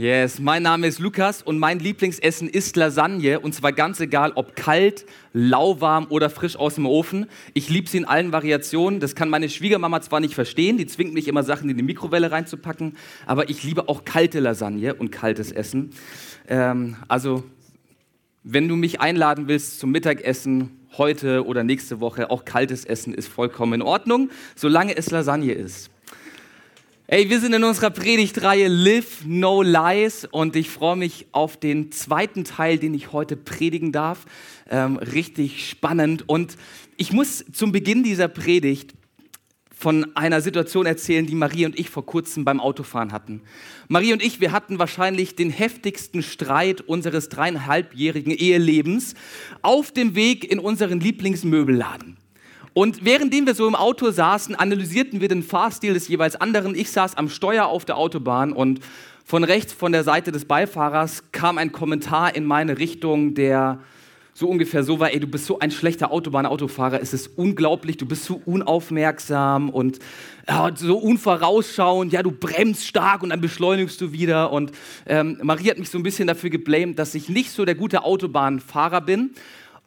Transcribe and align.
Yes, 0.00 0.38
mein 0.38 0.62
Name 0.62 0.86
ist 0.86 0.98
Lukas 0.98 1.42
und 1.42 1.58
mein 1.58 1.78
Lieblingsessen 1.78 2.48
ist 2.48 2.74
Lasagne 2.76 3.38
und 3.38 3.54
zwar 3.54 3.72
ganz 3.74 4.00
egal, 4.00 4.32
ob 4.34 4.56
kalt, 4.56 5.04
lauwarm 5.34 6.06
oder 6.08 6.30
frisch 6.30 6.56
aus 6.56 6.76
dem 6.76 6.86
Ofen. 6.86 7.26
Ich 7.52 7.68
liebe 7.68 7.86
sie 7.86 7.98
in 7.98 8.06
allen 8.06 8.32
Variationen. 8.32 8.98
Das 8.98 9.14
kann 9.14 9.28
meine 9.28 9.50
Schwiegermama 9.50 10.00
zwar 10.00 10.20
nicht 10.20 10.32
verstehen, 10.32 10.78
die 10.78 10.86
zwingt 10.86 11.12
mich 11.12 11.28
immer 11.28 11.42
Sachen 11.42 11.68
in 11.68 11.76
die 11.76 11.82
Mikrowelle 11.82 12.30
reinzupacken, 12.30 12.96
aber 13.26 13.50
ich 13.50 13.62
liebe 13.62 13.90
auch 13.90 14.06
kalte 14.06 14.40
Lasagne 14.40 14.94
und 14.94 15.12
kaltes 15.12 15.52
Essen. 15.52 15.90
Ähm, 16.48 16.96
also, 17.06 17.44
wenn 18.42 18.68
du 18.68 18.76
mich 18.76 19.02
einladen 19.02 19.48
willst 19.48 19.80
zum 19.80 19.90
Mittagessen 19.90 20.78
heute 20.96 21.44
oder 21.44 21.62
nächste 21.62 22.00
Woche, 22.00 22.30
auch 22.30 22.46
kaltes 22.46 22.86
Essen 22.86 23.12
ist 23.12 23.28
vollkommen 23.28 23.74
in 23.74 23.82
Ordnung, 23.82 24.30
solange 24.56 24.96
es 24.96 25.10
Lasagne 25.10 25.52
ist. 25.52 25.90
Ey, 27.12 27.28
wir 27.28 27.40
sind 27.40 27.54
in 27.54 27.64
unserer 27.64 27.90
Predigtreihe 27.90 28.68
Live 28.68 29.24
No 29.26 29.62
Lies 29.62 30.28
und 30.30 30.54
ich 30.54 30.70
freue 30.70 30.94
mich 30.94 31.26
auf 31.32 31.56
den 31.56 31.90
zweiten 31.90 32.44
Teil, 32.44 32.78
den 32.78 32.94
ich 32.94 33.10
heute 33.10 33.36
predigen 33.36 33.90
darf. 33.90 34.26
Ähm, 34.70 34.96
richtig 34.96 35.68
spannend. 35.68 36.28
Und 36.28 36.56
ich 36.96 37.12
muss 37.12 37.44
zum 37.52 37.72
Beginn 37.72 38.04
dieser 38.04 38.28
Predigt 38.28 38.94
von 39.74 40.14
einer 40.14 40.40
Situation 40.40 40.86
erzählen, 40.86 41.26
die 41.26 41.34
Marie 41.34 41.66
und 41.66 41.76
ich 41.76 41.90
vor 41.90 42.06
kurzem 42.06 42.44
beim 42.44 42.60
Autofahren 42.60 43.10
hatten. 43.10 43.42
Marie 43.88 44.12
und 44.12 44.22
ich, 44.22 44.40
wir 44.40 44.52
hatten 44.52 44.78
wahrscheinlich 44.78 45.34
den 45.34 45.50
heftigsten 45.50 46.22
Streit 46.22 46.80
unseres 46.80 47.28
dreieinhalbjährigen 47.28 48.30
Ehelebens 48.30 49.14
auf 49.62 49.90
dem 49.90 50.14
Weg 50.14 50.48
in 50.48 50.60
unseren 50.60 51.00
Lieblingsmöbelladen. 51.00 52.19
Und 52.72 53.04
währenddem 53.04 53.46
wir 53.46 53.54
so 53.54 53.66
im 53.66 53.74
Auto 53.74 54.10
saßen, 54.10 54.54
analysierten 54.54 55.20
wir 55.20 55.28
den 55.28 55.42
Fahrstil 55.42 55.94
des 55.94 56.06
jeweils 56.08 56.36
anderen. 56.36 56.74
Ich 56.74 56.90
saß 56.90 57.16
am 57.16 57.28
Steuer 57.28 57.66
auf 57.66 57.84
der 57.84 57.96
Autobahn 57.96 58.52
und 58.52 58.80
von 59.24 59.44
rechts 59.44 59.72
von 59.72 59.92
der 59.92 60.04
Seite 60.04 60.32
des 60.32 60.44
Beifahrers 60.44 61.24
kam 61.32 61.58
ein 61.58 61.72
Kommentar 61.72 62.34
in 62.34 62.44
meine 62.44 62.78
Richtung, 62.78 63.34
der 63.34 63.80
so 64.32 64.48
ungefähr 64.48 64.84
so 64.84 65.00
war, 65.00 65.12
ey, 65.12 65.20
du 65.20 65.26
bist 65.26 65.46
so 65.46 65.58
ein 65.58 65.70
schlechter 65.70 66.10
Autobahnautofahrer, 66.12 67.00
es 67.02 67.12
ist 67.12 67.36
unglaublich, 67.36 67.96
du 67.96 68.06
bist 68.06 68.24
so 68.24 68.40
unaufmerksam 68.46 69.68
und 69.68 69.98
ja, 70.48 70.70
so 70.74 70.96
unvorausschauend, 70.96 72.12
ja, 72.12 72.22
du 72.22 72.30
bremst 72.30 72.86
stark 72.86 73.22
und 73.22 73.30
dann 73.30 73.40
beschleunigst 73.40 74.00
du 74.00 74.12
wieder. 74.12 74.52
Und 74.52 74.72
ähm, 75.06 75.38
Marie 75.42 75.70
hat 75.70 75.78
mich 75.78 75.90
so 75.90 75.98
ein 75.98 76.02
bisschen 76.02 76.26
dafür 76.26 76.50
geblamed, 76.50 76.98
dass 76.98 77.14
ich 77.14 77.28
nicht 77.28 77.50
so 77.50 77.64
der 77.64 77.74
gute 77.74 78.04
Autobahnfahrer 78.04 79.00
bin 79.00 79.30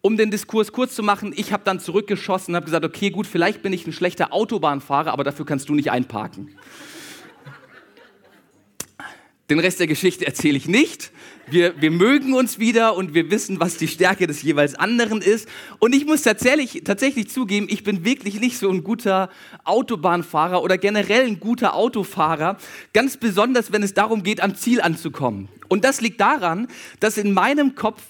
um 0.05 0.17
den 0.17 0.29
Diskurs 0.29 0.73
kurz 0.73 0.95
zu 0.95 1.01
machen, 1.01 1.33
ich 1.33 1.53
habe 1.53 1.63
dann 1.63 1.79
zurückgeschossen 1.79 2.51
und 2.51 2.57
habe 2.57 2.65
gesagt, 2.65 2.83
okay, 2.83 3.09
gut, 3.09 3.25
vielleicht 3.25 3.63
bin 3.63 3.71
ich 3.71 3.87
ein 3.87 3.93
schlechter 3.93 4.33
Autobahnfahrer, 4.33 5.13
aber 5.13 5.23
dafür 5.23 5.45
kannst 5.45 5.69
du 5.69 5.75
nicht 5.75 5.91
einparken. 5.91 6.53
Den 9.49 9.59
Rest 9.59 9.79
der 9.79 9.87
Geschichte 9.87 10.27
erzähle 10.27 10.57
ich 10.57 10.67
nicht. 10.67 11.11
Wir, 11.47 11.81
wir 11.81 11.91
mögen 11.91 12.33
uns 12.33 12.59
wieder 12.59 12.97
und 12.97 13.13
wir 13.13 13.31
wissen, 13.31 13.61
was 13.61 13.77
die 13.77 13.87
Stärke 13.87 14.27
des 14.27 14.41
jeweils 14.41 14.75
anderen 14.75 15.21
ist. 15.21 15.47
Und 15.79 15.95
ich 15.95 16.05
muss 16.05 16.21
tatsächlich, 16.21 16.83
tatsächlich 16.83 17.29
zugeben, 17.29 17.67
ich 17.69 17.83
bin 17.83 18.03
wirklich 18.03 18.41
nicht 18.41 18.57
so 18.57 18.69
ein 18.69 18.83
guter 18.83 19.29
Autobahnfahrer 19.63 20.61
oder 20.63 20.77
generell 20.77 21.25
ein 21.25 21.39
guter 21.39 21.75
Autofahrer. 21.75 22.57
Ganz 22.93 23.15
besonders, 23.15 23.71
wenn 23.71 23.83
es 23.83 23.93
darum 23.93 24.23
geht, 24.23 24.41
am 24.41 24.55
Ziel 24.55 24.81
anzukommen. 24.81 25.47
Und 25.69 25.85
das 25.85 26.01
liegt 26.01 26.19
daran, 26.19 26.67
dass 26.99 27.17
in 27.17 27.33
meinem 27.33 27.75
Kopf 27.75 28.01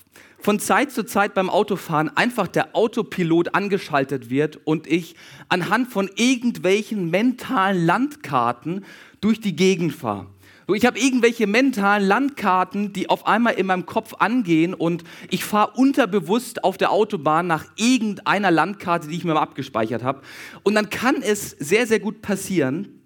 von 0.44 0.60
Zeit 0.60 0.92
zu 0.92 1.06
Zeit 1.06 1.34
beim 1.34 1.50
Autofahren 1.50 2.16
einfach 2.18 2.48
der 2.48 2.76
Autopilot 2.76 3.56
angeschaltet 3.56 4.30
wird 4.30 4.60
und 4.66 4.88
ich 4.88 5.16
anhand 5.48 5.88
von 5.88 6.10
irgendwelchen 6.16 7.10
mentalen 7.10 7.86
Landkarten 7.86 8.84
durch 9.22 9.40
die 9.40 9.56
Gegend 9.56 9.94
fahre. 9.94 10.28
So, 10.68 10.74
ich 10.74 10.86
habe 10.86 11.00
irgendwelche 11.00 11.48
mentalen 11.48 12.06
Landkarten, 12.06 12.92
die 12.92 13.10
auf 13.10 13.26
einmal 13.26 13.54
in 13.54 13.68
meinem 13.68 13.86
Kopf 13.86 14.16
angehen 14.20 14.74
und 14.74 15.06
ich 15.30 15.46
fahre 15.46 15.72
unterbewusst 15.78 16.66
auf 16.66 16.78
der 16.78 16.92
Autobahn 16.92 17.48
nach 17.48 17.66
irgendeiner 17.78 18.52
Landkarte, 18.52 19.08
die 19.08 19.16
ich 19.16 19.24
mir 19.24 19.34
mal 19.34 19.42
abgespeichert 19.42 20.04
habe. 20.04 20.22
Und 20.64 20.76
dann 20.76 20.90
kann 20.90 21.22
es 21.22 21.52
sehr, 21.52 21.88
sehr 21.88 22.02
gut 22.02 22.22
passieren, 22.22 23.03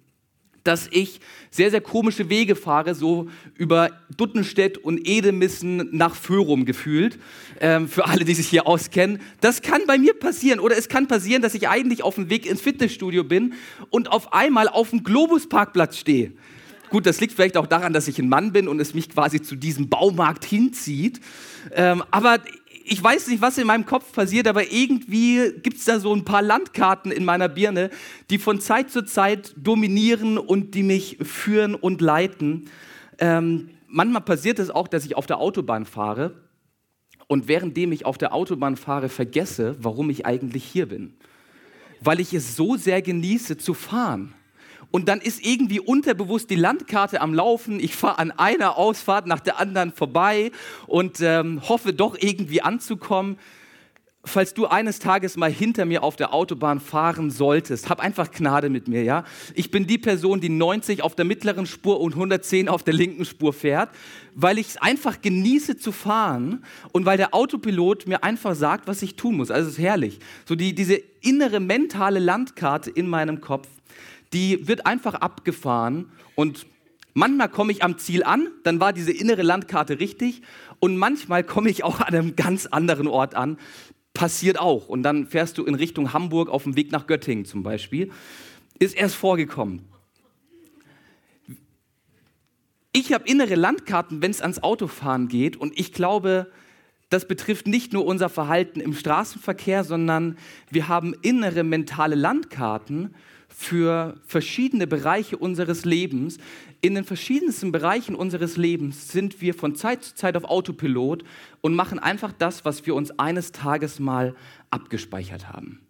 dass 0.68 0.86
ich 0.90 1.20
sehr, 1.50 1.70
sehr 1.70 1.80
komische 1.80 2.28
Wege 2.28 2.54
fahre, 2.54 2.94
so 2.94 3.28
über 3.56 3.90
Duttenstedt 4.14 4.76
und 4.76 5.08
Edemissen 5.08 5.88
nach 5.92 6.14
Föhrum 6.14 6.66
gefühlt, 6.66 7.18
ähm, 7.60 7.88
für 7.88 8.04
alle, 8.04 8.26
die 8.26 8.34
sich 8.34 8.48
hier 8.48 8.66
auskennen. 8.66 9.20
Das 9.40 9.62
kann 9.62 9.80
bei 9.86 9.96
mir 9.96 10.12
passieren 10.12 10.60
oder 10.60 10.76
es 10.76 10.88
kann 10.88 11.08
passieren, 11.08 11.40
dass 11.40 11.54
ich 11.54 11.70
eigentlich 11.70 12.02
auf 12.02 12.16
dem 12.16 12.28
Weg 12.28 12.44
ins 12.44 12.60
Fitnessstudio 12.60 13.24
bin 13.24 13.54
und 13.88 14.12
auf 14.12 14.34
einmal 14.34 14.68
auf 14.68 14.90
dem 14.90 15.04
Globusparkplatz 15.04 15.96
stehe. 15.96 16.32
Gut, 16.90 17.06
das 17.06 17.20
liegt 17.20 17.32
vielleicht 17.32 17.56
auch 17.56 17.66
daran, 17.66 17.92
dass 17.92 18.08
ich 18.08 18.18
ein 18.18 18.28
Mann 18.28 18.52
bin 18.52 18.68
und 18.68 18.80
es 18.80 18.94
mich 18.94 19.10
quasi 19.10 19.40
zu 19.40 19.56
diesem 19.56 19.88
Baumarkt 19.88 20.44
hinzieht. 20.44 21.20
Ähm, 21.74 22.02
aber 22.10 22.40
ich 22.90 23.02
weiß 23.02 23.28
nicht, 23.28 23.42
was 23.42 23.58
in 23.58 23.66
meinem 23.66 23.84
Kopf 23.84 24.12
passiert, 24.12 24.46
aber 24.48 24.72
irgendwie 24.72 25.52
gibt 25.62 25.76
es 25.76 25.84
da 25.84 26.00
so 26.00 26.14
ein 26.14 26.24
paar 26.24 26.42
Landkarten 26.42 27.12
in 27.12 27.24
meiner 27.24 27.48
Birne, 27.48 27.90
die 28.30 28.38
von 28.38 28.60
Zeit 28.60 28.90
zu 28.90 29.04
Zeit 29.04 29.54
dominieren 29.56 30.38
und 30.38 30.74
die 30.74 30.82
mich 30.82 31.18
führen 31.22 31.74
und 31.74 32.00
leiten. 32.00 32.70
Ähm, 33.18 33.70
manchmal 33.86 34.22
passiert 34.22 34.58
es 34.58 34.70
auch, 34.70 34.88
dass 34.88 35.04
ich 35.04 35.16
auf 35.16 35.26
der 35.26 35.38
Autobahn 35.38 35.84
fahre 35.84 36.42
und 37.26 37.46
währenddem 37.46 37.92
ich 37.92 38.06
auf 38.06 38.16
der 38.16 38.32
Autobahn 38.34 38.76
fahre, 38.76 39.08
vergesse, 39.08 39.76
warum 39.80 40.08
ich 40.08 40.24
eigentlich 40.24 40.64
hier 40.64 40.86
bin. 40.86 41.14
Weil 42.00 42.20
ich 42.20 42.32
es 42.32 42.56
so 42.56 42.76
sehr 42.76 43.02
genieße 43.02 43.58
zu 43.58 43.74
fahren. 43.74 44.34
Und 44.90 45.08
dann 45.08 45.20
ist 45.20 45.44
irgendwie 45.44 45.80
unterbewusst 45.80 46.48
die 46.50 46.56
Landkarte 46.56 47.20
am 47.20 47.34
Laufen. 47.34 47.78
Ich 47.78 47.94
fahre 47.94 48.18
an 48.18 48.30
einer 48.30 48.76
Ausfahrt 48.76 49.26
nach 49.26 49.40
der 49.40 49.58
anderen 49.58 49.92
vorbei 49.92 50.50
und 50.86 51.20
ähm, 51.20 51.60
hoffe 51.68 51.92
doch 51.92 52.16
irgendwie 52.18 52.62
anzukommen. 52.62 53.38
Falls 54.24 54.52
du 54.52 54.66
eines 54.66 54.98
Tages 54.98 55.36
mal 55.36 55.50
hinter 55.50 55.84
mir 55.84 56.02
auf 56.02 56.16
der 56.16 56.34
Autobahn 56.34 56.80
fahren 56.80 57.30
solltest, 57.30 57.88
hab 57.88 58.00
einfach 58.00 58.30
Gnade 58.30 58.68
mit 58.68 58.88
mir, 58.88 59.02
ja? 59.02 59.24
Ich 59.54 59.70
bin 59.70 59.86
die 59.86 59.96
Person, 59.96 60.40
die 60.40 60.48
90 60.48 61.02
auf 61.02 61.14
der 61.14 61.24
mittleren 61.24 61.66
Spur 61.66 62.00
und 62.00 62.14
110 62.14 62.68
auf 62.68 62.82
der 62.82 62.94
linken 62.94 63.24
Spur 63.24 63.52
fährt, 63.52 63.90
weil 64.34 64.58
ich 64.58 64.68
es 64.68 64.76
einfach 64.76 65.22
genieße 65.22 65.78
zu 65.78 65.92
fahren 65.92 66.64
und 66.92 67.06
weil 67.06 67.16
der 67.16 67.32
Autopilot 67.32 68.06
mir 68.06 68.22
einfach 68.24 68.54
sagt, 68.54 68.86
was 68.86 69.02
ich 69.02 69.16
tun 69.16 69.36
muss. 69.36 69.50
Also 69.50 69.68
es 69.68 69.78
ist 69.78 69.82
herrlich. 69.82 70.18
So 70.46 70.56
die, 70.56 70.74
diese 70.74 71.00
innere 71.20 71.60
mentale 71.60 72.18
Landkarte 72.18 72.90
in 72.90 73.08
meinem 73.08 73.40
Kopf 73.40 73.68
die 74.32 74.68
wird 74.68 74.86
einfach 74.86 75.14
abgefahren 75.14 76.10
und 76.34 76.66
manchmal 77.14 77.48
komme 77.48 77.72
ich 77.72 77.82
am 77.82 77.98
Ziel 77.98 78.22
an, 78.22 78.48
dann 78.64 78.80
war 78.80 78.92
diese 78.92 79.12
innere 79.12 79.42
Landkarte 79.42 80.00
richtig 80.00 80.42
und 80.80 80.96
manchmal 80.96 81.44
komme 81.44 81.70
ich 81.70 81.84
auch 81.84 82.00
an 82.00 82.14
einem 82.14 82.36
ganz 82.36 82.66
anderen 82.66 83.08
Ort 83.08 83.34
an. 83.34 83.58
Passiert 84.14 84.58
auch. 84.58 84.88
Und 84.88 85.02
dann 85.02 85.26
fährst 85.26 85.58
du 85.58 85.64
in 85.64 85.74
Richtung 85.74 86.12
Hamburg 86.12 86.48
auf 86.48 86.64
dem 86.64 86.76
Weg 86.76 86.90
nach 86.90 87.06
Göttingen 87.06 87.44
zum 87.44 87.62
Beispiel. 87.62 88.10
Ist 88.78 88.96
erst 88.96 89.14
vorgekommen. 89.14 89.84
Ich 92.92 93.12
habe 93.12 93.28
innere 93.28 93.54
Landkarten, 93.54 94.22
wenn 94.22 94.30
es 94.30 94.40
ans 94.40 94.62
Autofahren 94.62 95.28
geht. 95.28 95.56
Und 95.56 95.78
ich 95.78 95.92
glaube, 95.92 96.50
das 97.10 97.28
betrifft 97.28 97.66
nicht 97.66 97.92
nur 97.92 98.04
unser 98.06 98.28
Verhalten 98.28 98.80
im 98.80 98.92
Straßenverkehr, 98.92 99.84
sondern 99.84 100.36
wir 100.70 100.88
haben 100.88 101.14
innere 101.22 101.62
mentale 101.62 102.14
Landkarten 102.14 103.14
für 103.48 104.14
verschiedene 104.26 104.86
Bereiche 104.86 105.36
unseres 105.36 105.84
Lebens. 105.84 106.38
In 106.80 106.94
den 106.94 107.04
verschiedensten 107.04 107.72
Bereichen 107.72 108.14
unseres 108.14 108.56
Lebens 108.56 109.08
sind 109.08 109.40
wir 109.40 109.54
von 109.54 109.74
Zeit 109.74 110.04
zu 110.04 110.14
Zeit 110.14 110.36
auf 110.36 110.44
Autopilot 110.44 111.24
und 111.60 111.74
machen 111.74 111.98
einfach 111.98 112.32
das, 112.32 112.64
was 112.64 112.86
wir 112.86 112.94
uns 112.94 113.18
eines 113.18 113.52
Tages 113.52 113.98
mal 113.98 114.34
abgespeichert 114.70 115.48
haben. 115.48 115.80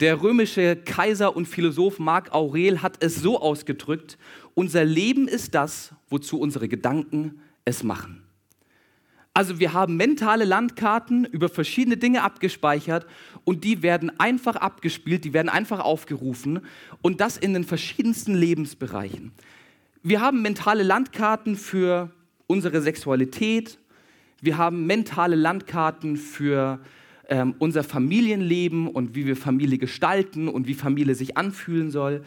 Der 0.00 0.20
römische 0.22 0.76
Kaiser 0.76 1.36
und 1.36 1.46
Philosoph 1.46 1.98
Marc 1.98 2.32
Aurel 2.32 2.82
hat 2.82 3.02
es 3.02 3.16
so 3.16 3.40
ausgedrückt, 3.40 4.18
unser 4.54 4.84
Leben 4.84 5.28
ist 5.28 5.54
das, 5.54 5.92
wozu 6.08 6.38
unsere 6.38 6.68
Gedanken 6.68 7.40
es 7.64 7.82
machen. 7.82 8.23
Also 9.36 9.58
wir 9.58 9.72
haben 9.72 9.96
mentale 9.96 10.44
Landkarten 10.44 11.24
über 11.24 11.48
verschiedene 11.48 11.96
Dinge 11.96 12.22
abgespeichert 12.22 13.04
und 13.42 13.64
die 13.64 13.82
werden 13.82 14.18
einfach 14.20 14.54
abgespielt, 14.54 15.24
die 15.24 15.32
werden 15.32 15.48
einfach 15.48 15.80
aufgerufen 15.80 16.60
und 17.02 17.20
das 17.20 17.36
in 17.36 17.52
den 17.52 17.64
verschiedensten 17.64 18.34
Lebensbereichen. 18.34 19.32
Wir 20.04 20.20
haben 20.20 20.40
mentale 20.40 20.84
Landkarten 20.84 21.56
für 21.56 22.12
unsere 22.46 22.80
Sexualität, 22.80 23.78
wir 24.40 24.56
haben 24.56 24.86
mentale 24.86 25.34
Landkarten 25.34 26.16
für 26.16 26.78
ähm, 27.28 27.56
unser 27.58 27.82
Familienleben 27.82 28.86
und 28.86 29.16
wie 29.16 29.26
wir 29.26 29.36
Familie 29.36 29.78
gestalten 29.78 30.46
und 30.46 30.68
wie 30.68 30.74
Familie 30.74 31.16
sich 31.16 31.36
anfühlen 31.36 31.90
soll. 31.90 32.22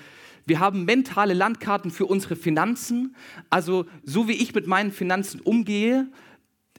Wir 0.45 0.59
haben 0.59 0.83
mentale 0.83 1.33
Landkarten 1.33 1.91
für 1.91 2.05
unsere 2.05 2.35
Finanzen. 2.35 3.15
Also 3.49 3.85
so 4.03 4.27
wie 4.27 4.33
ich 4.33 4.55
mit 4.55 4.65
meinen 4.65 4.91
Finanzen 4.91 5.39
umgehe, 5.41 6.07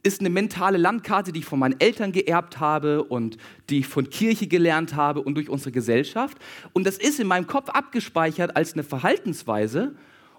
ist 0.03 0.21
eine 0.21 0.31
mentale 0.31 0.79
Landkarte, 0.79 1.33
die 1.33 1.41
ich 1.41 1.45
von 1.45 1.59
meinen 1.59 1.81
Eltern 1.81 2.12
geerbt 2.12 2.61
habe 2.61 3.05
und 3.05 3.37
die 3.71 3.81
ich 3.81 3.87
von 3.87 4.11
Kirche 4.11 4.47
gelernt 4.47 4.95
habe 4.95 5.21
und 5.23 5.35
durch 5.35 5.49
unsere 5.49 5.73
Gesellschaft. 5.73 6.39
Und 6.73 6.87
das 6.87 6.99
ist 6.99 7.21
in 7.21 7.27
meinem 7.27 7.47
Kopf 7.47 7.69
abgespeichert 7.71 8.56
als 8.56 8.75
eine 8.75 8.83
Verhaltensweise. 8.83 9.95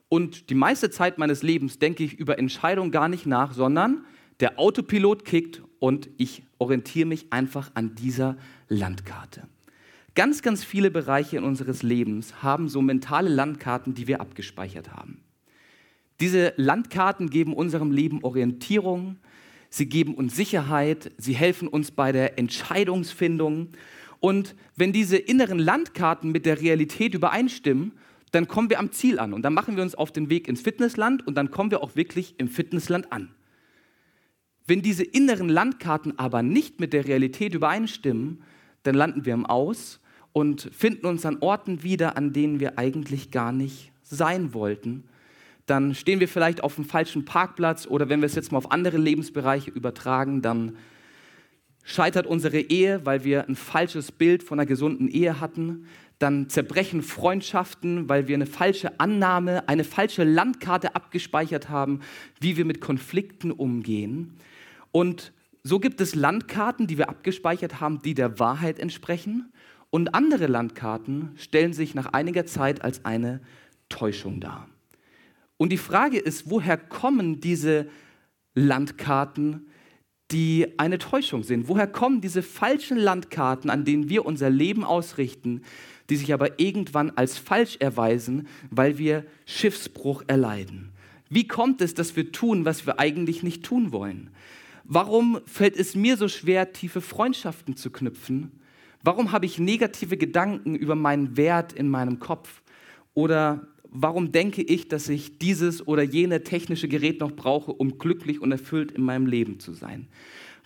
Und 0.07 0.49
die 0.49 0.55
meiste 0.55 0.89
Zeit 0.89 1.17
meines 1.17 1.43
Lebens 1.43 1.79
denke 1.79 2.03
ich 2.03 2.19
über 2.19 2.39
Entscheidungen 2.39 2.91
gar 2.91 3.09
nicht 3.09 3.25
nach, 3.25 3.53
sondern 3.53 4.05
der 4.39 4.57
Autopilot 4.57 5.25
kickt 5.25 5.61
und 5.79 6.09
ich 6.17 6.43
orientiere 6.57 7.07
mich 7.07 7.31
einfach 7.31 7.71
an 7.73 7.95
dieser 7.95 8.37
Landkarte. 8.67 9.47
Ganz, 10.15 10.41
ganz 10.41 10.63
viele 10.63 10.91
Bereiche 10.91 11.37
in 11.37 11.43
unseres 11.43 11.83
Lebens 11.83 12.41
haben 12.41 12.67
so 12.67 12.81
mentale 12.81 13.29
Landkarten, 13.29 13.93
die 13.93 14.07
wir 14.07 14.21
abgespeichert 14.21 14.91
haben. 14.91 15.21
Diese 16.19 16.53
Landkarten 16.57 17.29
geben 17.29 17.53
unserem 17.53 17.91
Leben 17.91 18.23
Orientierung, 18.23 19.17
sie 19.69 19.87
geben 19.87 20.15
uns 20.15 20.35
Sicherheit, 20.35 21.11
sie 21.17 21.35
helfen 21.35 21.67
uns 21.67 21.91
bei 21.91 22.11
der 22.11 22.37
Entscheidungsfindung. 22.37 23.69
Und 24.19 24.55
wenn 24.75 24.91
diese 24.91 25.17
inneren 25.17 25.59
Landkarten 25.59 26.31
mit 26.31 26.45
der 26.45 26.61
Realität 26.61 27.13
übereinstimmen, 27.13 27.93
dann 28.31 28.47
kommen 28.47 28.69
wir 28.69 28.79
am 28.79 28.91
Ziel 28.91 29.19
an 29.19 29.33
und 29.33 29.41
dann 29.41 29.53
machen 29.53 29.75
wir 29.75 29.83
uns 29.83 29.95
auf 29.95 30.11
den 30.11 30.29
Weg 30.29 30.47
ins 30.47 30.61
Fitnessland 30.61 31.25
und 31.25 31.35
dann 31.35 31.51
kommen 31.51 31.71
wir 31.71 31.81
auch 31.81 31.95
wirklich 31.95 32.35
im 32.37 32.47
Fitnessland 32.47 33.11
an. 33.11 33.31
Wenn 34.67 34.83
diese 34.83 35.03
inneren 35.03 35.49
Landkarten 35.49 36.19
aber 36.19 36.43
nicht 36.43 36.79
mit 36.79 36.93
der 36.93 37.07
Realität 37.07 37.55
übereinstimmen, 37.55 38.43
dann 38.83 38.93
landen 38.93 39.25
wir 39.25 39.33
im 39.33 39.47
Aus 39.47 39.99
und 40.31 40.69
finden 40.71 41.07
uns 41.07 41.25
an 41.25 41.37
Orten 41.39 41.81
wieder, 41.81 42.17
an 42.17 42.33
denen 42.33 42.59
wir 42.59 42.77
eigentlich 42.77 43.31
gar 43.31 43.51
nicht 43.51 43.91
sein 44.03 44.53
wollten 44.53 45.08
dann 45.69 45.93
stehen 45.95 46.19
wir 46.19 46.27
vielleicht 46.27 46.63
auf 46.63 46.75
dem 46.75 46.85
falschen 46.85 47.25
Parkplatz 47.25 47.85
oder 47.87 48.09
wenn 48.09 48.21
wir 48.21 48.25
es 48.25 48.35
jetzt 48.35 48.51
mal 48.51 48.57
auf 48.57 48.71
andere 48.71 48.97
Lebensbereiche 48.97 49.71
übertragen, 49.71 50.41
dann 50.41 50.77
scheitert 51.83 52.27
unsere 52.27 52.59
Ehe, 52.59 53.05
weil 53.05 53.23
wir 53.23 53.47
ein 53.47 53.55
falsches 53.55 54.11
Bild 54.11 54.43
von 54.43 54.59
einer 54.59 54.67
gesunden 54.67 55.07
Ehe 55.07 55.39
hatten. 55.39 55.87
Dann 56.19 56.49
zerbrechen 56.49 57.01
Freundschaften, 57.01 58.09
weil 58.09 58.27
wir 58.27 58.35
eine 58.35 58.45
falsche 58.45 58.99
Annahme, 58.99 59.67
eine 59.69 59.83
falsche 59.83 60.23
Landkarte 60.23 60.95
abgespeichert 60.95 61.69
haben, 61.69 62.01
wie 62.39 62.57
wir 62.57 62.65
mit 62.65 62.81
Konflikten 62.81 63.51
umgehen. 63.51 64.33
Und 64.91 65.31
so 65.63 65.79
gibt 65.79 66.01
es 66.01 66.15
Landkarten, 66.15 66.87
die 66.87 66.97
wir 66.97 67.09
abgespeichert 67.09 67.79
haben, 67.79 68.01
die 68.01 68.13
der 68.13 68.39
Wahrheit 68.39 68.79
entsprechen. 68.79 69.51
Und 69.89 70.13
andere 70.13 70.47
Landkarten 70.47 71.31
stellen 71.37 71.73
sich 71.73 71.95
nach 71.95 72.07
einiger 72.07 72.45
Zeit 72.45 72.83
als 72.83 73.05
eine 73.05 73.41
Täuschung 73.87 74.39
dar. 74.39 74.67
Und 75.59 75.73
die 75.73 75.77
Frage 75.77 76.17
ist, 76.17 76.49
woher 76.49 76.77
kommen 76.77 77.41
diese 77.41 77.89
Landkarten, 78.55 79.67
die 80.31 80.79
eine 80.79 80.99
Täuschung 80.99 81.43
sind? 81.43 81.67
Woher 81.67 81.85
kommen 81.85 82.21
diese 82.21 82.43
falschen 82.43 82.97
Landkarten, 82.97 83.69
an 83.69 83.83
denen 83.83 84.07
wir 84.07 84.25
unser 84.25 84.49
Leben 84.49 84.85
ausrichten, 84.85 85.63
die 86.09 86.15
sich 86.15 86.33
aber 86.33 86.61
irgendwann 86.61 87.11
als 87.11 87.37
falsch 87.37 87.75
erweisen, 87.81 88.47
weil 88.71 88.97
wir 88.97 89.25
Schiffsbruch 89.45 90.23
erleiden? 90.27 90.93
Wie 91.29 91.45
kommt 91.45 91.81
es, 91.81 91.93
dass 91.93 92.15
wir 92.15 92.31
tun, 92.31 92.63
was 92.63 92.85
wir 92.85 92.97
eigentlich 92.97 93.43
nicht 93.43 93.63
tun 93.63 93.91
wollen? 93.91 94.29
Warum 94.85 95.41
fällt 95.45 95.75
es 95.75 95.93
mir 95.93 96.15
so 96.15 96.29
schwer, 96.29 96.71
tiefe 96.71 97.01
Freundschaften 97.01 97.75
zu 97.75 97.91
knüpfen? 97.91 98.61
Warum 99.03 99.33
habe 99.33 99.45
ich 99.45 99.59
negative 99.59 100.15
Gedanken 100.15 100.75
über 100.75 100.95
meinen 100.95 101.35
Wert 101.35 101.73
in 101.73 101.89
meinem 101.89 102.19
Kopf? 102.19 102.61
Oder 103.13 103.67
warum 103.91 104.31
denke 104.31 104.61
ich, 104.61 104.87
dass 104.87 105.09
ich 105.09 105.37
dieses 105.37 105.85
oder 105.87 106.03
jene 106.03 106.43
technische 106.43 106.87
Gerät 106.87 107.19
noch 107.19 107.31
brauche, 107.31 107.71
um 107.71 107.97
glücklich 107.97 108.41
und 108.41 108.51
erfüllt 108.51 108.91
in 108.91 109.03
meinem 109.03 109.25
Leben 109.25 109.59
zu 109.59 109.73
sein? 109.73 110.07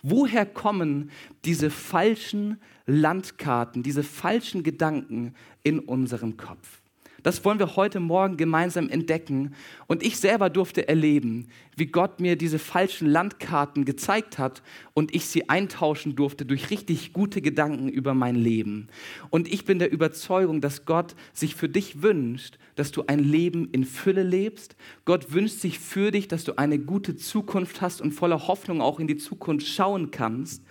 Woher 0.02 0.44
kommen 0.44 1.10
diese 1.44 1.70
falschen 1.70 2.58
Landkarten, 2.86 3.82
diese 3.82 4.02
falschen 4.02 4.62
Gedanken 4.62 5.34
in 5.62 5.78
unserem 5.78 6.36
Kopf? 6.36 6.82
Das 7.24 7.42
wollen 7.42 7.58
wir 7.58 7.74
heute 7.74 8.00
Morgen 8.00 8.36
gemeinsam 8.36 8.90
entdecken. 8.90 9.54
Und 9.86 10.02
ich 10.02 10.18
selber 10.18 10.50
durfte 10.50 10.88
erleben, 10.88 11.48
wie 11.74 11.86
Gott 11.86 12.20
mir 12.20 12.36
diese 12.36 12.58
falschen 12.58 13.08
Landkarten 13.08 13.86
gezeigt 13.86 14.36
hat 14.36 14.62
und 14.92 15.14
ich 15.14 15.24
sie 15.24 15.48
eintauschen 15.48 16.16
durfte 16.16 16.44
durch 16.44 16.68
richtig 16.68 17.14
gute 17.14 17.40
Gedanken 17.40 17.88
über 17.88 18.12
mein 18.12 18.34
Leben. 18.34 18.88
Und 19.30 19.50
ich 19.50 19.64
bin 19.64 19.78
der 19.78 19.90
Überzeugung, 19.90 20.60
dass 20.60 20.84
Gott 20.84 21.16
sich 21.32 21.54
für 21.54 21.70
dich 21.70 22.02
wünscht, 22.02 22.58
dass 22.74 22.92
du 22.92 23.04
ein 23.06 23.20
Leben 23.20 23.70
in 23.70 23.86
Fülle 23.86 24.22
lebst. 24.22 24.76
Gott 25.06 25.32
wünscht 25.32 25.60
sich 25.60 25.78
für 25.78 26.10
dich, 26.10 26.28
dass 26.28 26.44
du 26.44 26.58
eine 26.58 26.78
gute 26.78 27.16
Zukunft 27.16 27.80
hast 27.80 28.02
und 28.02 28.12
voller 28.12 28.48
Hoffnung 28.48 28.82
auch 28.82 29.00
in 29.00 29.06
die 29.06 29.16
Zukunft 29.16 29.66
schauen 29.66 30.10
kannst. 30.10 30.62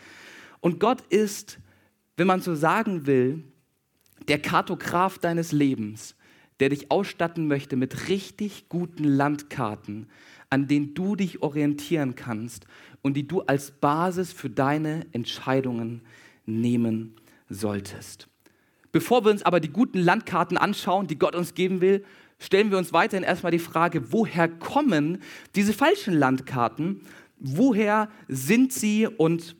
Und 0.61 0.79
Gott 0.79 1.01
ist, 1.09 1.57
wenn 2.15 2.27
man 2.27 2.41
so 2.41 2.53
sagen 2.53 3.07
will, 3.07 3.43
der 4.27 4.37
Kartograf 4.37 5.17
deines 5.17 5.51
Lebens 5.51 6.15
der 6.63 6.69
dich 6.69 6.91
ausstatten 6.91 7.49
möchte 7.49 7.75
mit 7.75 8.07
richtig 8.07 8.69
guten 8.69 9.03
Landkarten, 9.03 10.07
an 10.49 10.69
denen 10.69 10.93
du 10.93 11.17
dich 11.17 11.41
orientieren 11.41 12.15
kannst 12.15 12.67
und 13.01 13.17
die 13.17 13.27
du 13.27 13.41
als 13.41 13.71
Basis 13.71 14.31
für 14.31 14.49
deine 14.49 15.05
Entscheidungen 15.11 16.03
nehmen 16.45 17.17
solltest. 17.49 18.29
Bevor 18.93 19.25
wir 19.25 19.31
uns 19.31 19.43
aber 19.43 19.59
die 19.59 19.73
guten 19.73 19.99
Landkarten 19.99 20.57
anschauen, 20.57 21.07
die 21.07 21.19
Gott 21.19 21.35
uns 21.35 21.53
geben 21.53 21.81
will, 21.81 22.05
stellen 22.39 22.71
wir 22.71 22.77
uns 22.77 22.93
weiterhin 22.93 23.25
erstmal 23.25 23.51
die 23.51 23.59
Frage, 23.59 24.13
woher 24.13 24.47
kommen 24.47 25.21
diese 25.55 25.73
falschen 25.73 26.13
Landkarten? 26.13 27.01
Woher 27.39 28.07
sind 28.29 28.71
sie 28.71 29.05
und 29.05 29.57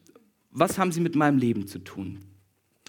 was 0.52 0.80
haben 0.80 0.94
sie 0.94 1.02
mit 1.02 1.18
meinem 1.18 1.38
Leben 1.38 1.68
zu 1.68 1.80
tun? 1.80 2.20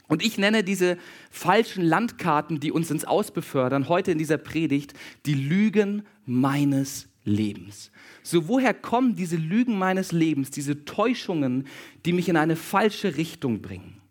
Und 0.07 0.25
ich 0.25 0.37
nenne 0.37 0.63
diese 0.65 0.99
falschen 1.31 1.83
Landkarten, 1.85 2.61
die 2.61 2.73
uns 2.73 2.91
ins 2.91 3.05
Aus 3.05 3.31
befördern, 3.31 3.89
heute 3.89 4.13
in 4.13 4.19
dieser 4.19 4.39
Predigt, 4.39 4.93
die 5.25 5.35
Lügen 5.35 6.03
meines 6.27 7.09
Lebens. 7.25 7.91
So 8.23 8.49
woher 8.49 8.75
kommen 8.75 9.17
diese 9.17 9.37
Lügen 9.37 9.79
meines 9.79 10.13
Lebens, 10.13 10.51
diese 10.51 10.85
Täuschungen, 10.85 11.67
die 12.05 12.13
mich 12.13 12.29
in 12.29 12.37
eine 12.37 12.57
falsche 12.57 13.17
Richtung 13.17 13.63
bringen? 13.63 14.04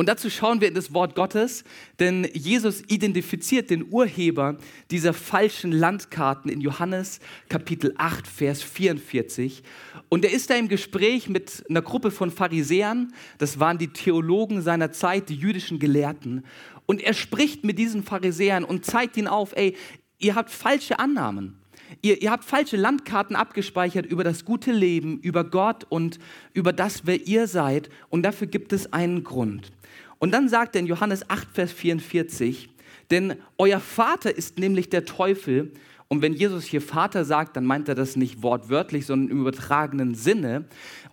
Und 0.00 0.08
dazu 0.08 0.30
schauen 0.30 0.60
wir 0.60 0.68
in 0.68 0.74
das 0.74 0.94
Wort 0.94 1.16
Gottes, 1.16 1.64
denn 1.98 2.22
Jesus 2.32 2.84
identifiziert 2.86 3.68
den 3.68 3.92
Urheber 3.92 4.56
dieser 4.92 5.12
falschen 5.12 5.72
Landkarten 5.72 6.48
in 6.52 6.60
Johannes 6.60 7.18
Kapitel 7.48 7.92
8, 7.98 8.24
Vers 8.24 8.62
44. 8.62 9.64
Und 10.08 10.24
er 10.24 10.30
ist 10.30 10.50
da 10.50 10.54
im 10.54 10.68
Gespräch 10.68 11.28
mit 11.28 11.64
einer 11.68 11.82
Gruppe 11.82 12.12
von 12.12 12.30
Pharisäern, 12.30 13.12
das 13.38 13.58
waren 13.58 13.78
die 13.78 13.88
Theologen 13.88 14.62
seiner 14.62 14.92
Zeit, 14.92 15.30
die 15.30 15.34
jüdischen 15.34 15.80
Gelehrten. 15.80 16.44
Und 16.86 17.02
er 17.02 17.12
spricht 17.12 17.64
mit 17.64 17.76
diesen 17.76 18.04
Pharisäern 18.04 18.62
und 18.62 18.84
zeigt 18.84 19.16
ihnen 19.16 19.26
auf, 19.26 19.56
ey, 19.56 19.74
ihr 20.20 20.36
habt 20.36 20.50
falsche 20.50 21.00
Annahmen. 21.00 21.58
Ihr, 22.02 22.22
ihr 22.22 22.30
habt 22.30 22.44
falsche 22.44 22.76
Landkarten 22.76 23.36
abgespeichert 23.36 24.06
über 24.06 24.24
das 24.24 24.44
gute 24.44 24.72
Leben, 24.72 25.18
über 25.20 25.44
Gott 25.44 25.84
und 25.88 26.18
über 26.52 26.72
das, 26.72 27.06
wer 27.06 27.26
ihr 27.26 27.46
seid. 27.46 27.88
Und 28.08 28.22
dafür 28.22 28.46
gibt 28.46 28.72
es 28.72 28.92
einen 28.92 29.24
Grund. 29.24 29.72
Und 30.18 30.32
dann 30.32 30.48
sagt 30.48 30.74
er 30.74 30.80
in 30.80 30.86
Johannes 30.86 31.28
8, 31.30 31.48
Vers 31.52 31.72
44, 31.72 32.68
denn 33.10 33.36
euer 33.56 33.80
Vater 33.80 34.36
ist 34.36 34.58
nämlich 34.58 34.90
der 34.90 35.04
Teufel. 35.04 35.72
Und 36.08 36.22
wenn 36.22 36.34
Jesus 36.34 36.64
hier 36.64 36.82
Vater 36.82 37.24
sagt, 37.24 37.56
dann 37.56 37.64
meint 37.64 37.88
er 37.88 37.94
das 37.94 38.16
nicht 38.16 38.42
wortwörtlich, 38.42 39.06
sondern 39.06 39.30
im 39.30 39.40
übertragenen 39.40 40.14
Sinne. 40.14 40.64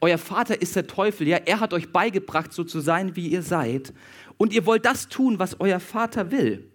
Euer 0.01 0.17
Vater 0.17 0.61
ist 0.61 0.75
der 0.75 0.87
Teufel, 0.87 1.27
ja, 1.27 1.37
er 1.37 1.59
hat 1.59 1.73
euch 1.73 1.91
beigebracht, 1.91 2.53
so 2.53 2.63
zu 2.63 2.79
sein, 2.79 3.15
wie 3.15 3.27
ihr 3.27 3.41
seid. 3.41 3.93
Und 4.37 4.53
ihr 4.53 4.65
wollt 4.65 4.85
das 4.85 5.07
tun, 5.07 5.39
was 5.39 5.59
euer 5.59 5.79
Vater 5.79 6.31
will. 6.31 6.69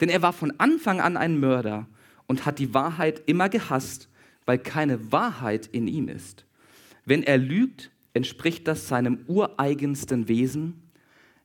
Denn 0.00 0.08
er 0.08 0.22
war 0.22 0.32
von 0.32 0.52
Anfang 0.58 1.00
an 1.00 1.16
ein 1.16 1.38
Mörder 1.38 1.86
und 2.26 2.46
hat 2.46 2.58
die 2.58 2.74
Wahrheit 2.74 3.22
immer 3.26 3.48
gehasst, 3.48 4.08
weil 4.46 4.58
keine 4.58 5.12
Wahrheit 5.12 5.66
in 5.66 5.86
ihm 5.86 6.08
ist. 6.08 6.44
Wenn 7.04 7.22
er 7.22 7.38
lügt, 7.38 7.90
entspricht 8.12 8.68
das 8.68 8.88
seinem 8.88 9.24
ureigensten 9.26 10.28
Wesen 10.28 10.84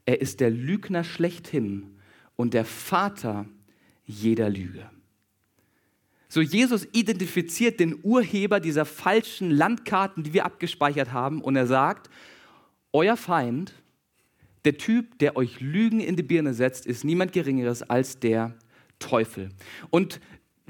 er 0.10 0.22
ist 0.22 0.40
der 0.40 0.50
Lügner 0.50 1.04
schlechthin 1.04 1.86
und 2.36 2.56
der 2.56 2.66
Vater 2.66 3.46
jeder 4.08 4.50
Lüge. 4.50 4.90
So 6.30 6.42
Jesus 6.42 6.88
identifiziert 6.94 7.80
den 7.80 8.00
Urheber 8.02 8.60
dieser 8.60 8.86
falschen 8.86 9.52
Landkarten, 9.52 10.24
die 10.24 10.34
wir 10.34 10.46
abgespeichert 10.46 11.14
haben, 11.14 11.44
und 11.44 11.56
er 11.56 11.68
sagt, 11.68 12.10
euer 12.92 13.18
Feind, 13.18 13.76
der 14.66 14.80
Typ, 14.80 15.20
der 15.20 15.38
euch 15.38 15.60
Lügen 15.60 16.00
in 16.00 16.16
die 16.16 16.24
Birne 16.24 16.56
setzt, 16.56 16.88
ist 16.88 17.04
niemand 17.04 17.32
Geringeres 17.32 17.84
als 17.84 18.20
der 18.20 18.56
Teufel. 18.98 19.50
Und 19.92 20.20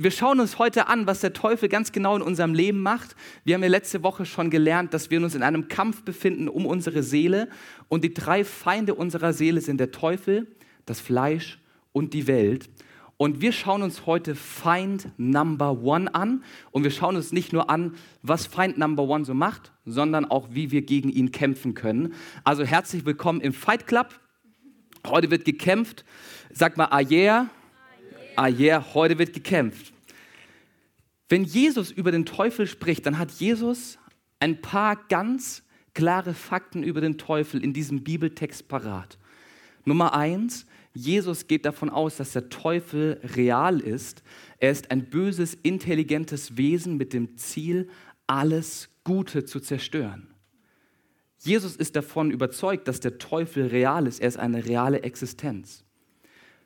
wir 0.01 0.11
schauen 0.11 0.39
uns 0.39 0.57
heute 0.59 0.87
an, 0.87 1.07
was 1.07 1.19
der 1.19 1.33
Teufel 1.33 1.67
ganz 1.67 1.91
genau 1.91 2.15
in 2.15 2.21
unserem 2.21 2.53
Leben 2.53 2.81
macht. 2.81 3.17
Wir 3.43 3.55
haben 3.55 3.63
ja 3.63 3.69
letzte 3.69 4.01
Woche 4.01 4.25
schon 4.25 4.49
gelernt, 4.49 4.93
dass 4.93 5.11
wir 5.11 5.21
uns 5.21 5.35
in 5.35 5.43
einem 5.43 5.67
Kampf 5.67 6.03
befinden 6.03 6.47
um 6.47 6.65
unsere 6.65 7.03
Seele. 7.03 7.49
Und 7.89 8.05
die 8.05 8.13
drei 8.13 8.45
Feinde 8.45 8.95
unserer 8.95 9.33
Seele 9.33 9.59
sind 9.59 9.77
der 9.77 9.91
Teufel, 9.91 10.47
das 10.85 11.01
Fleisch 11.01 11.59
und 11.91 12.13
die 12.13 12.27
Welt. 12.27 12.69
Und 13.17 13.41
wir 13.41 13.51
schauen 13.51 13.83
uns 13.83 14.05
heute 14.05 14.35
Feind 14.35 15.09
Number 15.17 15.83
One 15.83 16.15
an. 16.15 16.45
Und 16.71 16.85
wir 16.85 16.91
schauen 16.91 17.17
uns 17.17 17.33
nicht 17.33 17.51
nur 17.51 17.69
an, 17.69 17.95
was 18.21 18.47
Feind 18.47 18.77
Number 18.77 19.03
One 19.03 19.25
so 19.25 19.33
macht, 19.33 19.73
sondern 19.85 20.23
auch, 20.23 20.47
wie 20.51 20.71
wir 20.71 20.83
gegen 20.83 21.09
ihn 21.09 21.33
kämpfen 21.33 21.73
können. 21.73 22.13
Also 22.45 22.63
herzlich 22.63 23.05
willkommen 23.05 23.41
im 23.41 23.51
Fight 23.51 23.85
Club. 23.85 24.17
Heute 25.05 25.29
wird 25.29 25.43
gekämpft. 25.43 26.05
Sag 26.51 26.77
mal, 26.77 26.85
Ayer. 28.39 28.77
Ayer, 28.77 28.93
heute 28.93 29.19
wird 29.19 29.33
gekämpft. 29.33 29.93
Wenn 31.27 31.43
Jesus 31.43 31.91
über 31.91 32.11
den 32.11 32.25
Teufel 32.25 32.67
spricht, 32.67 33.05
dann 33.05 33.17
hat 33.17 33.31
Jesus 33.31 33.99
ein 34.39 34.61
paar 34.61 34.95
ganz 35.09 35.63
klare 35.93 36.33
Fakten 36.33 36.81
über 36.81 37.01
den 37.01 37.17
Teufel 37.17 37.63
in 37.63 37.73
diesem 37.73 38.03
Bibeltext 38.03 38.67
parat. 38.67 39.17
Nummer 39.85 40.13
eins, 40.13 40.65
Jesus 40.93 41.47
geht 41.47 41.65
davon 41.65 41.89
aus, 41.89 42.17
dass 42.17 42.31
der 42.31 42.49
Teufel 42.49 43.19
real 43.35 43.79
ist. 43.79 44.23
Er 44.57 44.71
ist 44.71 44.89
ein 44.89 45.09
böses, 45.09 45.53
intelligentes 45.53 46.57
Wesen 46.57 46.97
mit 46.97 47.13
dem 47.13 47.37
Ziel, 47.37 47.89
alles 48.25 48.89
Gute 49.03 49.45
zu 49.45 49.59
zerstören. 49.59 50.33
Jesus 51.39 51.75
ist 51.75 51.95
davon 51.95 52.31
überzeugt, 52.31 52.87
dass 52.87 52.99
der 52.99 53.17
Teufel 53.17 53.67
real 53.67 54.07
ist. 54.07 54.19
Er 54.19 54.29
ist 54.29 54.37
eine 54.37 54.65
reale 54.65 55.03
Existenz. 55.03 55.83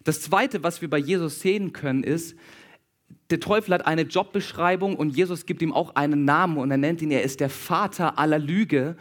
Das 0.03 0.21
Zweite, 0.21 0.63
was 0.63 0.81
wir 0.81 0.89
bei 0.89 0.97
Jesus 0.97 1.39
sehen 1.39 1.73
können, 1.73 2.03
ist, 2.03 2.35
der 3.29 3.39
Teufel 3.39 3.73
hat 3.73 3.87
eine 3.87 4.03
Jobbeschreibung 4.03 4.95
und 4.95 5.15
Jesus 5.15 5.45
gibt 5.45 5.61
ihm 5.61 5.73
auch 5.73 5.95
einen 5.95 6.25
Namen 6.25 6.57
und 6.57 6.71
er 6.71 6.77
nennt 6.77 7.01
ihn, 7.01 7.11
er 7.11 7.23
ist 7.23 7.39
der 7.39 7.49
Vater 7.49 8.19
aller 8.19 8.39
Lüge. 8.39 8.95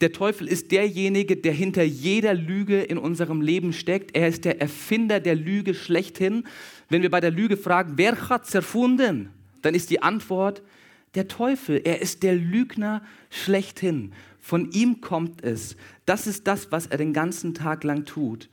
Der 0.00 0.12
Teufel 0.12 0.48
ist 0.48 0.70
derjenige, 0.70 1.36
der 1.36 1.52
hinter 1.52 1.82
jeder 1.82 2.34
Lüge 2.34 2.82
in 2.82 2.98
unserem 2.98 3.40
Leben 3.40 3.72
steckt. 3.72 4.14
Er 4.16 4.28
ist 4.28 4.44
der 4.44 4.60
Erfinder 4.60 5.18
der 5.18 5.34
Lüge 5.34 5.74
schlechthin. 5.74 6.44
Wenn 6.88 7.02
wir 7.02 7.10
bei 7.10 7.20
der 7.20 7.30
Lüge 7.30 7.56
fragen, 7.56 7.94
wer 7.96 8.28
hat 8.28 8.44
es 8.44 8.54
erfunden, 8.54 9.30
dann 9.62 9.74
ist 9.74 9.90
die 9.90 10.02
Antwort 10.02 10.62
der 11.14 11.28
Teufel. 11.28 11.80
Er 11.84 12.02
ist 12.02 12.22
der 12.22 12.34
Lügner 12.34 13.02
schlechthin. 13.30 14.12
Von 14.40 14.70
ihm 14.72 15.00
kommt 15.00 15.42
es. 15.42 15.76
Das 16.04 16.26
ist 16.26 16.46
das, 16.46 16.70
was 16.70 16.86
er 16.86 16.98
den 16.98 17.12
ganzen 17.14 17.54
Tag 17.54 17.82
lang 17.82 18.04
tut. 18.04 18.50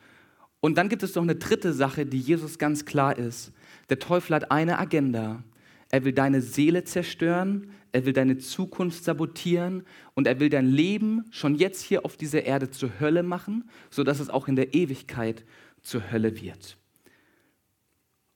Und 0.62 0.78
dann 0.78 0.90
gibt 0.90 1.04
es 1.04 1.16
noch 1.16 1.24
eine 1.24 1.36
dritte 1.36 1.74
Sache, 1.74 2.06
die 2.06 2.20
Jesus 2.20 2.58
ganz 2.60 2.86
klar 2.86 3.18
ist. 3.18 3.52
Der 3.90 4.00
Teufel 4.00 4.36
hat 4.36 4.52
eine 4.52 4.80
Agenda. 4.80 5.44
Er 5.90 6.06
will 6.06 6.14
deine 6.14 6.42
Seele 6.42 6.86
zerstören, 6.86 7.72
er 7.92 8.06
will 8.06 8.14
deine 8.14 8.38
Zukunft 8.38 9.04
sabotieren 9.04 9.84
und 10.14 10.28
er 10.28 10.40
will 10.40 10.50
dein 10.50 10.68
Leben 10.68 11.26
schon 11.32 11.56
jetzt 11.56 11.82
hier 11.82 12.06
auf 12.06 12.16
dieser 12.16 12.44
Erde 12.44 12.70
zur 12.70 13.02
Hölle 13.02 13.24
machen, 13.24 13.70
sodass 13.90 14.22
es 14.22 14.30
auch 14.30 14.48
in 14.48 14.56
der 14.56 14.74
Ewigkeit 14.74 15.44
zur 15.82 16.10
Hölle 16.12 16.40
wird. 16.40 16.78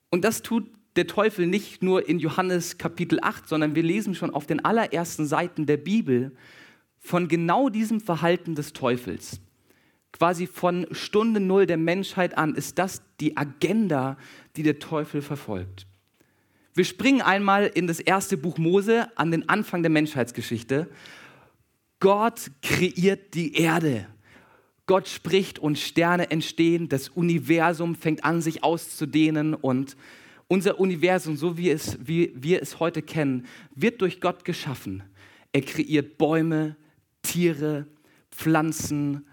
Und 0.09 0.25
das 0.25 0.41
tut 0.41 0.65
der 0.95 1.07
Teufel 1.07 1.47
nicht 1.47 1.83
nur 1.83 2.07
in 2.07 2.19
Johannes 2.19 2.77
Kapitel 2.77 3.19
8, 3.21 3.47
sondern 3.47 3.75
wir 3.75 3.83
lesen 3.83 4.15
schon 4.15 4.31
auf 4.31 4.45
den 4.45 4.63
allerersten 4.63 5.25
Seiten 5.25 5.65
der 5.65 5.77
Bibel 5.77 6.35
von 6.99 7.27
genau 7.27 7.69
diesem 7.69 8.01
Verhalten 8.01 8.55
des 8.55 8.73
Teufels. 8.73 9.39
Quasi 10.17 10.47
von 10.47 10.87
Stunde 10.91 11.41
Null 11.41 11.65
der 11.65 11.75
Menschheit 11.75 12.37
an 12.37 12.55
ist 12.55 12.79
das 12.79 13.01
die 13.19 13.35
Agenda, 13.35 14.15
die 14.55 14.63
der 14.63 14.79
Teufel 14.79 15.21
verfolgt. 15.21 15.87
Wir 16.73 16.85
springen 16.85 17.21
einmal 17.21 17.65
in 17.65 17.85
das 17.85 17.99
erste 17.99 18.37
Buch 18.37 18.57
Mose 18.57 19.09
an 19.17 19.31
den 19.31 19.49
Anfang 19.49 19.83
der 19.83 19.89
Menschheitsgeschichte. 19.89 20.89
Gott 21.99 22.49
kreiert 22.61 23.33
die 23.33 23.55
Erde. 23.55 24.07
Gott 24.85 25.09
spricht 25.09 25.59
und 25.59 25.77
Sterne 25.77 26.31
entstehen. 26.31 26.87
Das 26.87 27.09
Universum 27.09 27.93
fängt 27.93 28.23
an, 28.23 28.41
sich 28.41 28.63
auszudehnen 28.63 29.53
und 29.53 29.97
unser 30.47 30.79
Universum, 30.79 31.35
so 31.35 31.57
wie, 31.57 31.71
es, 31.71 31.97
wie 32.01 32.31
wir 32.37 32.61
es 32.61 32.79
heute 32.79 33.01
kennen, 33.01 33.47
wird 33.75 33.99
durch 33.99 34.21
Gott 34.21 34.45
geschaffen. 34.45 35.03
Er 35.51 35.61
kreiert 35.61 36.17
Bäume, 36.17 36.77
Tiere, 37.21 37.85
Pflanzen. 38.31 39.25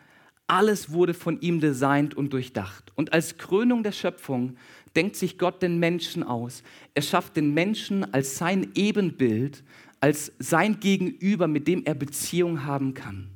Alles 0.52 0.92
wurde 0.92 1.14
von 1.14 1.40
ihm 1.40 1.60
designt 1.60 2.14
und 2.14 2.34
durchdacht. 2.34 2.92
Und 2.94 3.14
als 3.14 3.38
Krönung 3.38 3.82
der 3.82 3.92
Schöpfung 3.92 4.58
denkt 4.94 5.16
sich 5.16 5.38
Gott 5.38 5.62
den 5.62 5.78
Menschen 5.78 6.22
aus. 6.22 6.62
Er 6.92 7.00
schafft 7.00 7.36
den 7.36 7.54
Menschen 7.54 8.12
als 8.12 8.36
sein 8.36 8.70
Ebenbild, 8.74 9.64
als 10.00 10.30
sein 10.38 10.78
Gegenüber, 10.78 11.48
mit 11.48 11.68
dem 11.68 11.86
er 11.86 11.94
Beziehung 11.94 12.66
haben 12.66 12.92
kann. 12.92 13.30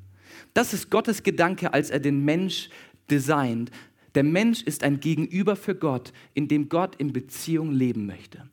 Das 0.53 0.75
ist 0.75 0.91
Gottes 0.91 1.23
Gedanke, 1.23 1.73
als 1.73 1.89
er 1.89 2.01
den 2.01 2.23
Mensch 2.23 2.69
designt. 3.11 3.71
Der 4.15 4.23
Mensch 4.23 4.61
ist 4.61 4.83
ein 4.83 5.01
Gegenüber 5.01 5.57
für 5.57 5.75
Gott, 5.75 6.13
in 6.35 6.49
dem 6.49 6.69
Gott 6.69 6.97
in 6.97 7.15
Beziehung 7.15 7.73
leben 7.73 8.05
möchte. 8.05 8.47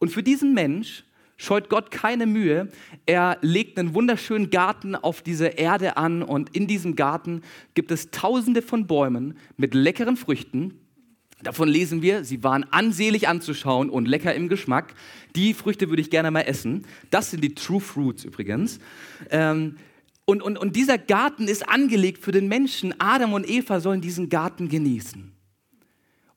Und 0.00 0.10
für 0.10 0.24
diesen 0.24 0.54
Mensch 0.54 1.04
scheut 1.38 1.70
Gott 1.70 1.90
keine 1.90 2.26
Mühe. 2.26 2.68
Er 3.06 3.38
legt 3.40 3.78
einen 3.78 3.94
wunderschönen 3.94 4.50
Garten 4.50 4.94
auf 4.94 5.22
diese 5.22 5.46
Erde 5.46 5.96
an 5.96 6.22
und 6.22 6.54
in 6.54 6.66
diesem 6.66 6.94
Garten 6.94 7.40
gibt 7.72 7.90
es 7.90 8.10
tausende 8.10 8.60
von 8.60 8.86
Bäumen 8.86 9.38
mit 9.56 9.72
leckeren 9.72 10.18
Früchten, 10.18 10.74
Davon 11.42 11.68
lesen 11.68 12.02
wir, 12.02 12.24
sie 12.24 12.42
waren 12.42 12.64
ansehlich 12.72 13.28
anzuschauen 13.28 13.90
und 13.90 14.08
lecker 14.08 14.34
im 14.34 14.48
Geschmack. 14.48 14.94
Die 15.36 15.54
Früchte 15.54 15.88
würde 15.88 16.02
ich 16.02 16.10
gerne 16.10 16.30
mal 16.32 16.40
essen. 16.40 16.84
Das 17.10 17.30
sind 17.30 17.44
die 17.44 17.54
True 17.54 17.80
Fruits 17.80 18.24
übrigens. 18.24 18.80
Ähm, 19.30 19.76
und, 20.24 20.42
und, 20.42 20.58
und 20.58 20.74
dieser 20.74 20.98
Garten 20.98 21.46
ist 21.46 21.68
angelegt 21.68 22.24
für 22.24 22.32
den 22.32 22.48
Menschen. 22.48 22.92
Adam 22.98 23.34
und 23.34 23.48
Eva 23.48 23.78
sollen 23.78 24.00
diesen 24.00 24.28
Garten 24.28 24.68
genießen. 24.68 25.32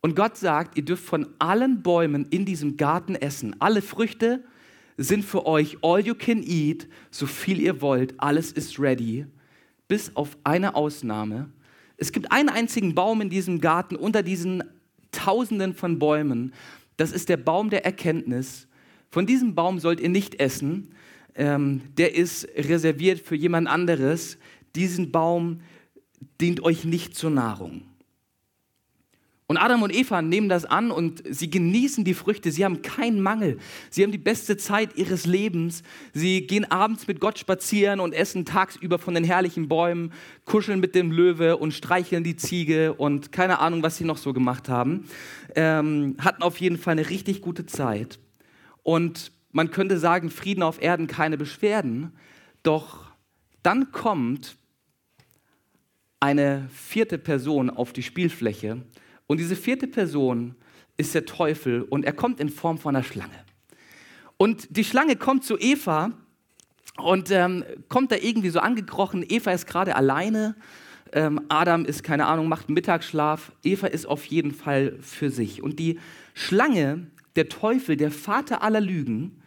Und 0.02 0.16
Gott 0.16 0.38
sagt, 0.38 0.78
ihr 0.78 0.86
dürft 0.86 1.04
von 1.04 1.28
allen 1.40 1.82
Bäumen 1.82 2.28
in 2.30 2.46
diesem 2.46 2.78
Garten 2.78 3.16
essen. 3.16 3.56
Alle 3.60 3.82
Früchte 3.82 4.44
sind 4.98 5.24
für 5.24 5.46
euch 5.46 5.78
all 5.82 6.06
you 6.06 6.16
can 6.16 6.44
eat, 6.44 6.88
so 7.10 7.26
viel 7.26 7.60
ihr 7.60 7.82
wollt. 7.82 8.14
Alles 8.20 8.52
ist 8.52 8.80
ready. 8.80 9.26
Bis 9.88 10.16
auf 10.16 10.38
eine 10.44 10.76
Ausnahme. 10.76 11.50
Es 11.98 12.12
gibt 12.12 12.32
einen 12.32 12.50
einzigen 12.50 12.96
Baum 12.96 13.22
in 13.22 13.30
diesem 13.30 13.62
Garten 13.62 13.96
unter 13.96 14.24
diesen 14.24 14.64
Tausenden 15.12 15.74
von 15.74 16.00
Bäumen. 16.00 16.54
Das 16.98 17.12
ist 17.12 17.30
der 17.30 17.38
Baum 17.38 17.70
der 17.70 17.86
Erkenntnis. 17.86 18.68
Von 19.10 19.26
diesem 19.26 19.56
Baum 19.56 19.80
sollt 19.80 20.00
ihr 20.00 20.10
nicht 20.10 20.40
essen. 20.40 20.96
Ähm, 21.36 21.82
der 21.98 22.16
ist 22.16 22.48
reserviert 22.56 23.20
für 23.20 23.36
jemand 23.36 23.68
anderes. 23.68 24.38
Diesen 24.76 25.12
Baum 25.12 25.62
dient 26.40 26.62
euch 26.64 26.86
nicht 26.86 27.16
zur 27.16 27.30
Nahrung. 27.30 27.84
Und 29.52 29.58
Adam 29.58 29.84
und 29.84 29.94
Eva 29.94 30.22
nehmen 30.22 30.48
das 30.48 30.64
an 30.64 30.92
und 30.92 31.24
sie 31.30 31.50
genießen 31.50 32.06
die 32.06 32.14
Früchte. 32.14 32.54
Sie 32.54 32.64
haben 32.64 32.82
keinen 32.82 33.20
Mangel. 33.20 33.58
Sie 33.90 34.02
haben 34.02 34.14
die 34.14 34.18
beste 34.18 34.56
Zeit 34.56 34.96
ihres 34.96 35.26
Lebens. 35.26 35.84
Sie 36.14 36.48
gehen 36.48 36.64
abends 36.72 37.06
mit 37.06 37.20
Gott 37.20 37.38
spazieren 37.38 38.00
und 38.00 38.14
essen 38.14 38.46
tagsüber 38.46 38.98
von 38.98 39.14
den 39.14 39.26
herrlichen 39.26 39.68
Bäumen, 39.68 40.14
kuscheln 40.46 40.80
mit 40.80 40.96
dem 40.96 41.12
Löwe 41.12 41.58
und 41.58 41.74
streicheln 41.74 42.24
die 42.24 42.38
Ziege 42.38 42.94
und 42.94 43.34
keine 43.34 43.60
Ahnung, 43.60 43.84
was 43.84 43.98
sie 43.98 44.06
noch 44.06 44.16
so 44.16 44.32
gemacht 44.32 44.70
haben. 44.70 45.04
Ähm, 45.54 46.16
hatten 46.20 46.44
auf 46.44 46.62
jeden 46.62 46.78
Fall 46.78 46.94
eine 46.94 47.10
richtig 47.10 47.42
gute 47.42 47.66
Zeit. 47.66 48.20
Und 48.84 49.34
man 49.52 49.70
könnte 49.70 50.00
sagen, 50.00 50.30
Frieden 50.30 50.64
auf 50.64 50.82
Erden, 50.82 51.08
keine 51.08 51.38
Beschwerden. 51.38 52.14
Doch 52.64 53.12
dann 53.64 53.92
kommt 53.92 54.56
eine 56.22 56.70
vierte 56.74 57.18
Person 57.18 57.70
auf 57.70 57.92
die 57.92 58.04
Spielfläche 58.04 58.84
und 59.32 59.38
diese 59.38 59.56
vierte 59.56 59.88
Person 59.88 60.56
ist 60.98 61.16
der 61.16 61.26
Teufel 61.26 61.84
und 61.84 62.04
er 62.04 62.12
kommt 62.12 62.42
in 62.42 62.50
Form 62.50 62.78
von 62.78 62.98
einer 62.98 63.04
Schlange. 63.06 63.46
Und 64.36 64.76
die 64.76 64.84
Schlange 64.84 65.16
kommt 65.16 65.46
zu 65.46 65.58
Eva 65.58 66.12
und 66.98 67.32
ähm, 67.32 67.64
kommt 67.88 68.12
da 68.12 68.18
irgendwie 68.18 68.50
so 68.50 68.60
angekrochen. 68.60 69.24
Eva 69.26 69.52
ist 69.52 69.68
gerade 69.68 69.96
alleine. 69.96 70.58
Ähm, 71.14 71.40
Adam 71.48 71.86
ist, 71.86 72.04
keine 72.04 72.26
Ahnung, 72.26 72.50
macht 72.50 72.70
Mittagsschlaf. 72.70 73.54
Eva 73.64 73.88
ist 73.88 74.06
auf 74.06 74.26
jeden 74.26 74.52
Fall 74.52 74.98
für 75.00 75.30
sich. 75.30 75.64
Und 75.64 75.80
die 75.80 75.98
Schlange, 76.34 77.08
der 77.38 77.48
Teufel, 77.48 77.96
der 77.96 78.12
Vater 78.12 78.62
aller 78.62 78.82
Lügen, 78.82 79.42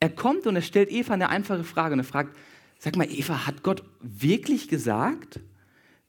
er 0.00 0.08
kommt 0.08 0.46
und 0.46 0.56
er 0.56 0.62
stellt 0.62 0.90
Eva 0.90 1.12
eine 1.12 1.28
einfache 1.28 1.64
Frage 1.64 1.92
und 1.92 2.00
er 2.00 2.04
fragt, 2.04 2.34
sag 2.78 2.96
mal, 2.96 3.10
Eva, 3.10 3.46
hat 3.46 3.62
Gott 3.62 3.82
wirklich 4.00 4.68
gesagt, 4.68 5.40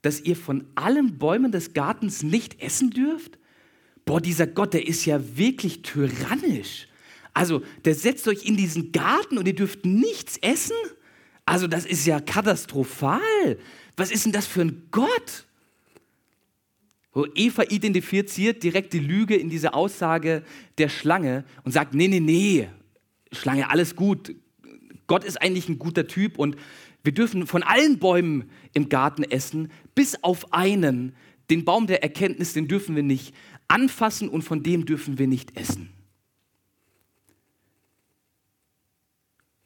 dass 0.02 0.22
ihr 0.22 0.36
von 0.36 0.66
allen 0.76 1.18
Bäumen 1.18 1.52
des 1.52 1.74
Gartens 1.74 2.24
nicht 2.24 2.62
essen 2.62 2.90
dürft? 2.92 3.38
Boah, 4.06 4.22
dieser 4.22 4.48
Gott, 4.48 4.74
der 4.74 4.88
ist 4.88 5.06
ja 5.06 5.38
wirklich 5.38 5.82
tyrannisch. 5.82 6.88
Also, 7.34 7.62
der 7.86 7.96
setzt 7.96 8.28
euch 8.28 8.46
in 8.46 8.58
diesen 8.58 8.92
Garten 8.92 9.38
und 9.38 9.48
ihr 9.48 9.56
dürft 9.56 9.86
nichts 9.86 10.38
essen? 10.38 10.76
Also, 11.46 11.68
das 11.68 11.86
ist 11.86 12.06
ja 12.06 12.20
katastrophal. 12.20 13.60
Was 13.98 14.12
ist 14.12 14.26
denn 14.26 14.32
das 14.32 14.48
für 14.48 14.62
ein 14.62 14.88
Gott? 14.92 15.46
Wo 17.12 17.26
Eva 17.36 17.64
identifiziert 17.64 18.64
direkt 18.64 18.94
die 18.94 19.00
Lüge 19.00 19.36
in 19.36 19.50
dieser 19.50 19.74
Aussage 19.74 20.44
der 20.78 20.90
Schlange 20.90 21.44
und 21.64 21.72
sagt, 21.72 21.94
nee, 21.94 22.08
nee, 22.08 22.20
nee, 22.20 22.70
Schlange, 23.32 23.70
alles 23.70 23.96
gut. 23.96 24.36
Gott 25.08 25.24
ist 25.24 25.42
eigentlich 25.42 25.68
ein 25.70 25.80
guter 25.80 26.08
Typ 26.08 26.38
und 26.38 26.56
wir 27.04 27.14
dürfen 27.14 27.48
von 27.48 27.64
allen 27.64 28.00
Bäumen 28.00 28.50
im 28.74 28.90
Garten 28.90 29.24
essen, 29.24 29.72
bis 29.96 30.24
auf 30.24 30.54
einen, 30.54 31.16
den 31.50 31.66
Baum 31.66 31.88
der 31.88 32.04
Erkenntnis, 32.04 32.54
den 32.54 32.68
dürfen 32.68 32.96
wir 32.96 33.04
nicht 33.04 33.34
anfassen 33.68 34.30
und 34.30 34.42
von 34.42 34.64
dem 34.64 34.86
dürfen 34.86 35.18
wir 35.18 35.28
nicht 35.28 35.58
essen. 35.58 35.90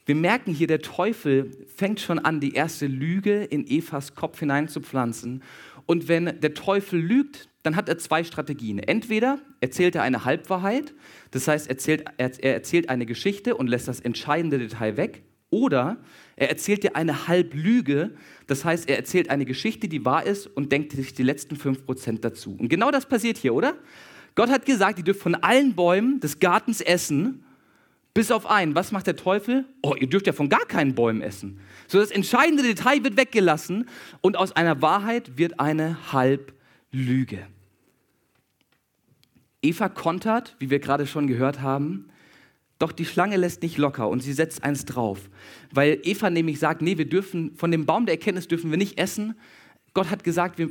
Wir 0.05 0.15
merken 0.15 0.53
hier, 0.53 0.67
der 0.67 0.81
Teufel 0.81 1.65
fängt 1.73 2.01
schon 2.01 2.19
an, 2.19 2.41
die 2.41 2.53
erste 2.53 2.87
Lüge 2.87 3.43
in 3.43 3.65
Evas 3.65 4.15
Kopf 4.15 4.39
hineinzupflanzen. 4.39 5.43
Und 5.85 6.09
wenn 6.09 6.41
der 6.41 6.53
Teufel 6.53 6.99
lügt, 6.99 7.47
dann 7.63 7.77
hat 7.77 7.87
er 7.87 7.97
zwei 7.97 8.25
Strategien. 8.25 8.79
Entweder 8.79 9.39
erzählt 9.61 9.95
er 9.95 10.03
eine 10.03 10.25
Halbwahrheit, 10.25 10.93
das 11.31 11.47
heißt, 11.47 11.69
erzählt, 11.69 12.03
er 12.17 12.43
erzählt 12.43 12.89
eine 12.89 13.05
Geschichte 13.05 13.55
und 13.55 13.67
lässt 13.67 13.87
das 13.87 14.01
entscheidende 14.01 14.57
Detail 14.57 14.97
weg. 14.97 15.23
Oder 15.53 15.97
er 16.35 16.49
erzählt 16.49 16.81
dir 16.81 16.95
eine 16.95 17.27
Halblüge, 17.27 18.15
das 18.47 18.65
heißt, 18.65 18.89
er 18.89 18.97
erzählt 18.97 19.29
eine 19.29 19.45
Geschichte, 19.45 19.87
die 19.87 20.03
wahr 20.03 20.25
ist 20.25 20.47
und 20.47 20.71
denkt 20.71 20.93
sich 20.93 21.13
die 21.13 21.21
letzten 21.21 21.57
5% 21.57 22.21
dazu. 22.21 22.57
Und 22.59 22.69
genau 22.69 22.89
das 22.89 23.05
passiert 23.05 23.37
hier, 23.37 23.53
oder? 23.53 23.75
Gott 24.33 24.49
hat 24.49 24.65
gesagt, 24.65 24.97
ihr 24.97 25.03
dürft 25.03 25.21
von 25.21 25.35
allen 25.35 25.75
Bäumen 25.75 26.19
des 26.19 26.39
Gartens 26.39 26.81
essen, 26.81 27.45
bis 28.15 28.31
auf 28.31 28.47
einen. 28.47 28.73
Was 28.73 28.91
macht 28.91 29.05
der 29.05 29.15
Teufel? 29.15 29.65
Oh, 29.83 29.93
ihr 29.95 30.07
dürft 30.07 30.25
ja 30.25 30.33
von 30.33 30.49
gar 30.49 30.65
keinen 30.65 30.95
Bäumen 30.95 31.21
essen. 31.21 31.59
So 31.87 31.99
das 31.99 32.09
entscheidende 32.09 32.63
Detail 32.63 33.03
wird 33.03 33.15
weggelassen 33.15 33.87
und 34.21 34.37
aus 34.37 34.53
einer 34.53 34.81
Wahrheit 34.81 35.37
wird 35.37 35.59
eine 35.59 36.11
Halblüge. 36.11 37.45
Eva 39.61 39.87
kontert, 39.87 40.55
wie 40.57 40.71
wir 40.71 40.79
gerade 40.79 41.05
schon 41.05 41.27
gehört 41.27 41.61
haben, 41.61 42.09
doch 42.83 42.91
die 42.91 43.05
Schlange 43.05 43.37
lässt 43.37 43.61
nicht 43.61 43.77
locker 43.77 44.09
und 44.09 44.21
sie 44.21 44.33
setzt 44.33 44.63
eins 44.63 44.83
drauf, 44.83 45.29
weil 45.71 45.99
Eva 46.03 46.29
nämlich 46.29 46.59
sagt, 46.59 46.81
nee, 46.81 46.97
wir 46.97 47.07
dürfen 47.07 47.55
von 47.55 47.71
dem 47.71 47.85
Baum 47.85 48.05
der 48.05 48.15
Erkenntnis 48.15 48.49
dürfen 48.49 48.71
wir 48.71 48.77
nicht 48.77 48.97
essen. 48.97 49.35
Gott 49.93 50.09
hat 50.09 50.25
gesagt, 50.25 50.57
wir 50.57 50.69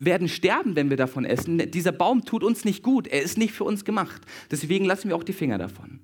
werden 0.00 0.28
sterben, 0.28 0.74
wenn 0.74 0.90
wir 0.90 0.96
davon 0.96 1.24
essen. 1.24 1.70
Dieser 1.70 1.92
Baum 1.92 2.24
tut 2.24 2.42
uns 2.42 2.64
nicht 2.64 2.82
gut, 2.82 3.06
er 3.06 3.22
ist 3.22 3.38
nicht 3.38 3.54
für 3.54 3.62
uns 3.62 3.84
gemacht. 3.84 4.20
Deswegen 4.50 4.84
lassen 4.84 5.08
wir 5.08 5.16
auch 5.16 5.22
die 5.22 5.32
Finger 5.32 5.56
davon. 5.56 6.00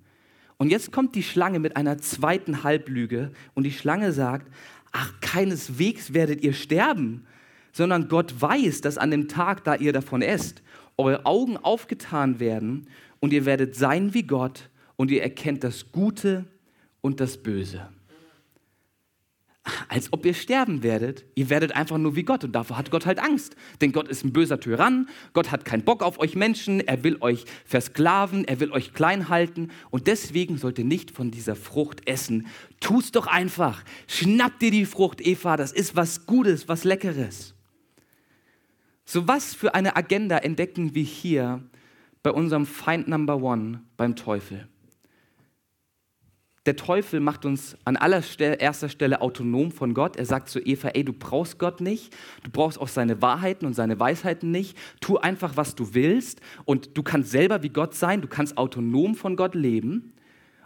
Und 0.56 0.70
jetzt 0.70 0.92
kommt 0.92 1.16
die 1.16 1.22
Schlange 1.24 1.58
mit 1.58 1.76
einer 1.76 1.98
zweiten 1.98 2.62
Halblüge 2.62 3.32
und 3.54 3.64
die 3.64 3.72
Schlange 3.72 4.12
sagt, 4.12 4.46
ach, 4.92 5.12
keineswegs 5.20 6.14
werdet 6.14 6.44
ihr 6.44 6.52
sterben, 6.52 7.26
sondern 7.72 8.06
Gott 8.06 8.40
weiß, 8.40 8.82
dass 8.82 8.98
an 8.98 9.10
dem 9.10 9.26
Tag, 9.26 9.64
da 9.64 9.74
ihr 9.74 9.92
davon 9.92 10.22
esst, 10.22 10.62
eure 10.96 11.26
Augen 11.26 11.56
aufgetan 11.56 12.38
werden 12.38 12.86
und 13.18 13.32
ihr 13.32 13.46
werdet 13.46 13.74
sein 13.74 14.14
wie 14.14 14.22
Gott 14.22 14.70
und 15.00 15.10
ihr 15.10 15.22
erkennt 15.22 15.64
das 15.64 15.92
Gute 15.92 16.44
und 17.00 17.20
das 17.20 17.38
Böse. 17.38 17.88
Als 19.88 20.12
ob 20.12 20.26
ihr 20.26 20.34
sterben 20.34 20.82
werdet. 20.82 21.24
Ihr 21.34 21.48
werdet 21.48 21.74
einfach 21.74 21.96
nur 21.96 22.16
wie 22.16 22.22
Gott 22.22 22.44
und 22.44 22.52
davor 22.52 22.76
hat 22.76 22.90
Gott 22.90 23.06
halt 23.06 23.18
Angst. 23.18 23.56
Denn 23.80 23.92
Gott 23.92 24.08
ist 24.08 24.26
ein 24.26 24.34
böser 24.34 24.60
Tyrann, 24.60 25.08
Gott 25.32 25.50
hat 25.50 25.64
keinen 25.64 25.86
Bock 25.86 26.02
auf 26.02 26.18
euch 26.18 26.36
Menschen, 26.36 26.80
er 26.80 27.02
will 27.02 27.16
euch 27.22 27.46
versklaven, 27.64 28.44
er 28.44 28.60
will 28.60 28.72
euch 28.72 28.92
klein 28.92 29.30
halten 29.30 29.70
und 29.88 30.06
deswegen 30.06 30.58
sollt 30.58 30.78
ihr 30.78 30.84
nicht 30.84 31.12
von 31.12 31.30
dieser 31.30 31.56
Frucht 31.56 32.06
essen. 32.06 32.46
Tu's 32.80 33.10
doch 33.10 33.26
einfach. 33.26 33.82
Schnapp 34.06 34.58
dir 34.58 34.70
die 34.70 34.84
Frucht, 34.84 35.26
Eva, 35.26 35.56
das 35.56 35.72
ist 35.72 35.96
was 35.96 36.26
Gutes, 36.26 36.68
was 36.68 36.84
Leckeres. 36.84 37.54
So 39.06 39.26
was 39.26 39.54
für 39.54 39.74
eine 39.74 39.96
Agenda 39.96 40.36
entdecken 40.36 40.94
wir 40.94 41.04
hier 41.04 41.64
bei 42.22 42.32
unserem 42.32 42.66
Feind 42.66 43.08
Number 43.08 43.42
One, 43.42 43.80
beim 43.96 44.14
Teufel 44.14 44.68
der 46.66 46.76
Teufel 46.76 47.20
macht 47.20 47.46
uns 47.46 47.76
an 47.84 47.96
allererster 47.96 48.90
Stelle 48.90 49.22
autonom 49.22 49.72
von 49.72 49.94
Gott. 49.94 50.16
Er 50.16 50.26
sagt 50.26 50.50
zu 50.50 50.60
Eva, 50.60 50.88
ey, 50.88 51.04
du 51.04 51.14
brauchst 51.14 51.58
Gott 51.58 51.80
nicht, 51.80 52.14
du 52.42 52.50
brauchst 52.50 52.78
auch 52.78 52.88
seine 52.88 53.22
Wahrheiten 53.22 53.64
und 53.64 53.72
seine 53.72 53.98
Weisheiten 53.98 54.50
nicht. 54.50 54.76
Tu 55.00 55.16
einfach, 55.16 55.56
was 55.56 55.74
du 55.74 55.94
willst 55.94 56.40
und 56.66 56.98
du 56.98 57.02
kannst 57.02 57.30
selber 57.30 57.62
wie 57.62 57.70
Gott 57.70 57.94
sein, 57.94 58.20
du 58.20 58.28
kannst 58.28 58.58
autonom 58.58 59.14
von 59.14 59.36
Gott 59.36 59.54
leben. 59.54 60.12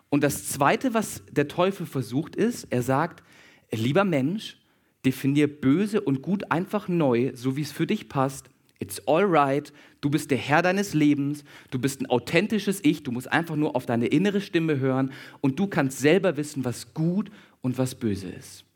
Und 0.08 0.24
das 0.24 0.48
Zweite, 0.48 0.94
was 0.94 1.22
der 1.30 1.46
Teufel 1.46 1.86
versucht, 1.86 2.34
ist, 2.34 2.66
er 2.70 2.82
sagt, 2.82 3.22
lieber 3.70 4.04
Mensch, 4.04 4.58
definier 5.04 5.48
böse 5.48 6.00
und 6.00 6.22
gut 6.22 6.50
einfach 6.50 6.88
neu, 6.88 7.32
so 7.34 7.56
wie 7.56 7.62
es 7.62 7.72
für 7.72 7.86
dich 7.86 8.08
passt. 8.08 8.50
It's 8.84 9.00
all 9.08 9.24
right. 9.24 9.72
Du 10.02 10.10
bist 10.10 10.30
der 10.30 10.36
Herr 10.36 10.60
deines 10.60 10.92
Lebens. 10.92 11.42
Du 11.70 11.78
bist 11.78 12.02
ein 12.02 12.06
authentisches 12.10 12.84
Ich. 12.84 13.02
Du 13.02 13.12
musst 13.12 13.32
einfach 13.32 13.56
nur 13.56 13.74
auf 13.74 13.86
deine 13.86 14.08
innere 14.08 14.42
Stimme 14.42 14.78
hören 14.78 15.10
und 15.40 15.58
du 15.58 15.66
kannst 15.66 16.00
selber 16.00 16.36
wissen, 16.36 16.66
was 16.66 16.92
gut 16.92 17.30
und 17.62 17.78
was 17.78 17.94
böse 17.94 18.28
ist. 18.28 18.66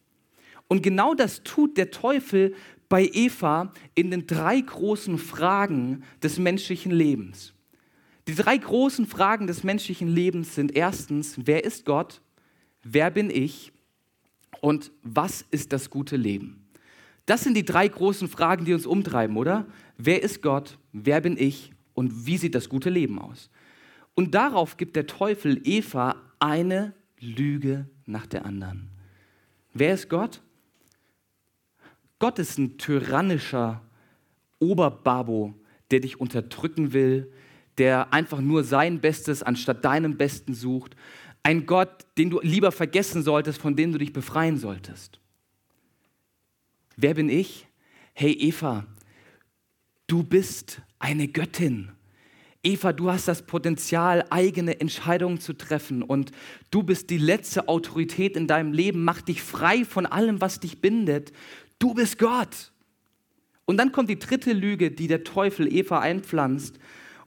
Und 0.66 0.83
genau 0.83 1.12
das 1.12 1.42
tut 1.42 1.77
der 1.77 1.90
Teufel 1.90 2.55
bei 2.88 3.07
Eva 3.12 3.75
in 3.94 4.11
den 4.11 4.27
drei 4.27 4.59
großen 4.59 5.18
Fragen 5.18 6.05
des 6.23 6.38
menschlichen 6.38 6.90
Lebens. 6.90 7.53
Die 8.27 8.35
drei 8.35 8.57
großen 8.57 9.07
Fragen 9.07 9.47
des 9.47 9.62
menschlichen 9.62 10.09
Lebens 10.09 10.55
sind 10.55 10.75
erstens, 10.75 11.37
wer 11.44 11.64
ist 11.64 11.85
Gott? 11.85 12.23
Wer 12.83 13.11
bin 13.11 13.29
ich? 13.29 13.73
Und 14.62 14.90
was 15.03 15.44
ist 15.51 15.75
das 15.75 15.90
gute 15.90 16.16
Leben? 16.16 16.58
Das 17.29 17.43
sind 17.43 17.59
die 17.59 17.64
drei 17.64 17.87
großen 17.87 18.27
Fragen, 18.27 18.64
die 18.64 18.73
uns 18.73 18.87
umtreiben, 18.87 19.37
oder? 19.37 19.67
Wer 19.99 20.23
ist 20.23 20.41
Gott? 20.41 20.79
Wer 20.95 21.21
bin 21.21 21.37
ich? 21.37 21.75
Und 21.93 22.25
wie 22.27 22.38
sieht 22.38 22.55
das 22.55 22.71
gute 22.71 22.88
Leben 22.88 23.19
aus? 23.19 23.51
Und 24.14 24.35
darauf 24.35 24.79
gibt 24.79 24.97
der 24.97 25.07
Teufel 25.07 25.61
Eva 25.62 26.17
eine 26.38 26.95
Lüge 27.21 27.87
nach 28.07 28.25
der 28.25 28.47
anderen. 28.47 28.88
Wer 29.75 29.93
ist 29.93 30.09
Gott? 30.09 30.41
Gott 32.19 32.38
ist 32.38 32.57
ein 32.57 32.79
tyrannischer 32.79 33.83
Oberbabo, 34.59 35.53
der 35.91 36.01
dich 36.01 36.19
unterdrücken 36.19 36.95
will, 36.95 37.31
der 37.77 38.11
einfach 38.11 38.41
nur 38.41 38.64
sein 38.64 39.03
Bestes 39.03 39.43
anstatt 39.43 39.85
deinem 39.85 40.17
Besten 40.17 40.55
sucht. 40.55 40.97
Ein 41.43 41.67
Gott, 41.67 42.07
den 42.17 42.31
du 42.31 42.41
lieber 42.41 42.73
vergessen 42.73 43.23
solltest, 43.23 43.61
von 43.61 43.77
dem 43.77 43.93
du 43.93 43.99
dich 43.99 44.14
befreien 44.14 44.57
solltest. 44.57 45.21
Wer 47.01 47.15
bin 47.15 47.29
ich? 47.29 47.69
Hey 48.13 48.33
Eva, 48.33 48.85
du 50.09 50.25
bist 50.25 50.83
eine 50.99 51.29
Göttin. 51.29 51.93
Eva, 52.65 52.93
du 52.93 53.09
hast 53.09 53.29
das 53.29 53.47
Potenzial, 53.47 54.25
eigene 54.31 54.81
Entscheidungen 54.81 55.39
zu 55.39 55.53
treffen 55.53 56.03
und 56.03 56.33
du 56.73 56.83
bist 56.83 57.11
die 57.11 57.19
letzte 57.19 57.69
Autorität 57.69 58.37
in 58.37 58.49
deinem 58.49 58.73
Leben. 58.73 59.05
Mach 59.05 59.21
dich 59.21 59.43
frei 59.43 59.85
von 59.85 60.07
allem, 60.07 60.41
was 60.41 60.59
dich 60.59 60.81
bindet. 60.81 61.31
Du 61.79 61.95
bist 61.95 62.19
Gott. 62.19 62.73
Und 63.65 63.77
dann 63.77 63.93
kommt 63.93 64.11
die 64.11 64.19
dritte 64.19 64.53
Lüge, 64.53 64.91
die 64.91 65.07
der 65.07 65.23
Teufel 65.23 65.73
Eva 65.73 66.01
einpflanzt. 66.01 66.81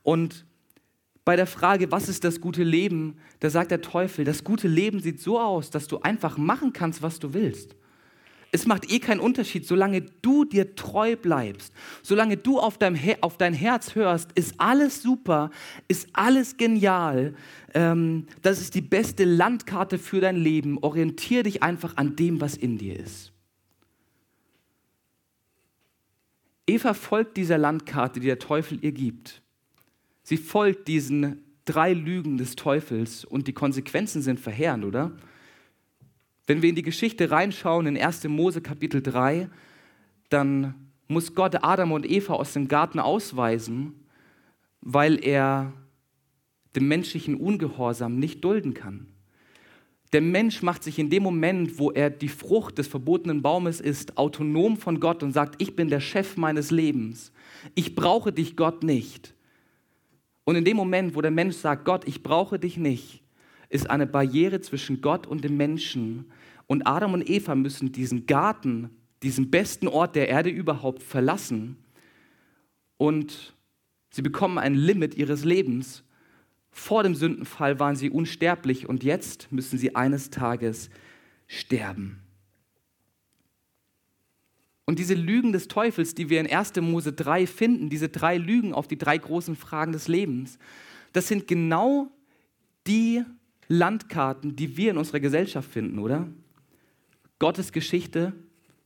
Und 0.03 0.45
bei 1.23 1.37
der 1.37 1.47
Frage, 1.47 1.93
was 1.93 2.09
ist 2.09 2.25
das 2.25 2.41
gute 2.41 2.63
Leben, 2.63 3.19
da 3.39 3.49
sagt 3.49 3.71
der 3.71 3.81
Teufel, 3.81 4.25
das 4.25 4.43
gute 4.43 4.67
Leben 4.67 4.99
sieht 4.99 5.21
so 5.21 5.39
aus, 5.39 5.69
dass 5.69 5.87
du 5.87 6.01
einfach 6.01 6.37
machen 6.37 6.73
kannst, 6.73 7.01
was 7.01 7.19
du 7.19 7.33
willst. 7.33 7.77
Es 8.53 8.65
macht 8.65 8.91
eh 8.91 8.99
keinen 8.99 9.21
Unterschied, 9.21 9.65
solange 9.65 10.01
du 10.01 10.43
dir 10.43 10.75
treu 10.75 11.15
bleibst, 11.15 11.73
solange 12.03 12.35
du 12.35 12.59
auf 12.59 12.77
dein, 12.77 12.99
auf 13.21 13.37
dein 13.37 13.53
Herz 13.53 13.95
hörst, 13.95 14.33
ist 14.33 14.55
alles 14.57 15.01
super, 15.01 15.51
ist 15.87 16.09
alles 16.11 16.57
genial. 16.57 17.33
Ähm, 17.73 18.27
das 18.41 18.59
ist 18.59 18.75
die 18.75 18.81
beste 18.81 19.23
Landkarte 19.23 19.97
für 19.97 20.19
dein 20.19 20.35
Leben. 20.35 20.77
Orientiere 20.79 21.43
dich 21.43 21.63
einfach 21.63 21.95
an 21.95 22.17
dem, 22.17 22.41
was 22.41 22.57
in 22.57 22.77
dir 22.77 22.99
ist. 22.99 23.31
Eva 26.67 26.93
folgt 26.93 27.37
dieser 27.37 27.57
Landkarte, 27.57 28.19
die 28.19 28.27
der 28.27 28.39
Teufel 28.39 28.79
ihr 28.83 28.91
gibt. 28.91 29.41
Sie 30.23 30.37
folgt 30.37 30.89
diesen 30.89 31.43
drei 31.65 31.93
Lügen 31.93 32.37
des 32.37 32.55
Teufels 32.55 33.23
und 33.23 33.47
die 33.47 33.53
Konsequenzen 33.53 34.21
sind 34.21 34.39
verheerend, 34.39 34.85
oder? 34.85 35.11
Wenn 36.51 36.61
wir 36.61 36.67
in 36.67 36.75
die 36.75 36.81
Geschichte 36.81 37.31
reinschauen, 37.31 37.87
in 37.87 37.97
1. 37.97 38.27
Mose 38.27 38.59
Kapitel 38.59 39.01
3, 39.01 39.47
dann 40.27 40.75
muss 41.07 41.33
Gott 41.33 41.63
Adam 41.63 41.93
und 41.93 42.05
Eva 42.05 42.33
aus 42.33 42.51
dem 42.51 42.67
Garten 42.67 42.99
ausweisen, 42.99 43.93
weil 44.81 45.23
er 45.23 45.71
den 46.75 46.89
menschlichen 46.89 47.35
Ungehorsam 47.35 48.19
nicht 48.19 48.43
dulden 48.43 48.73
kann. 48.73 49.07
Der 50.11 50.19
Mensch 50.19 50.61
macht 50.61 50.83
sich 50.83 50.99
in 50.99 51.09
dem 51.09 51.23
Moment, 51.23 51.79
wo 51.79 51.89
er 51.89 52.09
die 52.09 52.27
Frucht 52.27 52.79
des 52.79 52.87
verbotenen 52.89 53.41
Baumes 53.41 53.79
isst, 53.79 54.17
autonom 54.17 54.75
von 54.75 54.99
Gott 54.99 55.23
und 55.23 55.31
sagt, 55.31 55.61
ich 55.61 55.77
bin 55.77 55.87
der 55.87 56.01
Chef 56.01 56.35
meines 56.35 56.69
Lebens. 56.69 57.31
Ich 57.75 57.95
brauche 57.95 58.33
dich, 58.33 58.57
Gott, 58.57 58.83
nicht. 58.83 59.35
Und 60.43 60.57
in 60.57 60.65
dem 60.65 60.75
Moment, 60.75 61.15
wo 61.15 61.21
der 61.21 61.31
Mensch 61.31 61.55
sagt, 61.55 61.85
Gott, 61.85 62.05
ich 62.09 62.23
brauche 62.23 62.59
dich 62.59 62.75
nicht, 62.75 63.23
ist 63.69 63.89
eine 63.89 64.05
Barriere 64.05 64.59
zwischen 64.59 64.99
Gott 64.99 65.27
und 65.27 65.45
dem 65.45 65.55
Menschen, 65.55 66.25
und 66.71 66.87
Adam 66.87 67.13
und 67.13 67.29
Eva 67.29 67.53
müssen 67.53 67.91
diesen 67.91 68.27
Garten, 68.27 68.91
diesen 69.23 69.51
besten 69.51 69.89
Ort 69.89 70.15
der 70.15 70.29
Erde 70.29 70.49
überhaupt 70.49 71.03
verlassen. 71.03 71.75
Und 72.95 73.57
sie 74.09 74.21
bekommen 74.21 74.57
ein 74.57 74.75
Limit 74.75 75.15
ihres 75.15 75.43
Lebens. 75.43 76.05
Vor 76.71 77.03
dem 77.03 77.13
Sündenfall 77.13 77.81
waren 77.81 77.97
sie 77.97 78.09
unsterblich 78.09 78.87
und 78.87 79.03
jetzt 79.03 79.51
müssen 79.51 79.77
sie 79.77 79.97
eines 79.97 80.29
Tages 80.29 80.89
sterben. 81.45 82.21
Und 84.85 84.97
diese 84.97 85.15
Lügen 85.15 85.51
des 85.51 85.67
Teufels, 85.67 86.15
die 86.15 86.29
wir 86.29 86.39
in 86.39 86.49
1. 86.49 86.77
Mose 86.77 87.11
3 87.11 87.47
finden, 87.47 87.89
diese 87.89 88.07
drei 88.07 88.37
Lügen 88.37 88.73
auf 88.73 88.87
die 88.87 88.97
drei 88.97 89.17
großen 89.17 89.57
Fragen 89.57 89.91
des 89.91 90.07
Lebens, 90.07 90.57
das 91.11 91.27
sind 91.27 91.49
genau 91.49 92.09
die 92.87 93.25
Landkarten, 93.67 94.55
die 94.55 94.77
wir 94.77 94.91
in 94.91 94.97
unserer 94.97 95.19
Gesellschaft 95.19 95.69
finden, 95.69 95.99
oder? 95.99 96.29
Gottes 97.41 97.71
Geschichte, 97.71 98.33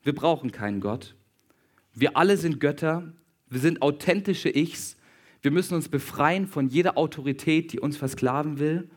wir 0.02 0.16
brauchen 0.16 0.50
keinen 0.50 0.80
Gott. 0.80 1.14
Wir 1.94 2.16
alle 2.16 2.38
sind 2.38 2.62
Götter, 2.62 3.12
wir 3.50 3.60
sind 3.60 3.82
authentische 3.82 4.48
Ichs, 4.48 4.96
wir 5.42 5.52
müssen 5.52 5.76
uns 5.76 5.90
befreien 5.90 6.48
von 6.48 6.70
jeder 6.70 6.98
Autorität, 6.98 7.74
die 7.74 7.82
uns 7.82 7.98
versklaven 7.98 8.58
will 8.58 8.90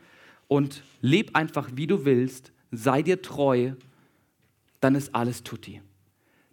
und 0.47 0.85
leb 1.01 1.35
einfach, 1.35 1.71
wie 1.75 1.89
du 1.89 2.05
willst, 2.05 2.53
sei 2.71 3.03
dir 3.03 3.21
treu, 3.21 3.73
dann 4.79 4.95
ist 4.95 5.13
alles 5.13 5.43
tutti. 5.43 5.83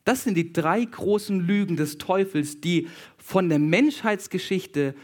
Das 0.03 0.23
sind 0.23 0.33
die 0.33 0.51
drei 0.51 0.83
großen 0.83 1.39
Lügen 1.41 1.75
des 1.75 1.99
Teufels, 1.99 2.59
die 2.59 2.87
von 3.17 3.49
der 3.49 3.59
Menschheitsgeschichte 3.59 4.95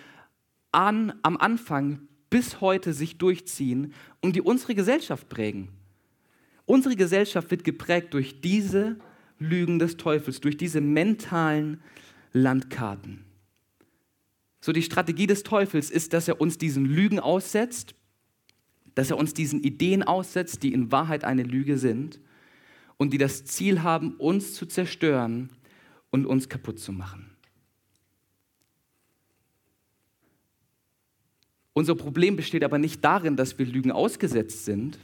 an, 0.71 1.13
am 1.21 1.37
Anfang 1.37 1.99
bis 2.31 2.61
heute 2.61 2.93
sich 2.93 3.19
durchziehen 3.19 3.93
und 4.21 4.35
die 4.35 4.41
unsere 4.41 4.73
Gesellschaft 4.73 5.29
prägen. 5.29 5.69
Unsere 6.65 6.95
Gesellschaft 6.95 7.51
wird 7.51 7.63
geprägt 7.63 8.13
durch 8.13 8.41
diese 8.41 8.97
Lügen 9.39 9.79
des 9.79 9.97
Teufels, 9.97 10.39
durch 10.39 10.57
diese 10.57 10.81
mentalen 10.81 11.81
Landkarten. 12.33 13.25
So 14.61 14.71
die 14.71 14.83
Strategie 14.83 15.27
des 15.27 15.43
Teufels 15.43 15.89
ist, 15.89 16.13
dass 16.13 16.27
er 16.27 16.39
uns 16.39 16.57
diesen 16.57 16.85
Lügen 16.85 17.19
aussetzt, 17.19 17.95
dass 18.93 19.09
er 19.09 19.17
uns 19.17 19.33
diesen 19.33 19.63
Ideen 19.63 20.03
aussetzt, 20.03 20.61
die 20.63 20.73
in 20.73 20.91
Wahrheit 20.91 21.23
eine 21.23 21.43
Lüge 21.43 21.77
sind 21.77 22.19
und 22.97 23.11
die 23.11 23.17
das 23.17 23.45
Ziel 23.45 23.81
haben, 23.81 24.15
uns 24.17 24.53
zu 24.53 24.67
zerstören 24.67 25.49
und 26.11 26.27
uns 26.27 26.49
kaputt 26.49 26.79
zu 26.79 26.91
machen. 26.91 27.31
Unser 31.73 31.95
Problem 31.95 32.35
besteht 32.35 32.63
aber 32.63 32.77
nicht 32.77 33.03
darin, 33.03 33.37
dass 33.37 33.57
wir 33.57 33.65
Lügen 33.65 33.91
ausgesetzt 33.91 34.65
sind. 34.65 34.99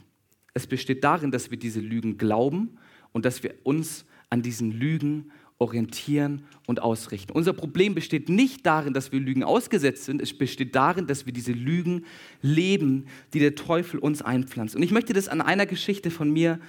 Es 0.54 0.66
besteht 0.66 1.04
darin, 1.04 1.30
dass 1.30 1.50
wir 1.50 1.58
diese 1.58 1.80
Lügen 1.80 2.18
glauben 2.18 2.78
und 3.12 3.24
dass 3.24 3.42
wir 3.42 3.54
uns 3.62 4.04
an 4.30 4.42
diesen 4.42 4.72
Lügen 4.72 5.30
orientieren 5.58 6.44
und 6.66 6.80
ausrichten. 6.80 7.32
Unser 7.32 7.52
Problem 7.52 7.94
besteht 7.94 8.28
nicht 8.28 8.64
darin, 8.64 8.94
dass 8.94 9.10
wir 9.10 9.18
Lügen 9.18 9.42
ausgesetzt 9.42 10.04
sind, 10.04 10.22
es 10.22 10.36
besteht 10.36 10.74
darin, 10.74 11.06
dass 11.06 11.26
wir 11.26 11.32
diese 11.32 11.52
Lügen 11.52 12.04
leben, 12.42 13.06
die 13.34 13.40
der 13.40 13.56
Teufel 13.56 13.98
uns 13.98 14.22
einpflanzt. 14.22 14.76
Und 14.76 14.82
ich 14.82 14.92
möchte 14.92 15.12
das 15.12 15.28
an 15.28 15.40
einer 15.40 15.66
Geschichte 15.66 16.10
von 16.10 16.30
mir 16.30 16.60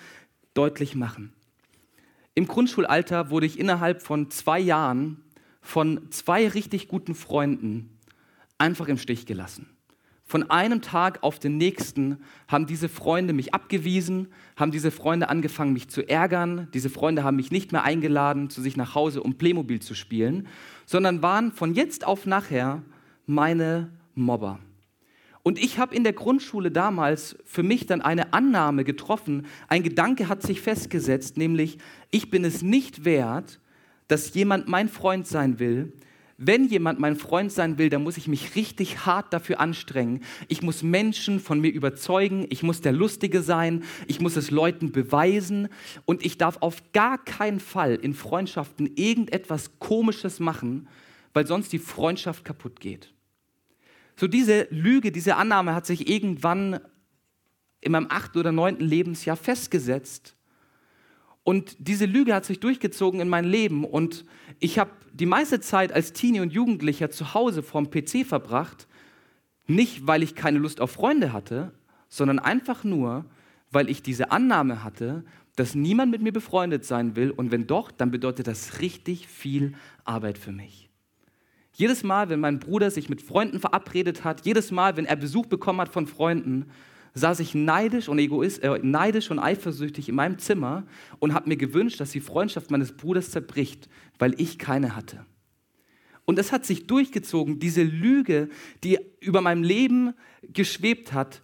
deutlich 0.55 0.95
machen. 0.95 1.33
Im 2.33 2.47
Grundschulalter 2.47 3.29
wurde 3.29 3.45
ich 3.45 3.59
innerhalb 3.59 4.01
von 4.01 4.31
zwei 4.31 4.59
Jahren 4.59 5.23
von 5.61 6.09
zwei 6.09 6.47
richtig 6.47 6.87
guten 6.87 7.13
Freunden 7.13 7.97
einfach 8.57 8.87
im 8.87 8.97
Stich 8.97 9.25
gelassen. 9.25 9.67
Von 10.29 10.51
einem 10.51 10.83
Tag 10.83 11.23
auf 11.23 11.39
den 11.39 11.57
nächsten 11.57 12.19
haben 12.47 12.67
diese 12.67 12.87
Freunde 12.87 13.33
mich 13.33 13.55
abgewiesen, 13.55 14.27
haben 14.55 14.71
diese 14.71 14.91
Freunde 14.91 15.27
angefangen, 15.27 15.73
mich 15.73 15.87
zu 15.87 16.07
ärgern. 16.07 16.67
Diese 16.75 16.91
Freunde 16.91 17.23
haben 17.23 17.37
mich 17.37 17.49
nicht 17.49 17.71
mehr 17.71 17.83
eingeladen 17.83 18.51
zu 18.51 18.61
sich 18.61 18.77
nach 18.77 18.93
Hause, 18.93 19.23
um 19.23 19.39
Playmobil 19.39 19.79
zu 19.79 19.95
spielen, 19.95 20.47
sondern 20.85 21.23
waren 21.23 21.51
von 21.51 21.73
jetzt 21.73 22.05
auf 22.05 22.27
nachher 22.27 22.83
meine 23.25 23.89
Mobber. 24.13 24.59
Und 25.41 25.57
ich 25.57 25.79
habe 25.79 25.95
in 25.95 26.03
der 26.03 26.13
Grundschule 26.13 26.69
damals 26.69 27.35
für 27.43 27.63
mich 27.63 27.87
dann 27.87 28.01
eine 28.01 28.31
Annahme 28.31 28.83
getroffen, 28.83 29.47
ein 29.67 29.81
Gedanke 29.81 30.29
hat 30.29 30.43
sich 30.43 30.61
festgesetzt, 30.61 31.37
nämlich 31.37 31.79
ich 32.11 32.29
bin 32.29 32.45
es 32.45 32.61
nicht 32.61 33.03
wert, 33.03 33.59
dass 34.07 34.35
jemand 34.35 34.67
mein 34.67 34.89
Freund 34.89 35.25
sein 35.25 35.57
will. 35.57 35.91
Wenn 36.41 36.67
jemand 36.67 37.01
mein 37.01 37.17
Freund 37.17 37.51
sein 37.51 37.77
will, 37.77 37.89
dann 37.89 38.03
muss 38.03 38.15
ich 38.15 38.29
mich 38.29 38.55
richtig 38.55 39.05
hart 39.05 39.33
dafür 39.33 39.59
anstrengen. 39.59 40.23
Ich 40.47 40.61
muss 40.61 40.83
Menschen 40.83 41.41
von 41.41 41.59
mir 41.59 41.69
überzeugen, 41.69 42.47
ich 42.49 42.63
muss 42.63 42.79
der 42.79 42.93
Lustige 42.93 43.41
sein, 43.41 43.83
ich 44.07 44.21
muss 44.21 44.37
es 44.37 44.49
Leuten 44.49 44.93
beweisen 44.93 45.67
und 46.05 46.25
ich 46.25 46.37
darf 46.37 46.55
auf 46.61 46.93
gar 46.93 47.17
keinen 47.17 47.59
Fall 47.59 47.95
in 47.95 48.13
Freundschaften 48.13 48.89
irgendetwas 48.95 49.79
Komisches 49.79 50.39
machen, 50.39 50.87
weil 51.33 51.45
sonst 51.45 51.73
die 51.73 51.77
Freundschaft 51.77 52.45
kaputt 52.45 52.79
geht. 52.79 53.13
So 54.15 54.27
diese 54.27 54.65
Lüge, 54.69 55.11
diese 55.11 55.35
Annahme 55.35 55.75
hat 55.75 55.85
sich 55.85 56.09
irgendwann 56.09 56.79
in 57.81 57.91
meinem 57.91 58.07
achten 58.09 58.37
oder 58.37 58.53
neunten 58.53 58.85
Lebensjahr 58.85 59.35
festgesetzt. 59.35 60.37
Und 61.43 61.75
diese 61.79 62.05
Lüge 62.05 62.33
hat 62.33 62.45
sich 62.45 62.59
durchgezogen 62.59 63.19
in 63.19 63.29
mein 63.29 63.45
Leben. 63.45 63.83
Und 63.83 64.25
ich 64.59 64.77
habe 64.77 64.91
die 65.13 65.25
meiste 65.25 65.59
Zeit 65.59 65.91
als 65.91 66.13
Teenie 66.13 66.41
und 66.41 66.53
Jugendlicher 66.53 67.09
zu 67.09 67.33
Hause 67.33 67.63
vorm 67.63 67.89
PC 67.89 68.25
verbracht. 68.25 68.87
Nicht, 69.67 70.07
weil 70.07 70.23
ich 70.23 70.35
keine 70.35 70.59
Lust 70.59 70.81
auf 70.81 70.91
Freunde 70.91 71.33
hatte, 71.33 71.71
sondern 72.07 72.39
einfach 72.39 72.83
nur, 72.83 73.25
weil 73.71 73.89
ich 73.89 74.01
diese 74.01 74.31
Annahme 74.31 74.83
hatte, 74.83 75.23
dass 75.55 75.75
niemand 75.75 76.11
mit 76.11 76.21
mir 76.21 76.31
befreundet 76.31 76.85
sein 76.85 77.15
will. 77.15 77.31
Und 77.31 77.51
wenn 77.51 77.67
doch, 77.67 77.91
dann 77.91 78.11
bedeutet 78.11 78.47
das 78.47 78.79
richtig 78.79 79.27
viel 79.27 79.73
Arbeit 80.05 80.37
für 80.37 80.51
mich. 80.51 80.89
Jedes 81.73 82.03
Mal, 82.03 82.29
wenn 82.29 82.39
mein 82.39 82.59
Bruder 82.59 82.91
sich 82.91 83.09
mit 83.09 83.21
Freunden 83.21 83.59
verabredet 83.59 84.23
hat, 84.23 84.45
jedes 84.45 84.71
Mal, 84.71 84.97
wenn 84.97 85.05
er 85.05 85.15
Besuch 85.15 85.45
bekommen 85.45 85.81
hat 85.81 85.89
von 85.89 86.07
Freunden, 86.07 86.71
saß 87.13 87.39
ich 87.39 87.55
neidisch 87.55 88.07
und 88.07 88.19
egoist, 88.19 88.63
äh, 88.63 88.79
neidisch 88.81 89.31
und 89.31 89.39
eifersüchtig 89.39 90.09
in 90.09 90.15
meinem 90.15 90.37
Zimmer 90.39 90.85
und 91.19 91.33
habe 91.33 91.49
mir 91.49 91.57
gewünscht, 91.57 91.99
dass 91.99 92.11
die 92.11 92.21
Freundschaft 92.21 92.71
meines 92.71 92.91
Bruders 92.93 93.31
zerbricht, 93.31 93.89
weil 94.17 94.39
ich 94.39 94.59
keine 94.59 94.95
hatte. 94.95 95.25
Und 96.25 96.37
es 96.37 96.51
hat 96.51 96.65
sich 96.65 96.85
durchgezogen, 96.85 97.59
diese 97.59 97.81
Lüge, 97.81 98.49
die 98.83 98.99
über 99.19 99.41
meinem 99.41 99.63
Leben 99.63 100.13
geschwebt 100.43 101.11
hat, 101.11 101.41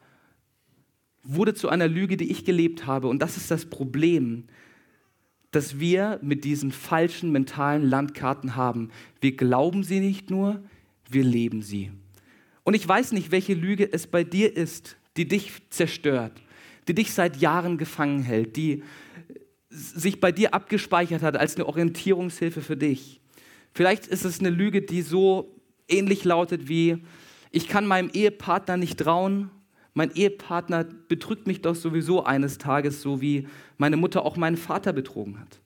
wurde 1.23 1.55
zu 1.55 1.69
einer 1.69 1.87
Lüge, 1.87 2.17
die 2.17 2.29
ich 2.29 2.45
gelebt 2.45 2.85
habe. 2.85 3.07
Und 3.07 3.19
das 3.19 3.35
ist 3.35 3.49
das 3.49 3.65
Problem, 3.65 4.43
dass 5.49 5.79
wir 5.79 6.19
mit 6.21 6.43
diesen 6.43 6.71
falschen 6.71 7.31
mentalen 7.31 7.89
Landkarten 7.89 8.55
haben. 8.55 8.91
Wir 9.21 9.35
glauben 9.35 9.83
sie 9.83 9.99
nicht 9.99 10.29
nur, 10.29 10.61
wir 11.09 11.23
leben 11.23 11.61
sie. 11.61 11.91
Und 12.63 12.73
ich 12.73 12.87
weiß 12.87 13.11
nicht, 13.13 13.31
welche 13.31 13.53
Lüge 13.53 13.91
es 13.91 14.05
bei 14.05 14.23
dir 14.23 14.55
ist, 14.55 14.97
die 15.17 15.27
dich 15.27 15.51
zerstört, 15.69 16.33
die 16.87 16.95
dich 16.95 17.13
seit 17.13 17.37
Jahren 17.37 17.77
gefangen 17.77 18.23
hält, 18.23 18.55
die 18.55 18.83
sich 19.69 20.19
bei 20.19 20.31
dir 20.31 20.53
abgespeichert 20.53 21.21
hat 21.21 21.37
als 21.37 21.55
eine 21.55 21.65
Orientierungshilfe 21.65 22.61
für 22.61 22.77
dich. 22.77 23.19
Vielleicht 23.73 24.07
ist 24.07 24.23
es 24.25 24.39
eine 24.39 24.49
Lüge, 24.49 24.81
die 24.81 25.01
so 25.01 25.55
ähnlich 25.87 26.23
lautet 26.23 26.69
wie, 26.69 27.03
ich 27.51 27.67
kann 27.67 27.85
meinem 27.85 28.09
Ehepartner 28.13 28.77
nicht 28.77 28.99
trauen 28.99 29.51
mein 29.95 30.11
Ehepartner 30.13 30.83
betrügt 30.83 31.47
mich 31.47 31.61
doch 31.61 31.73
sowieso 31.73 32.25
eines 32.25 32.57
Tages, 32.57 33.01
so 33.01 33.21
wie 33.21 33.47
meine 33.77 33.95
Mutter 33.95 34.25
auch 34.25 34.35
meinen 34.35 34.57
Vater 34.57 34.91
betrogen 34.91 35.39
hat. 35.39 35.61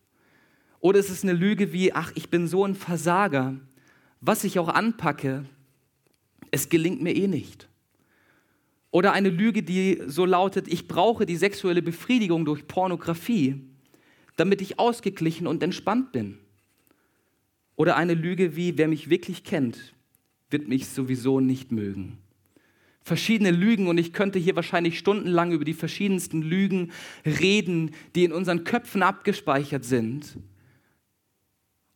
Oder 0.79 0.99
es 0.99 1.09
ist 1.09 1.23
eine 1.23 1.33
Lüge 1.33 1.73
wie, 1.73 1.93
ach, 1.93 2.11
ich 2.13 2.29
bin 2.29 2.47
so 2.47 2.63
ein 2.63 2.75
Versager, 2.75 3.55
was 4.21 4.43
ich 4.43 4.59
auch 4.59 4.67
anpacke, 4.67 5.45
es 6.51 6.69
gelingt 6.69 7.01
mir 7.01 7.15
eh 7.15 7.27
nicht. 7.27 7.68
Oder 8.91 9.13
eine 9.13 9.29
Lüge, 9.29 9.63
die 9.63 10.01
so 10.07 10.25
lautet, 10.25 10.67
ich 10.67 10.87
brauche 10.87 11.25
die 11.25 11.35
sexuelle 11.35 11.81
Befriedigung 11.81 12.45
durch 12.45 12.67
Pornografie, 12.67 13.61
damit 14.35 14.61
ich 14.61 14.79
ausgeglichen 14.79 15.47
und 15.47 15.61
entspannt 15.61 16.11
bin. 16.11 16.39
Oder 17.75 17.95
eine 17.95 18.13
Lüge 18.13 18.55
wie, 18.55 18.77
wer 18.77 18.87
mich 18.87 19.09
wirklich 19.09 19.43
kennt, 19.43 19.93
wird 20.49 20.67
mich 20.67 20.87
sowieso 20.87 21.39
nicht 21.39 21.71
mögen 21.71 22.17
verschiedene 23.09 23.51
Lügen 23.51 23.87
und 23.87 23.97
ich 23.97 24.13
könnte 24.13 24.39
hier 24.39 24.55
wahrscheinlich 24.55 24.99
stundenlang 24.99 25.51
über 25.51 25.65
die 25.65 25.73
verschiedensten 25.73 26.41
Lügen 26.41 26.91
reden, 27.25 27.91
die 28.15 28.23
in 28.23 28.31
unseren 28.31 28.63
Köpfen 28.63 29.03
abgespeichert 29.03 29.83
sind. 29.83 30.37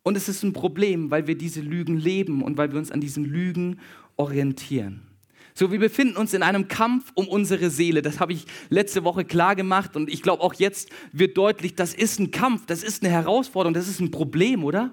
Und 0.02 0.18
es 0.18 0.28
ist 0.28 0.44
ein 0.44 0.54
Problem, 0.54 1.12
weil 1.12 1.28
wir 1.28 1.38
diese 1.38 1.62
Lügen 1.62 1.98
leben 1.98 2.42
und 2.42 2.58
weil 2.58 2.72
wir 2.72 2.80
uns 2.80 2.92
an 2.92 3.00
diesen 3.00 3.24
Lügen 3.24 3.80
orientieren. 4.18 5.13
So, 5.56 5.72
wir 5.72 5.80
befinden 5.80 6.18
uns 6.18 6.34
in 6.34 6.42
einem 6.42 6.68
Kampf 6.68 7.12
um 7.14 7.28
unsere 7.28 7.70
Seele. 7.70 8.02
Das 8.02 8.20
habe 8.20 8.34
ich 8.34 8.46
letzte 8.70 9.04
Woche 9.04 9.24
klar 9.24 9.56
gemacht 9.56 9.96
und 9.96 10.10
ich 10.10 10.24
glaube 10.24 10.42
auch 10.42 10.56
jetzt 10.56 10.90
wird 11.12 11.38
deutlich, 11.38 11.76
das 11.76 11.94
ist 11.94 12.20
ein 12.20 12.32
Kampf, 12.32 12.66
das 12.66 12.82
ist 12.82 13.04
eine 13.04 13.12
Herausforderung, 13.12 13.74
das 13.74 13.88
ist 13.88 14.00
ein 14.00 14.10
Problem, 14.10 14.64
oder? 14.64 14.92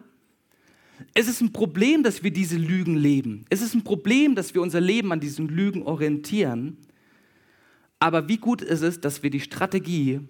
Es 1.15 1.29
ist 1.29 1.41
ein 1.41 1.53
Problem, 1.53 2.03
dass 2.03 2.23
wir 2.23 2.31
diese 2.31 2.59
Lügen 2.59 2.95
leben. 2.95 3.47
Es 3.49 3.63
ist 3.63 3.75
ein 3.75 3.85
Problem, 3.85 4.35
dass 4.35 4.53
wir 4.53 4.61
unser 4.61 4.81
Leben 4.81 5.13
an 5.13 5.21
diesen 5.21 5.49
Lügen 5.49 5.83
orientieren. 5.83 6.77
Aber 7.99 8.29
wie 8.29 8.37
gut 8.37 8.61
ist 8.61 8.83
es, 8.83 9.01
dass 9.01 9.23
wir 9.23 9.31
die 9.31 9.41
Strategie 9.41 10.21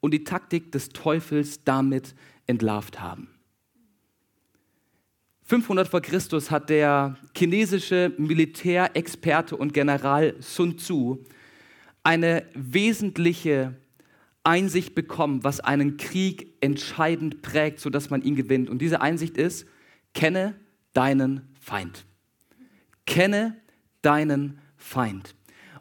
und 0.00 0.12
die 0.12 0.24
Taktik 0.24 0.72
des 0.72 0.90
Teufels 0.90 1.62
damit 1.64 2.14
entlarvt 2.46 3.00
haben. 3.00 3.33
500 5.46 5.88
vor 5.88 6.00
Christus 6.00 6.50
hat 6.50 6.70
der 6.70 7.18
chinesische 7.36 8.12
Militärexperte 8.16 9.54
und 9.56 9.74
General 9.74 10.34
Sun 10.40 10.78
Tzu 10.78 11.22
eine 12.02 12.46
wesentliche 12.54 13.74
Einsicht 14.42 14.94
bekommen, 14.94 15.44
was 15.44 15.60
einen 15.60 15.98
Krieg 15.98 16.54
entscheidend 16.62 17.42
prägt, 17.42 17.80
sodass 17.80 18.08
man 18.08 18.22
ihn 18.22 18.36
gewinnt. 18.36 18.70
Und 18.70 18.78
diese 18.78 19.02
Einsicht 19.02 19.36
ist, 19.36 19.66
kenne 20.14 20.54
deinen 20.94 21.54
Feind. 21.60 22.06
Kenne 23.04 23.54
deinen 24.00 24.58
Feind. 24.78 25.34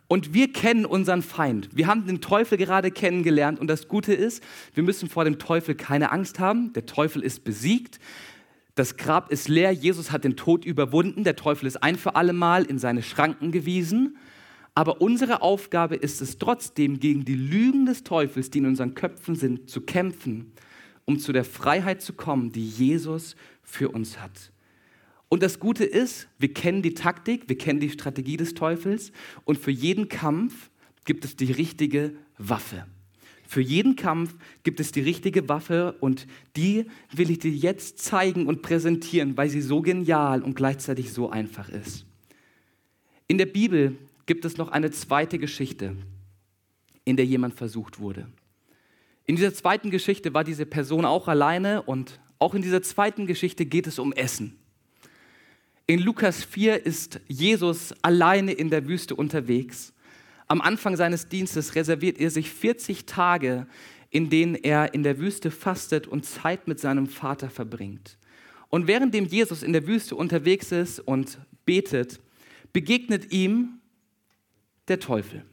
Und 0.09 0.33
wir 0.33 0.51
kennen 0.51 0.85
unseren 0.85 1.21
Feind. 1.21 1.69
Wir 1.71 1.87
haben 1.87 2.05
den 2.05 2.19
Teufel 2.19 2.57
gerade 2.57 2.91
kennengelernt 2.91 3.59
und 3.59 3.67
das 3.67 3.87
Gute 3.87 4.13
ist, 4.13 4.43
wir 4.73 4.83
müssen 4.83 5.07
vor 5.07 5.23
dem 5.23 5.39
Teufel 5.39 5.73
keine 5.73 6.11
Angst 6.11 6.39
haben. 6.39 6.73
Der 6.73 6.85
Teufel 6.85 7.21
ist 7.21 7.45
besiegt. 7.45 7.99
Das 8.75 8.97
Grab 8.97 9.31
ist 9.31 9.47
leer. 9.49 9.71
Jesus 9.71 10.11
hat 10.11 10.23
den 10.23 10.35
Tod 10.35 10.65
überwunden. 10.65 11.23
Der 11.23 11.35
Teufel 11.35 11.67
ist 11.67 11.83
ein 11.83 11.95
für 11.95 12.15
alle 12.15 12.33
Mal 12.33 12.63
in 12.63 12.79
seine 12.79 13.03
Schranken 13.03 13.51
gewiesen. 13.51 14.17
Aber 14.75 15.01
unsere 15.01 15.43
Aufgabe 15.43 15.95
ist 15.95 16.21
es 16.21 16.39
trotzdem, 16.39 16.99
gegen 16.99 17.25
die 17.25 17.35
Lügen 17.35 17.85
des 17.85 18.03
Teufels, 18.03 18.49
die 18.49 18.57
in 18.59 18.65
unseren 18.65 18.95
Köpfen 18.95 19.35
sind, 19.35 19.69
zu 19.69 19.81
kämpfen, 19.81 20.51
um 21.05 21.19
zu 21.19 21.31
der 21.31 21.45
Freiheit 21.45 22.01
zu 22.01 22.13
kommen, 22.13 22.51
die 22.51 22.67
Jesus 22.67 23.35
für 23.61 23.89
uns 23.89 24.19
hat. 24.19 24.51
Und 25.29 25.43
das 25.43 25.59
Gute 25.59 25.83
ist, 25.83 26.27
wir 26.39 26.53
kennen 26.53 26.81
die 26.81 26.95
Taktik, 26.95 27.49
wir 27.49 27.57
kennen 27.57 27.79
die 27.79 27.89
Strategie 27.89 28.37
des 28.37 28.55
Teufels 28.55 29.11
und 29.45 29.57
für 29.57 29.71
jeden 29.71 30.09
Kampf 30.09 30.69
gibt 31.05 31.25
es 31.25 31.35
die 31.35 31.51
richtige 31.51 32.13
Waffe. 32.37 32.85
Für 33.53 33.61
jeden 33.61 33.95
Kampf 33.95 34.33
gibt 34.63 34.79
es 34.79 34.91
die 34.91 35.01
richtige 35.01 35.47
Waffe 35.47 35.95
und 35.99 36.25
die 36.55 36.87
will 37.11 37.29
ich 37.29 37.37
dir 37.37 37.51
jetzt 37.51 37.99
zeigen 37.99 38.47
und 38.47 38.63
präsentieren, 38.63 39.37
weil 39.37 39.47
sie 39.47 39.61
so 39.61 39.83
genial 39.83 40.41
und 40.41 40.55
gleichzeitig 40.55 41.13
so 41.13 41.29
einfach 41.29 41.69
ist. 41.69 42.03
In 43.27 43.37
der 43.37 43.45
Bibel 43.45 43.95
gibt 44.25 44.43
es 44.45 44.57
noch 44.57 44.69
eine 44.69 44.89
zweite 44.89 45.37
Geschichte, 45.37 45.95
in 47.05 47.15
der 47.15 47.27
jemand 47.27 47.53
versucht 47.53 47.99
wurde. 47.99 48.25
In 49.25 49.35
dieser 49.35 49.53
zweiten 49.53 49.91
Geschichte 49.91 50.33
war 50.33 50.43
diese 50.43 50.65
Person 50.65 51.05
auch 51.05 51.27
alleine 51.27 51.83
und 51.83 52.19
auch 52.39 52.55
in 52.55 52.63
dieser 52.63 52.81
zweiten 52.81 53.27
Geschichte 53.27 53.67
geht 53.67 53.85
es 53.85 53.99
um 53.99 54.13
Essen. 54.13 54.57
In 55.85 55.99
Lukas 55.99 56.43
4 56.43 56.87
ist 56.87 57.19
Jesus 57.27 57.93
alleine 58.01 58.53
in 58.53 58.71
der 58.71 58.87
Wüste 58.87 59.15
unterwegs. 59.15 59.92
Am 60.53 60.61
Anfang 60.61 60.95
seines 60.95 61.29
Dienstes 61.29 61.73
reserviert 61.73 62.19
er 62.19 62.29
sich 62.29 62.51
40 62.51 63.07
Tage, 63.07 63.65
in 64.11 64.29
denen 64.29 64.53
er 64.53 64.93
in 64.93 65.01
der 65.01 65.17
Wüste 65.17 65.49
fastet 65.49 66.05
und 66.05 66.27
Zeit 66.27 66.67
mit 66.67 66.79
seinem 66.79 67.07
Vater 67.07 67.49
verbringt. 67.49 68.19
Und 68.69 68.85
währenddem 68.85 69.25
Jesus 69.25 69.63
in 69.63 69.73
der 69.73 69.87
Wüste 69.87 70.15
unterwegs 70.15 70.71
ist 70.71 70.99
und 70.99 71.39
betet, 71.65 72.19
begegnet 72.71 73.33
ihm 73.33 73.79
der 74.89 74.99
Teufel. 74.99 75.43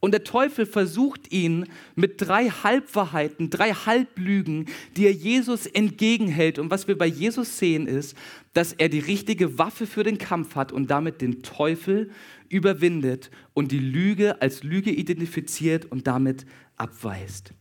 Und 0.00 0.12
der 0.12 0.22
Teufel 0.22 0.64
versucht 0.64 1.32
ihn 1.32 1.66
mit 1.96 2.20
drei 2.20 2.48
Halbwahrheiten, 2.50 3.50
drei 3.50 3.72
Halblügen, 3.72 4.66
die 4.96 5.06
er 5.06 5.12
Jesus 5.12 5.66
entgegenhält. 5.66 6.60
Und 6.60 6.70
was 6.70 6.86
wir 6.86 6.96
bei 6.96 7.06
Jesus 7.06 7.58
sehen 7.58 7.88
ist, 7.88 8.16
dass 8.54 8.72
er 8.72 8.88
die 8.88 9.00
richtige 9.00 9.58
Waffe 9.58 9.86
für 9.86 10.04
den 10.04 10.18
Kampf 10.18 10.54
hat 10.54 10.70
und 10.70 10.88
damit 10.88 11.20
den 11.20 11.42
Teufel 11.42 12.10
überwindet 12.48 13.30
und 13.54 13.72
die 13.72 13.80
Lüge 13.80 14.40
als 14.40 14.62
Lüge 14.62 14.90
identifiziert 14.90 15.86
und 15.86 16.06
damit 16.06 16.46
abweist. 16.76 17.52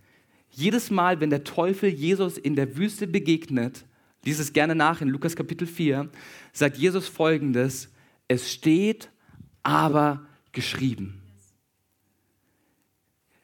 Jedes 0.51 0.91
Mal, 0.91 1.19
wenn 1.19 1.31
der 1.31 1.43
Teufel 1.43 1.89
Jesus 1.89 2.37
in 2.37 2.55
der 2.55 2.77
Wüste 2.77 3.07
begegnet, 3.07 3.85
lies 4.25 4.39
es 4.39 4.53
gerne 4.53 4.75
nach 4.75 5.01
in 5.01 5.07
Lukas 5.07 5.35
Kapitel 5.35 5.67
4, 5.67 6.09
sagt 6.53 6.77
Jesus 6.77 7.07
folgendes, 7.07 7.91
es 8.27 8.51
steht 8.51 9.09
aber 9.63 10.25
geschrieben. 10.51 11.21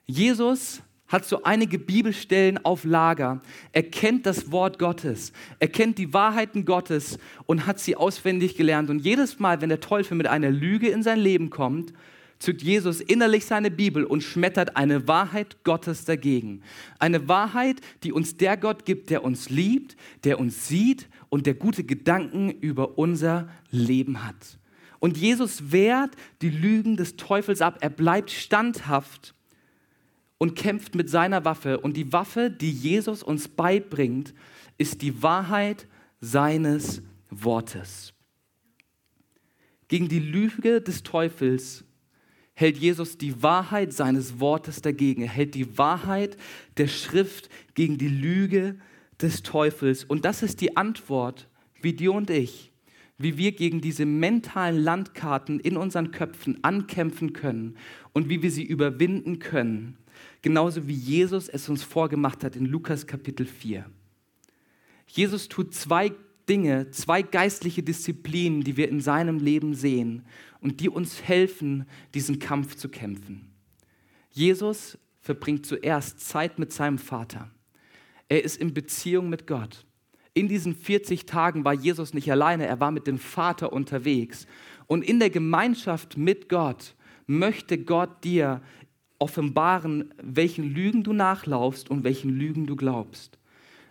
Jesus 0.05 0.81
hat 1.07 1.25
so 1.25 1.43
einige 1.43 1.77
Bibelstellen 1.77 2.63
auf 2.65 2.83
Lager. 2.83 3.41
Er 3.71 3.83
kennt 3.83 4.25
das 4.25 4.51
Wort 4.51 4.79
Gottes, 4.79 5.31
er 5.59 5.67
kennt 5.67 5.97
die 5.99 6.11
Wahrheiten 6.11 6.65
Gottes 6.65 7.19
und 7.45 7.67
hat 7.67 7.79
sie 7.79 7.95
auswendig 7.95 8.55
gelernt. 8.55 8.89
Und 8.89 8.99
jedes 8.99 9.39
Mal, 9.39 9.61
wenn 9.61 9.69
der 9.69 9.79
Teufel 9.79 10.17
mit 10.17 10.27
einer 10.27 10.49
Lüge 10.49 10.89
in 10.89 11.03
sein 11.03 11.19
Leben 11.19 11.51
kommt, 11.51 11.93
zückt 12.39 12.63
Jesus 12.63 12.99
innerlich 12.99 13.45
seine 13.45 13.71
Bibel 13.71 14.03
und 14.03 14.21
schmettert 14.21 14.75
eine 14.75 15.07
Wahrheit 15.07 15.63
Gottes 15.63 16.03
dagegen. 16.03 16.61
Eine 16.99 17.27
Wahrheit, 17.27 17.79
die 18.03 18.11
uns 18.11 18.35
der 18.35 18.57
Gott 18.57 18.83
gibt, 18.83 19.11
der 19.11 19.23
uns 19.23 19.49
liebt, 19.49 19.95
der 20.23 20.39
uns 20.39 20.67
sieht 20.67 21.07
und 21.29 21.45
der 21.45 21.53
gute 21.53 21.83
Gedanken 21.83 22.49
über 22.49 22.97
unser 22.97 23.47
Leben 23.69 24.25
hat. 24.25 24.57
Und 24.99 25.17
Jesus 25.17 25.71
wehrt 25.71 26.11
die 26.41 26.49
Lügen 26.49 26.97
des 26.97 27.17
Teufels 27.17 27.61
ab. 27.61 27.77
Er 27.81 27.89
bleibt 27.89 28.31
standhaft 28.31 29.35
und 30.37 30.55
kämpft 30.55 30.95
mit 30.95 31.09
seiner 31.09 31.45
Waffe. 31.45 31.79
Und 31.79 31.95
die 31.95 32.11
Waffe, 32.11 32.49
die 32.49 32.71
Jesus 32.71 33.23
uns 33.23 33.47
beibringt, 33.47 34.33
ist 34.77 35.01
die 35.01 35.23
Wahrheit 35.23 35.87
seines 36.19 37.01
Wortes. 37.29 38.13
Gegen 39.87 40.09
die 40.09 40.19
Lüge 40.19 40.81
des 40.81 41.03
Teufels 41.03 41.85
hält 42.53 42.77
Jesus 42.77 43.17
die 43.17 43.41
Wahrheit 43.41 43.93
seines 43.93 44.39
Wortes 44.39 44.81
dagegen. 44.81 45.23
Er 45.23 45.29
hält 45.29 45.55
die 45.55 45.77
Wahrheit 45.77 46.37
der 46.77 46.87
Schrift 46.87 47.49
gegen 47.73 47.97
die 47.97 48.07
Lüge 48.07 48.77
des 49.21 49.43
Teufels. 49.43 50.03
Und 50.03 50.25
das 50.25 50.43
ist 50.43 50.61
die 50.61 50.77
Antwort, 50.77 51.47
wie 51.81 51.93
dir 51.93 52.13
und 52.13 52.29
ich, 52.29 52.71
wie 53.17 53.37
wir 53.37 53.51
gegen 53.53 53.81
diese 53.81 54.05
mentalen 54.05 54.81
Landkarten 54.81 55.59
in 55.59 55.77
unseren 55.77 56.11
Köpfen 56.11 56.63
ankämpfen 56.63 57.33
können 57.33 57.77
und 58.13 58.29
wie 58.29 58.41
wir 58.41 58.51
sie 58.51 58.63
überwinden 58.63 59.39
können 59.39 59.97
genauso 60.43 60.87
wie 60.87 60.93
Jesus 60.93 61.49
es 61.49 61.67
uns 61.67 61.81
vorgemacht 61.81 62.43
hat 62.43 62.55
in 62.55 62.67
Lukas 62.67 63.07
Kapitel 63.07 63.47
4. 63.47 63.89
Jesus 65.07 65.49
tut 65.49 65.73
zwei 65.73 66.11
Dinge, 66.47 66.91
zwei 66.91 67.21
geistliche 67.21 67.81
Disziplinen, 67.81 68.61
die 68.61 68.77
wir 68.77 68.89
in 68.89 68.99
seinem 68.99 69.39
Leben 69.39 69.73
sehen 69.73 70.23
und 70.59 70.81
die 70.81 70.89
uns 70.89 71.23
helfen, 71.23 71.85
diesen 72.13 72.37
Kampf 72.37 72.75
zu 72.75 72.89
kämpfen. 72.89 73.49
Jesus 74.29 74.97
verbringt 75.21 75.65
zuerst 75.65 76.19
Zeit 76.19 76.59
mit 76.59 76.73
seinem 76.73 76.97
Vater. 76.97 77.49
Er 78.27 78.43
ist 78.43 78.57
in 78.57 78.73
Beziehung 78.73 79.29
mit 79.29 79.47
Gott. 79.47 79.85
In 80.33 80.47
diesen 80.47 80.75
40 80.75 81.25
Tagen 81.25 81.63
war 81.63 81.73
Jesus 81.73 82.13
nicht 82.13 82.29
alleine, 82.31 82.65
er 82.65 82.79
war 82.79 82.91
mit 82.91 83.07
dem 83.07 83.19
Vater 83.19 83.71
unterwegs. 83.71 84.47
Und 84.87 85.03
in 85.03 85.19
der 85.19 85.29
Gemeinschaft 85.29 86.17
mit 86.17 86.49
Gott 86.49 86.95
möchte 87.27 87.77
Gott 87.77 88.23
dir 88.23 88.61
offenbaren, 89.23 90.13
welchen 90.21 90.65
Lügen 90.65 91.03
du 91.03 91.13
nachlaufst 91.13 91.89
und 91.89 92.03
welchen 92.03 92.29
Lügen 92.29 92.67
du 92.67 92.75
glaubst. 92.75 93.39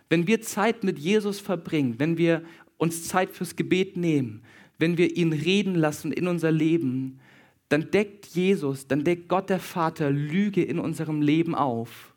Wenn 0.07 0.27
wir 0.27 0.41
Zeit 0.41 0.83
mit 0.83 0.99
Jesus 0.99 1.39
verbringen, 1.39 1.95
wenn 1.97 2.19
wir 2.19 2.43
uns 2.77 3.07
Zeit 3.07 3.31
fürs 3.31 3.55
Gebet 3.55 3.97
nehmen, 3.97 4.43
wenn 4.77 4.99
wir 4.99 5.17
ihn 5.17 5.33
reden 5.33 5.73
lassen 5.73 6.11
in 6.11 6.27
unser 6.27 6.51
Leben, 6.51 7.19
dann 7.69 7.89
deckt 7.89 8.27
Jesus, 8.27 8.85
dann 8.85 9.03
deckt 9.03 9.27
Gott 9.27 9.49
der 9.49 9.59
Vater 9.59 10.11
Lüge 10.11 10.61
in 10.61 10.77
unserem 10.77 11.23
Leben 11.23 11.55
auf 11.55 12.13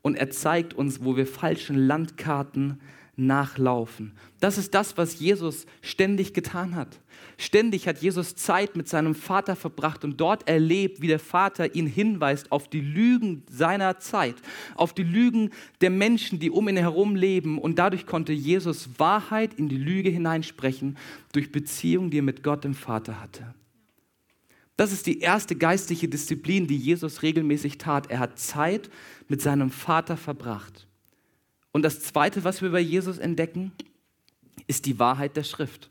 und 0.00 0.14
er 0.14 0.30
zeigt 0.30 0.72
uns, 0.72 1.04
wo 1.04 1.16
wir 1.16 1.26
falschen 1.26 1.76
Landkarten 1.76 2.80
nachlaufen. 3.16 4.12
Das 4.40 4.58
ist 4.58 4.74
das, 4.74 4.96
was 4.96 5.18
Jesus 5.20 5.66
ständig 5.82 6.32
getan 6.32 6.74
hat. 6.74 6.98
Ständig 7.36 7.86
hat 7.86 7.98
Jesus 7.98 8.36
Zeit 8.36 8.76
mit 8.76 8.88
seinem 8.88 9.14
Vater 9.14 9.54
verbracht 9.56 10.04
und 10.04 10.20
dort 10.20 10.48
erlebt, 10.48 11.00
wie 11.00 11.08
der 11.08 11.18
Vater 11.18 11.74
ihn 11.74 11.86
hinweist 11.86 12.50
auf 12.52 12.68
die 12.68 12.80
Lügen 12.80 13.42
seiner 13.50 13.98
Zeit, 13.98 14.36
auf 14.74 14.92
die 14.92 15.02
Lügen 15.02 15.50
der 15.80 15.90
Menschen, 15.90 16.38
die 16.38 16.50
um 16.50 16.68
ihn 16.68 16.76
herum 16.76 17.14
leben. 17.14 17.58
Und 17.58 17.78
dadurch 17.78 18.06
konnte 18.06 18.32
Jesus 18.32 18.88
Wahrheit 18.98 19.54
in 19.54 19.68
die 19.68 19.78
Lüge 19.78 20.08
hineinsprechen 20.08 20.96
durch 21.32 21.52
Beziehung, 21.52 22.10
die 22.10 22.18
er 22.18 22.22
mit 22.22 22.42
Gott 22.42 22.64
dem 22.64 22.74
Vater 22.74 23.20
hatte. 23.20 23.54
Das 24.76 24.90
ist 24.90 25.06
die 25.06 25.20
erste 25.20 25.54
geistliche 25.54 26.08
Disziplin, 26.08 26.66
die 26.66 26.78
Jesus 26.78 27.22
regelmäßig 27.22 27.78
tat. 27.78 28.10
Er 28.10 28.18
hat 28.18 28.38
Zeit 28.38 28.90
mit 29.28 29.42
seinem 29.42 29.70
Vater 29.70 30.16
verbracht. 30.16 30.88
Und 31.72 31.82
das 31.82 32.00
Zweite, 32.00 32.44
was 32.44 32.62
wir 32.62 32.70
bei 32.70 32.80
Jesus 32.80 33.18
entdecken, 33.18 33.72
ist 34.66 34.86
die 34.86 34.98
Wahrheit 34.98 35.36
der 35.36 35.44
Schrift. 35.44 35.90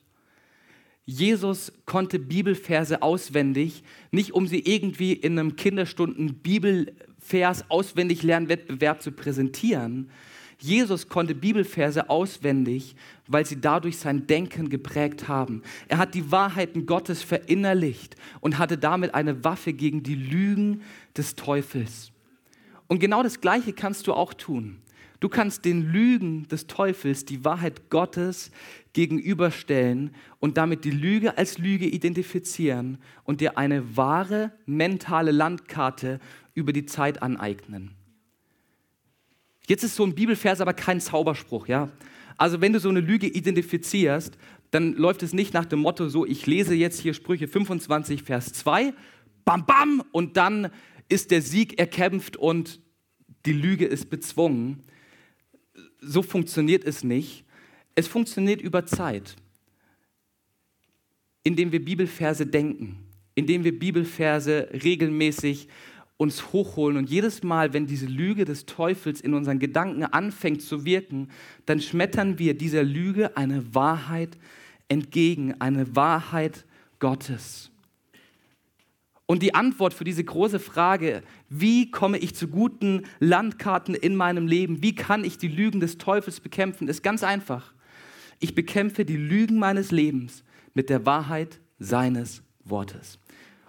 Jesus 1.06 1.74
konnte 1.86 2.20
Bibelverse 2.20 3.02
auswendig, 3.02 3.84
nicht 4.12 4.34
um 4.34 4.48
sie 4.48 4.60
irgendwie 4.60 5.14
in 5.14 5.38
einem 5.38 5.56
Kinderstunden 5.56 6.36
Bibelvers 6.36 7.70
auswendig 7.70 8.22
Lernwettbewerb 8.22 9.02
zu 9.02 9.12
präsentieren. 9.12 10.12
Jesus 10.60 11.10
konnte 11.10 11.34
Bibelverse 11.34 12.08
auswendig, 12.12 12.96
weil 13.28 13.48
sie 13.48 13.60
dadurch 13.60 13.98
sein 13.98 14.28
Denken 14.28 14.70
geprägt 14.70 15.28
haben. 15.28 15.64
Er 15.88 15.98
hat 15.98 16.14
die 16.14 16.32
Wahrheiten 16.32 16.86
Gottes 16.86 17.24
verinnerlicht 17.24 18.16
und 18.42 18.60
hatte 18.60 18.78
damit 18.78 19.16
eine 19.16 19.44
Waffe 19.44 19.74
gegen 19.74 20.04
die 20.04 20.14
Lügen 20.14 20.84
des 21.18 21.36
Teufels. 21.36 22.12
Und 22.88 23.00
genau 23.00 23.24
das 23.24 23.42
Gleiche 23.42 23.74
kannst 23.74 24.06
du 24.06 24.14
auch 24.14 24.36
tun. 24.36 24.78
Du 25.22 25.30
kannst 25.30 25.66
den 25.66 25.84
Lügen 25.84 26.48
des 26.48 26.66
Teufels 26.66 27.26
die 27.26 27.46
Wahrheit 27.46 27.92
Gottes 27.92 28.50
gegenüberstellen 28.94 30.16
und 30.40 30.58
damit 30.58 30.84
die 30.84 30.92
Lüge 30.92 31.38
als 31.38 31.60
Lüge 31.60 31.86
identifizieren 31.86 32.98
und 33.24 33.40
dir 33.40 33.56
eine 33.56 33.96
wahre 33.96 34.52
mentale 34.66 35.32
Landkarte 35.32 36.20
über 36.56 36.74
die 36.74 36.88
Zeit 36.88 37.22
aneignen. 37.22 37.92
Jetzt 39.68 39.84
ist 39.84 39.96
so 39.96 40.04
ein 40.04 40.16
Bibelvers 40.16 40.60
aber 40.60 40.74
kein 40.74 41.00
Zauberspruch, 41.00 41.68
ja. 41.68 41.90
Also 42.38 42.60
wenn 42.60 42.74
du 42.74 42.80
so 42.80 42.90
eine 42.90 43.00
Lüge 43.00 43.28
identifizierst, 43.28 44.40
dann 44.72 44.94
läuft 44.94 45.22
es 45.22 45.34
nicht 45.34 45.54
nach 45.54 45.66
dem 45.66 45.82
Motto 45.82 46.10
so, 46.10 46.26
ich 46.26 46.48
lese 46.48 46.74
jetzt 46.74 47.00
hier 47.00 47.14
Sprüche 47.14 47.48
25, 47.48 48.24
Vers 48.24 48.54
2, 48.54 48.92
bam, 49.46 49.68
bam, 49.68 50.04
und 50.12 50.36
dann 50.36 50.72
ist 51.10 51.30
der 51.30 51.44
Sieg 51.44 51.78
erkämpft 51.78 52.38
und 52.38 52.82
die 53.46 53.54
Lüge 53.54 53.86
ist 53.86 54.10
bezwungen. 54.10 54.82
So 56.02 56.22
funktioniert 56.22 56.84
es 56.84 57.04
nicht. 57.04 57.46
Es 57.96 58.08
funktioniert 58.08 58.62
über 58.62 58.86
Zeit, 58.86 59.36
indem 61.44 61.72
wir 61.72 61.84
Bibelverse 61.84 62.46
denken, 62.46 62.98
indem 63.36 63.64
wir 63.64 63.78
Bibelverse 63.78 64.70
regelmäßig 64.84 65.68
uns 66.18 66.54
hochholen. 66.54 66.98
Und 66.98 67.10
jedes 67.10 67.42
Mal, 67.42 67.74
wenn 67.74 67.88
diese 67.88 68.06
Lüge 68.06 68.46
des 68.46 68.68
Teufels 68.68 69.22
in 69.22 69.34
unseren 69.34 69.58
Gedanken 69.58 70.04
anfängt 70.04 70.62
zu 70.62 70.86
wirken, 70.86 71.30
dann 71.66 71.82
schmettern 71.82 72.38
wir 72.38 72.56
dieser 72.56 72.84
Lüge 72.84 73.36
eine 73.38 73.74
Wahrheit 73.74 74.38
entgegen, 74.88 75.60
eine 75.60 75.96
Wahrheit 75.96 76.66
Gottes. 77.00 77.71
Und 79.32 79.44
die 79.44 79.56
Antwort 79.56 79.94
für 79.94 80.04
diese 80.04 80.26
große 80.26 80.60
Frage, 80.60 81.24
wie 81.48 81.90
komme 81.90 82.18
ich 82.18 82.36
zu 82.36 82.50
guten 82.50 83.06
Landkarten 83.22 83.96
in 83.96 84.18
meinem 84.18 84.46
Leben, 84.46 84.84
wie 84.84 84.94
kann 84.94 85.24
ich 85.24 85.38
die 85.38 85.48
Lügen 85.48 85.80
des 85.80 85.98
Teufels 85.98 86.42
bekämpfen, 86.42 86.90
ist 86.90 87.02
ganz 87.02 87.24
einfach. 87.24 87.72
Ich 88.40 88.56
bekämpfe 88.56 89.06
die 89.06 89.16
Lügen 89.16 89.58
meines 89.58 89.92
Lebens 89.92 90.44
mit 90.74 90.90
der 90.90 91.06
Wahrheit 91.06 91.62
seines 91.80 92.44
Wortes. 92.66 93.20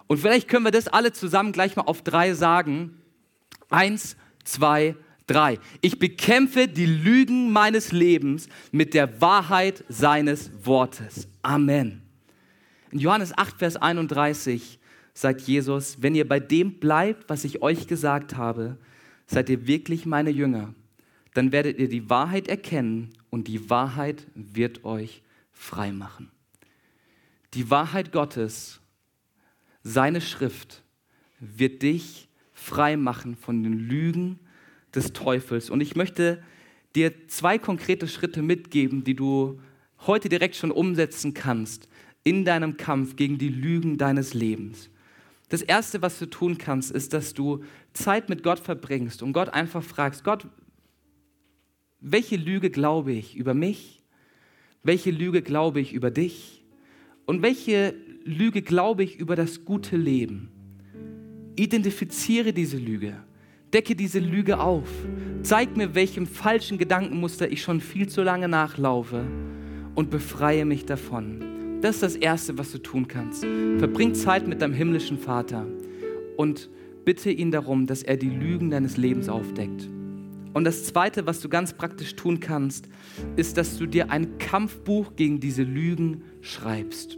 Und 0.07 0.17
vielleicht 0.17 0.49
können 0.49 0.65
wir 0.65 0.71
das 0.71 0.89
alle 0.89 1.13
zusammen 1.13 1.53
gleich 1.53 1.77
mal 1.77 1.83
auf 1.83 2.01
drei 2.01 2.33
sagen. 2.33 2.97
Eins, 3.69 4.17
zwei, 4.43 4.97
drei. 5.27 5.59
Ich 5.79 5.97
bekämpfe 5.97 6.67
die 6.67 6.87
Lügen 6.87 7.53
meines 7.53 7.93
Lebens 7.93 8.49
mit 8.73 8.93
der 8.93 9.21
Wahrheit 9.21 9.85
seines 9.87 10.51
Wortes. 10.65 11.29
Amen. 11.41 12.01
In 12.91 12.99
Johannes 12.99 13.31
8, 13.37 13.59
Vers 13.59 13.77
31 13.77 14.81
sagt 15.13 15.41
Jesus, 15.41 16.01
wenn 16.01 16.15
ihr 16.15 16.27
bei 16.27 16.39
dem 16.39 16.79
bleibt, 16.79 17.29
was 17.29 17.43
ich 17.43 17.61
euch 17.61 17.87
gesagt 17.87 18.35
habe, 18.35 18.77
seid 19.27 19.49
ihr 19.49 19.67
wirklich 19.67 20.05
meine 20.05 20.29
Jünger. 20.29 20.73
Dann 21.33 21.51
werdet 21.51 21.79
ihr 21.79 21.89
die 21.89 22.09
Wahrheit 22.09 22.47
erkennen 22.47 23.09
und 23.29 23.47
die 23.47 23.69
Wahrheit 23.69 24.27
wird 24.35 24.85
euch 24.85 25.23
frei 25.51 25.91
machen. 25.91 26.31
Die 27.53 27.69
Wahrheit 27.69 28.11
Gottes 28.11 28.79
seine 29.83 30.21
Schrift 30.21 30.83
wird 31.39 31.81
dich 31.81 32.29
frei 32.53 32.97
machen 32.97 33.35
von 33.35 33.63
den 33.63 33.77
Lügen 33.77 34.39
des 34.95 35.13
Teufels. 35.13 35.69
Und 35.69 35.81
ich 35.81 35.95
möchte 35.95 36.41
dir 36.95 37.27
zwei 37.27 37.57
konkrete 37.57 38.07
Schritte 38.07 38.41
mitgeben, 38.41 39.03
die 39.03 39.15
du 39.15 39.59
heute 40.05 40.29
direkt 40.29 40.55
schon 40.55 40.71
umsetzen 40.71 41.33
kannst 41.33 41.87
in 42.23 42.45
deinem 42.45 42.77
Kampf 42.77 43.15
gegen 43.15 43.37
die 43.37 43.49
Lügen 43.49 43.97
deines 43.97 44.33
Lebens. 44.33 44.89
Das 45.53 45.61
Erste, 45.61 46.01
was 46.01 46.17
du 46.17 46.25
tun 46.25 46.57
kannst, 46.57 46.89
ist, 46.89 47.13
dass 47.13 47.35
du 47.35 47.63
Zeit 47.93 48.27
mit 48.27 48.41
Gott 48.41 48.57
verbringst 48.57 49.21
und 49.21 49.33
Gott 49.33 49.49
einfach 49.49 49.83
fragst, 49.83 50.23
Gott, 50.23 50.47
welche 51.99 52.37
Lüge 52.37 52.71
glaube 52.71 53.11
ich 53.11 53.35
über 53.37 53.53
mich? 53.53 54.03
Welche 54.81 55.11
Lüge 55.11 55.43
glaube 55.43 55.79
ich 55.79 55.93
über 55.93 56.09
dich? 56.09 56.65
Und 57.27 57.43
welche 57.43 57.93
Lüge 58.23 58.63
glaube 58.63 59.03
ich 59.03 59.19
über 59.19 59.35
das 59.35 59.63
gute 59.63 59.95
Leben? 59.95 60.49
Identifiziere 61.55 62.51
diese 62.51 62.77
Lüge. 62.77 63.23
Decke 63.71 63.95
diese 63.95 64.17
Lüge 64.17 64.59
auf. 64.59 64.89
Zeig 65.43 65.77
mir, 65.77 65.93
welchem 65.93 66.25
falschen 66.25 66.79
Gedankenmuster 66.79 67.51
ich 67.51 67.61
schon 67.61 67.79
viel 67.79 68.09
zu 68.09 68.23
lange 68.23 68.47
nachlaufe 68.47 69.23
und 69.93 70.09
befreie 70.09 70.65
mich 70.65 70.87
davon. 70.87 71.52
Das 71.83 71.95
ist 71.95 72.03
das 72.03 72.15
Erste, 72.15 72.57
was 72.57 72.71
du 72.71 72.77
tun 72.77 73.09
kannst. 73.09 73.43
Verbring 73.77 74.15
Zeit 74.15 74.47
mit 74.47 74.61
deinem 74.61 74.73
himmlischen 74.73 75.17
Vater 75.17 75.67
und 76.37 76.69
bitte 77.03 77.29
ihn 77.29 77.51
darum, 77.51 77.87
dass 77.87 78.03
er 78.03 78.15
die 78.15 78.29
Lügen 78.29 78.69
deines 78.71 78.95
Lebens 78.95 79.27
aufdeckt. 79.27 79.89
Und 80.53 80.63
das 80.63 80.85
Zweite, 80.85 81.25
was 81.25 81.41
du 81.41 81.49
ganz 81.49 81.73
praktisch 81.73 82.15
tun 82.15 82.39
kannst, 82.39 82.87
ist, 83.35 83.57
dass 83.57 83.77
du 83.77 83.85
dir 83.85 84.11
ein 84.11 84.37
Kampfbuch 84.37 85.17
gegen 85.17 85.41
diese 85.41 85.63
Lügen 85.63 86.21
schreibst. 86.39 87.17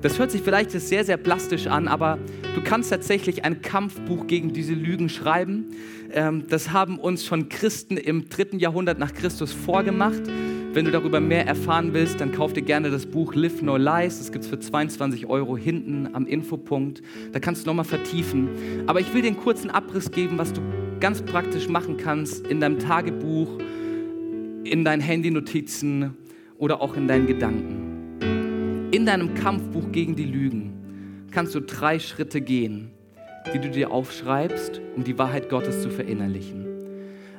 Das 0.00 0.18
hört 0.18 0.30
sich 0.30 0.40
vielleicht 0.40 0.70
sehr, 0.70 1.04
sehr 1.04 1.18
plastisch 1.18 1.66
an, 1.66 1.88
aber 1.88 2.18
du 2.54 2.62
kannst 2.62 2.88
tatsächlich 2.88 3.44
ein 3.44 3.60
Kampfbuch 3.60 4.28
gegen 4.28 4.54
diese 4.54 4.72
Lügen 4.72 5.10
schreiben. 5.10 5.66
Ähm, 6.10 6.44
das 6.48 6.72
haben 6.72 6.98
uns 6.98 7.26
schon 7.26 7.50
Christen 7.50 7.98
im 7.98 8.30
dritten 8.30 8.58
Jahrhundert 8.58 8.98
nach 8.98 9.12
Christus 9.12 9.52
vorgemacht. 9.52 10.22
Wenn 10.72 10.84
du 10.84 10.92
darüber 10.92 11.18
mehr 11.18 11.48
erfahren 11.48 11.94
willst, 11.94 12.20
dann 12.20 12.30
kauf 12.30 12.52
dir 12.52 12.62
gerne 12.62 12.90
das 12.90 13.04
Buch 13.04 13.34
Live 13.34 13.60
No 13.60 13.76
Lies. 13.76 14.18
Das 14.18 14.30
gibt 14.30 14.44
es 14.44 14.50
für 14.50 14.60
22 14.60 15.26
Euro 15.26 15.56
hinten 15.56 16.14
am 16.14 16.26
Infopunkt. 16.26 17.02
Da 17.32 17.40
kannst 17.40 17.64
du 17.64 17.70
nochmal 17.70 17.84
vertiefen. 17.84 18.48
Aber 18.86 19.00
ich 19.00 19.12
will 19.12 19.22
dir 19.22 19.28
einen 19.28 19.36
kurzen 19.36 19.68
Abriss 19.68 20.12
geben, 20.12 20.38
was 20.38 20.52
du 20.52 20.60
ganz 21.00 21.22
praktisch 21.22 21.68
machen 21.68 21.96
kannst 21.96 22.46
in 22.46 22.60
deinem 22.60 22.78
Tagebuch, 22.78 23.58
in 24.62 24.84
deinen 24.84 25.00
Handynotizen 25.00 26.16
oder 26.56 26.80
auch 26.80 26.96
in 26.96 27.08
deinen 27.08 27.26
Gedanken. 27.26 28.88
In 28.92 29.06
deinem 29.06 29.34
Kampfbuch 29.34 29.90
gegen 29.90 30.14
die 30.14 30.24
Lügen 30.24 31.26
kannst 31.32 31.52
du 31.56 31.60
drei 31.60 31.98
Schritte 31.98 32.40
gehen, 32.40 32.92
die 33.52 33.58
du 33.58 33.70
dir 33.70 33.90
aufschreibst, 33.90 34.80
um 34.94 35.02
die 35.02 35.18
Wahrheit 35.18 35.48
Gottes 35.48 35.82
zu 35.82 35.90
verinnerlichen. 35.90 36.64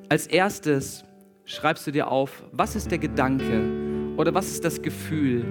Als 0.10 0.28
erstes 0.28 1.06
schreibst 1.52 1.86
du 1.86 1.92
dir 1.92 2.10
auf, 2.10 2.44
was 2.52 2.76
ist 2.76 2.92
der 2.92 2.98
Gedanke 2.98 3.62
oder 4.16 4.34
was 4.34 4.52
ist 4.52 4.64
das 4.64 4.82
Gefühl, 4.82 5.44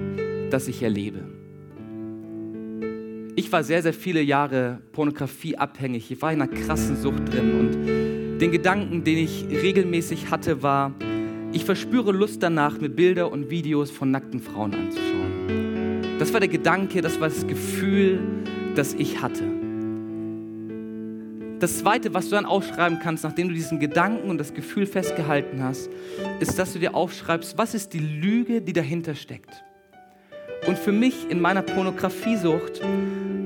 das 0.49 0.67
ich 0.67 0.81
erlebe. 0.81 1.19
Ich 3.35 3.51
war 3.51 3.63
sehr, 3.63 3.81
sehr 3.81 3.93
viele 3.93 4.21
Jahre 4.21 4.81
pornografieabhängig. 4.91 6.11
Ich 6.11 6.21
war 6.21 6.33
in 6.33 6.41
einer 6.41 6.51
krassen 6.51 6.97
Sucht 6.97 7.31
drin 7.31 7.53
und 7.59 8.39
den 8.41 8.51
Gedanken, 8.51 9.03
den 9.03 9.19
ich 9.19 9.45
regelmäßig 9.49 10.31
hatte, 10.31 10.63
war, 10.63 10.93
ich 11.53 11.65
verspüre 11.65 12.11
Lust 12.11 12.41
danach, 12.41 12.79
mir 12.79 12.89
Bilder 12.89 13.31
und 13.31 13.49
Videos 13.49 13.91
von 13.91 14.09
nackten 14.09 14.39
Frauen 14.39 14.73
anzuschauen. 14.73 16.17
Das 16.17 16.33
war 16.33 16.39
der 16.39 16.49
Gedanke, 16.49 17.01
das 17.01 17.19
war 17.19 17.29
das 17.29 17.45
Gefühl, 17.45 18.19
das 18.75 18.93
ich 18.93 19.21
hatte. 19.21 19.60
Das 21.61 21.77
Zweite, 21.77 22.15
was 22.15 22.27
du 22.27 22.31
dann 22.31 22.47
aufschreiben 22.47 22.97
kannst, 22.97 23.23
nachdem 23.23 23.49
du 23.49 23.53
diesen 23.53 23.79
Gedanken 23.79 24.31
und 24.31 24.39
das 24.39 24.55
Gefühl 24.55 24.87
festgehalten 24.87 25.61
hast, 25.61 25.91
ist, 26.39 26.57
dass 26.57 26.73
du 26.73 26.79
dir 26.79 26.95
aufschreibst, 26.95 27.55
was 27.55 27.75
ist 27.75 27.93
die 27.93 27.99
Lüge, 27.99 28.63
die 28.63 28.73
dahinter 28.73 29.13
steckt. 29.13 29.63
Und 30.65 30.79
für 30.79 30.91
mich 30.91 31.29
in 31.29 31.39
meiner 31.39 31.61
Pornografiesucht 31.61 32.81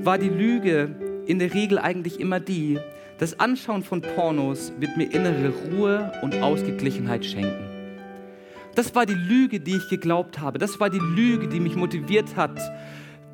war 0.02 0.16
die 0.16 0.30
Lüge 0.30 0.96
in 1.26 1.38
der 1.38 1.52
Regel 1.52 1.78
eigentlich 1.78 2.18
immer 2.18 2.40
die, 2.40 2.78
das 3.18 3.38
Anschauen 3.38 3.82
von 3.82 4.00
Pornos 4.00 4.72
wird 4.78 4.96
mir 4.96 5.12
innere 5.12 5.52
Ruhe 5.70 6.10
und 6.22 6.36
Ausgeglichenheit 6.36 7.26
schenken. 7.26 7.68
Das 8.74 8.94
war 8.94 9.04
die 9.04 9.12
Lüge, 9.12 9.60
die 9.60 9.76
ich 9.76 9.90
geglaubt 9.90 10.40
habe. 10.40 10.58
Das 10.58 10.80
war 10.80 10.88
die 10.88 11.00
Lüge, 11.00 11.48
die 11.48 11.60
mich 11.60 11.76
motiviert 11.76 12.34
hat, 12.34 12.58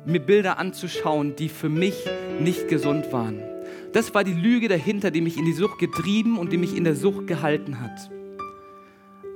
mir 0.05 0.19
Bilder 0.19 0.57
anzuschauen, 0.57 1.37
die 1.37 1.47
für 1.47 1.69
mich 1.69 1.95
nicht 2.41 2.67
gesund 2.67 3.13
waren. 3.13 3.52
Das 3.93 4.11
war 4.15 4.23
die 4.23 4.33
Lüge 4.33 4.69
dahinter, 4.69 5.11
die 5.11 5.21
mich 5.21 5.37
in 5.37 5.45
die 5.45 5.53
Sucht 5.53 5.77
getrieben 5.77 6.39
und 6.39 6.51
die 6.51 6.57
mich 6.57 6.75
in 6.75 6.83
der 6.83 6.95
Sucht 6.95 7.27
gehalten 7.27 7.79
hat. 7.79 8.09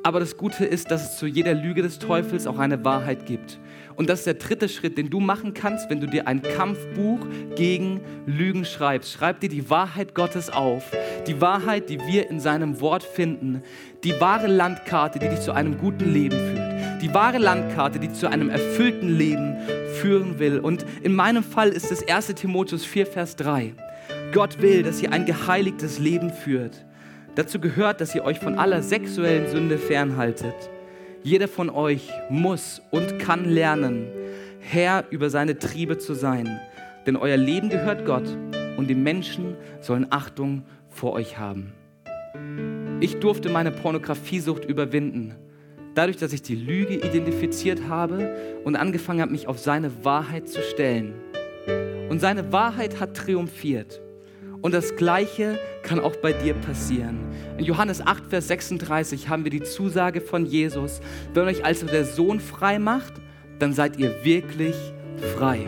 Aber 0.02 0.20
das 0.20 0.36
Gute 0.36 0.66
ist, 0.66 0.90
dass 0.90 1.12
es 1.12 1.18
zu 1.20 1.28
jeder 1.28 1.54
Lüge 1.54 1.84
des 1.84 2.00
Teufels 2.00 2.48
auch 2.48 2.58
eine 2.58 2.84
Wahrheit 2.84 3.28
gibt. 3.28 3.60
Und 3.96 4.10
das 4.10 4.20
ist 4.20 4.26
der 4.26 4.34
dritte 4.34 4.68
Schritt, 4.68 4.98
den 4.98 5.12
du 5.12 5.20
machen 5.20 5.54
kannst, 5.54 5.92
wenn 5.92 6.00
du 6.00 6.08
dir 6.08 6.28
ein 6.28 6.42
Kampfbuch 6.42 7.20
gegen 7.56 8.02
Lügen 8.26 8.66
schreibst. 8.66 9.12
Schreib 9.12 9.42
dir 9.42 9.50
die 9.50 9.70
Wahrheit 9.70 10.16
Gottes 10.16 10.50
auf. 10.50 10.84
Die 11.28 11.40
Wahrheit, 11.40 11.90
die 11.90 12.00
wir 12.00 12.28
in 12.28 12.40
seinem 12.40 12.82
Wort 12.82 13.04
finden. 13.04 13.62
Die 14.04 14.20
wahre 14.20 14.48
Landkarte, 14.48 15.20
die 15.20 15.30
dich 15.30 15.42
zu 15.42 15.52
einem 15.52 15.78
guten 15.78 16.12
Leben 16.12 16.38
führt. 16.38 17.02
Die 17.04 17.14
wahre 17.14 17.38
Landkarte, 17.38 18.00
die 18.00 18.12
zu 18.12 18.28
einem 18.28 18.50
erfüllten 18.50 19.18
Leben 19.18 19.56
führen 20.02 20.40
will. 20.40 20.58
Und 20.58 20.84
in 21.04 21.14
meinem 21.14 21.44
Fall 21.44 21.70
ist 21.70 21.92
es 21.92 22.08
1 22.08 22.34
Timotheus 22.34 22.86
4, 22.86 23.06
Vers 23.06 23.36
3. 23.36 23.76
Gott 24.34 24.62
will, 24.62 24.84
dass 24.84 25.02
ihr 25.02 25.14
ein 25.14 25.26
geheiligtes 25.26 26.00
Leben 26.00 26.32
führt. 26.32 26.86
Dazu 27.36 27.60
gehört, 27.60 28.02
dass 28.02 28.14
ihr 28.14 28.24
euch 28.24 28.40
von 28.40 28.58
aller 28.58 28.82
sexuellen 28.82 29.48
Sünde 29.48 29.78
fernhaltet. 29.78 30.56
Jeder 31.24 31.48
von 31.48 31.70
euch 31.70 32.10
muss 32.30 32.82
und 32.92 33.20
kann 33.20 33.46
lernen, 33.46 34.08
Herr 34.60 35.06
über 35.12 35.30
seine 35.30 35.58
Triebe 35.58 35.98
zu 35.98 36.14
sein. 36.14 36.60
Denn 37.06 37.16
euer 37.16 37.38
Leben 37.38 37.70
gehört 37.70 38.06
Gott 38.06 38.28
und 38.76 38.88
die 38.90 38.96
Menschen 38.96 39.56
sollen 39.82 40.08
Achtung 40.10 40.64
vor 40.90 41.14
euch 41.14 41.38
haben. 41.38 41.74
Ich 43.00 43.20
durfte 43.20 43.50
meine 43.50 43.72
Pornografiesucht 43.72 44.66
überwinden, 44.66 45.36
dadurch, 45.96 46.18
dass 46.18 46.34
ich 46.34 46.42
die 46.42 46.56
Lüge 46.56 46.96
identifiziert 46.96 47.88
habe 47.88 48.36
und 48.64 48.76
angefangen 48.76 49.22
habe, 49.22 49.32
mich 49.32 49.48
auf 49.48 49.60
seine 49.60 50.04
Wahrheit 50.04 50.50
zu 50.50 50.62
stellen. 50.62 51.14
Und 52.10 52.20
seine 52.20 52.52
Wahrheit 52.52 53.00
hat 53.00 53.16
triumphiert. 53.16 54.02
Und 54.62 54.74
das 54.74 54.96
Gleiche 54.96 55.60
kann 55.84 56.00
auch 56.00 56.16
bei 56.18 56.34
dir 56.34 56.54
passieren. 56.54 57.20
In 57.58 57.66
Johannes 57.66 58.06
8, 58.06 58.28
Vers 58.30 58.48
36 58.48 59.30
haben 59.30 59.44
wir 59.44 59.52
die 59.52 59.64
Zusage 59.64 60.22
von 60.22 60.46
Jesus, 60.46 61.00
wenn 61.34 61.46
euch 61.46 61.64
also 61.64 61.86
der 61.86 62.06
Sohn 62.06 62.40
frei 62.40 62.80
macht, 62.80 63.14
dann 63.60 63.74
seid 63.74 63.98
ihr 63.98 64.24
wirklich 64.24 64.76
frei. 65.36 65.68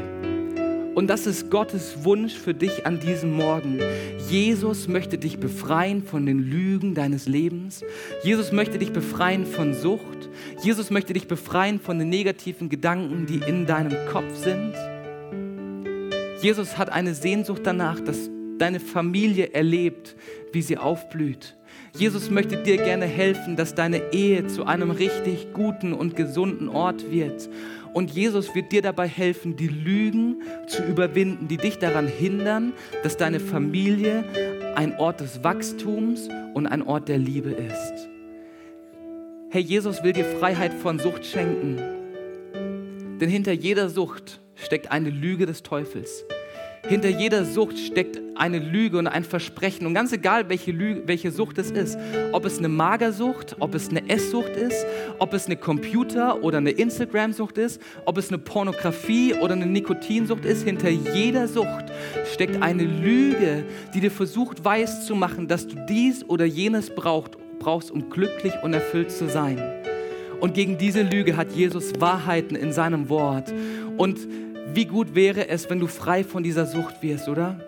Und 0.96 1.08
das 1.08 1.28
ist 1.28 1.50
Gottes 1.50 2.04
Wunsch 2.04 2.34
für 2.34 2.54
dich 2.54 2.86
an 2.86 3.00
diesem 3.00 3.32
Morgen. 3.32 3.80
Jesus 4.28 4.88
möchte 4.88 5.18
dich 5.18 5.40
befreien 5.40 6.04
von 6.04 6.26
den 6.26 6.40
Lügen 6.40 6.94
deines 6.94 7.26
Lebens. 7.26 7.86
Jesus 8.24 8.52
möchte 8.52 8.80
dich 8.80 8.92
befreien 8.92 9.46
von 9.46 9.74
Sucht. 9.74 10.30
Jesus 10.62 10.90
möchte 10.90 11.14
dich 11.14 11.28
befreien 11.28 11.80
von 11.80 12.00
den 12.00 12.10
negativen 12.10 12.68
Gedanken, 12.68 13.28
die 13.28 13.38
in 13.38 13.66
deinem 13.66 13.96
Kopf 14.12 14.36
sind. 14.36 14.74
Jesus 16.42 16.78
hat 16.78 16.92
eine 16.92 17.14
Sehnsucht 17.14 17.62
danach, 17.64 18.02
dass 18.02 18.30
deine 18.60 18.80
Familie 18.80 19.54
erlebt, 19.54 20.16
wie 20.52 20.62
sie 20.62 20.78
aufblüht. 20.78 21.56
Jesus 21.96 22.30
möchte 22.30 22.62
dir 22.62 22.78
gerne 22.78 23.06
helfen, 23.06 23.56
dass 23.56 23.74
deine 23.76 24.14
Ehe 24.14 24.48
zu 24.48 24.66
einem 24.66 24.92
richtig 24.92 25.54
guten 25.54 25.94
und 25.94 26.16
gesunden 26.16 26.70
Ort 26.70 27.12
wird. 27.12 27.50
Und 27.94 28.12
Jesus 28.12 28.54
wird 28.54 28.72
dir 28.72 28.82
dabei 28.82 29.08
helfen, 29.08 29.56
die 29.56 29.68
Lügen 29.68 30.44
zu 30.68 30.84
überwinden, 30.84 31.48
die 31.48 31.58
dich 31.58 31.80
daran 31.80 32.08
hindern, 32.08 32.74
dass 33.04 33.18
deine 33.18 33.40
Familie 33.40 34.24
ein 34.76 34.98
Ort 35.00 35.22
des 35.22 35.44
Wachstums 35.44 36.30
und 36.54 36.68
ein 36.68 36.84
Ort 36.84 37.10
der 37.10 37.18
Liebe 37.18 37.50
ist. 37.50 38.08
Hey, 39.50 39.62
Jesus 39.64 40.04
will 40.04 40.14
dir 40.14 40.26
Freiheit 40.26 40.74
von 40.74 41.00
Sucht 41.00 41.26
schenken. 41.26 41.82
Denn 43.20 43.30
hinter 43.30 43.52
jeder 43.52 43.90
Sucht 43.90 44.40
steckt 44.56 44.92
eine 44.92 45.10
Lüge 45.10 45.48
des 45.48 45.64
Teufels. 45.64 46.24
Hinter 46.88 47.10
jeder 47.10 47.46
Sucht 47.46 47.78
steckt 47.78 48.20
eine 48.36 48.60
Lüge 48.60 48.98
und 48.98 49.08
ein 49.08 49.24
Versprechen. 49.24 49.86
Und 49.86 49.94
ganz 49.94 50.14
egal, 50.14 50.50
welche, 50.50 50.72
Lüge, 50.72 51.04
welche 51.06 51.30
Sucht 51.30 51.58
es 51.58 51.72
ist, 51.72 51.98
ob 52.32 52.46
es 52.46 52.58
eine 52.58 52.70
Magersucht, 52.70 53.58
ob 53.60 53.76
es 53.76 53.90
eine 53.90 54.10
Esssucht 54.10 54.56
ist, 54.56 54.86
ob 55.20 55.34
es 55.34 55.46
eine 55.46 55.58
Computer- 55.58 56.42
oder 56.42 56.60
eine 56.60 56.72
Instagram-Sucht 56.72 57.58
ist, 57.58 57.82
ob 58.06 58.18
es 58.18 58.30
eine 58.30 58.38
Pornografie 58.38 59.34
oder 59.34 59.54
eine 59.54 59.66
Nikotinsucht 59.66 60.46
ist, 60.46 60.64
hinter 60.64 60.90
jeder 60.90 61.48
Sucht 61.48 61.86
steckt 62.32 62.62
eine 62.62 62.84
Lüge, 62.84 63.66
die 63.94 64.00
dir 64.00 64.12
versucht 64.12 64.64
weiß 64.64 65.06
zu 65.06 65.16
machen, 65.16 65.48
dass 65.48 65.68
du 65.68 65.76
dies 65.88 66.24
oder 66.28 66.46
jenes 66.46 66.90
brauchst, 66.90 67.38
brauchst 67.60 67.92
um 67.92 68.10
glücklich 68.10 68.54
und 68.64 68.74
erfüllt 68.74 69.12
zu 69.12 69.28
sein. 69.28 69.62
Und 70.40 70.54
gegen 70.54 70.78
diese 70.78 71.02
Lüge 71.02 71.36
hat 71.36 71.52
Jesus 71.52 72.00
Wahrheiten 72.00 72.56
in 72.56 72.72
seinem 72.72 73.10
Wort. 73.10 73.54
Und 73.98 74.20
wie 74.74 74.86
gut 74.86 75.16
wäre 75.16 75.48
es, 75.48 75.70
wenn 75.70 75.80
du 75.80 75.88
frei 75.88 76.24
von 76.24 76.44
dieser 76.44 76.66
Sucht 76.66 77.02
wirst, 77.02 77.28
oder? 77.28 77.60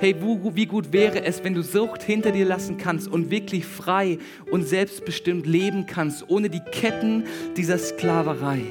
Hey, 0.00 0.14
wie 0.20 0.66
gut 0.66 0.92
wäre 0.92 1.24
es, 1.24 1.42
wenn 1.44 1.54
du 1.54 1.62
Sucht 1.62 2.02
hinter 2.02 2.32
dir 2.32 2.44
lassen 2.44 2.78
kannst 2.78 3.08
und 3.08 3.30
wirklich 3.30 3.64
frei 3.64 4.18
und 4.50 4.66
selbstbestimmt 4.66 5.46
leben 5.46 5.86
kannst, 5.86 6.28
ohne 6.28 6.50
die 6.50 6.60
Ketten 6.60 7.24
dieser 7.56 7.78
Sklaverei. 7.78 8.62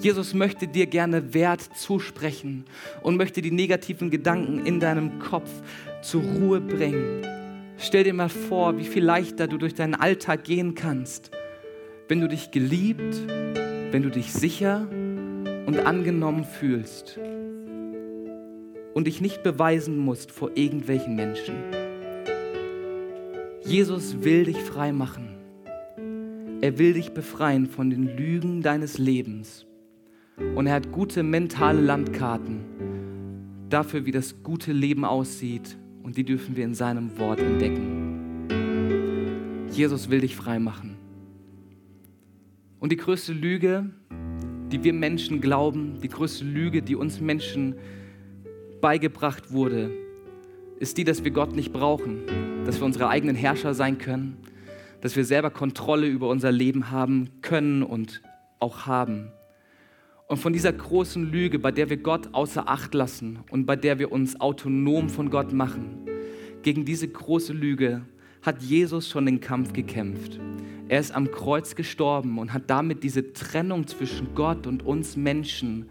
Jesus 0.00 0.34
möchte 0.34 0.66
dir 0.66 0.86
gerne 0.86 1.34
Wert 1.34 1.62
zusprechen 1.76 2.64
und 3.02 3.16
möchte 3.16 3.42
die 3.42 3.52
negativen 3.52 4.10
Gedanken 4.10 4.66
in 4.66 4.80
deinem 4.80 5.20
Kopf 5.20 5.50
zur 6.02 6.22
Ruhe 6.22 6.60
bringen. 6.60 7.22
Stell 7.78 8.04
dir 8.04 8.14
mal 8.14 8.28
vor, 8.28 8.78
wie 8.78 8.84
viel 8.84 9.04
leichter 9.04 9.46
du 9.46 9.58
durch 9.58 9.74
deinen 9.74 9.94
Alltag 9.94 10.44
gehen 10.44 10.74
kannst, 10.74 11.30
wenn 12.08 12.20
du 12.20 12.28
dich 12.28 12.50
geliebt, 12.50 13.20
wenn 13.92 14.02
du 14.02 14.10
dich 14.10 14.32
sicher 14.32 14.88
und 15.66 15.78
angenommen 15.80 16.44
fühlst 16.44 17.18
und 18.94 19.06
dich 19.06 19.20
nicht 19.20 19.42
beweisen 19.42 19.96
musst 19.98 20.30
vor 20.30 20.50
irgendwelchen 20.54 21.16
Menschen. 21.16 21.54
Jesus 23.64 24.22
will 24.22 24.44
dich 24.44 24.58
frei 24.58 24.92
machen. 24.92 25.28
Er 26.60 26.78
will 26.78 26.94
dich 26.94 27.12
befreien 27.12 27.66
von 27.66 27.90
den 27.90 28.16
Lügen 28.16 28.62
deines 28.62 28.98
Lebens. 28.98 29.66
Und 30.54 30.66
er 30.66 30.74
hat 30.74 30.92
gute 30.92 31.22
mentale 31.22 31.80
Landkarten 31.80 32.60
dafür, 33.68 34.04
wie 34.04 34.10
das 34.10 34.42
gute 34.42 34.72
Leben 34.72 35.04
aussieht. 35.04 35.78
Und 36.02 36.16
die 36.16 36.24
dürfen 36.24 36.56
wir 36.56 36.64
in 36.64 36.74
seinem 36.74 37.18
Wort 37.18 37.40
entdecken. 37.40 38.48
Jesus 39.70 40.10
will 40.10 40.20
dich 40.20 40.36
frei 40.36 40.58
machen. 40.58 40.96
Und 42.80 42.92
die 42.92 42.96
größte 42.96 43.32
Lüge, 43.32 43.90
die 44.72 44.82
wir 44.82 44.94
Menschen 44.94 45.40
glauben, 45.40 45.98
die 46.02 46.08
größte 46.08 46.44
Lüge, 46.44 46.80
die 46.80 46.96
uns 46.96 47.20
Menschen 47.20 47.74
beigebracht 48.80 49.52
wurde, 49.52 49.90
ist 50.80 50.96
die, 50.96 51.04
dass 51.04 51.22
wir 51.22 51.30
Gott 51.30 51.54
nicht 51.54 51.72
brauchen, 51.72 52.22
dass 52.64 52.80
wir 52.80 52.86
unsere 52.86 53.08
eigenen 53.08 53.36
Herrscher 53.36 53.74
sein 53.74 53.98
können, 53.98 54.38
dass 55.02 55.14
wir 55.14 55.24
selber 55.24 55.50
Kontrolle 55.50 56.06
über 56.06 56.28
unser 56.28 56.50
Leben 56.50 56.90
haben 56.90 57.28
können 57.42 57.82
und 57.82 58.22
auch 58.58 58.86
haben. 58.86 59.30
Und 60.26 60.38
von 60.38 60.54
dieser 60.54 60.72
großen 60.72 61.30
Lüge, 61.30 61.58
bei 61.58 61.70
der 61.70 61.90
wir 61.90 61.98
Gott 61.98 62.30
außer 62.32 62.68
Acht 62.68 62.94
lassen 62.94 63.40
und 63.50 63.66
bei 63.66 63.76
der 63.76 63.98
wir 63.98 64.10
uns 64.10 64.40
autonom 64.40 65.10
von 65.10 65.28
Gott 65.28 65.52
machen, 65.52 66.06
gegen 66.62 66.86
diese 66.86 67.06
große 67.06 67.52
Lüge 67.52 68.02
hat 68.40 68.62
Jesus 68.62 69.08
schon 69.08 69.26
den 69.26 69.40
Kampf 69.40 69.74
gekämpft. 69.74 70.40
Er 70.92 71.00
ist 71.00 71.12
am 71.12 71.30
Kreuz 71.30 71.74
gestorben 71.74 72.36
und 72.36 72.52
hat 72.52 72.64
damit 72.66 73.02
diese 73.02 73.32
Trennung 73.32 73.86
zwischen 73.86 74.34
Gott 74.34 74.66
und 74.66 74.84
uns 74.84 75.16
Menschen 75.16 75.88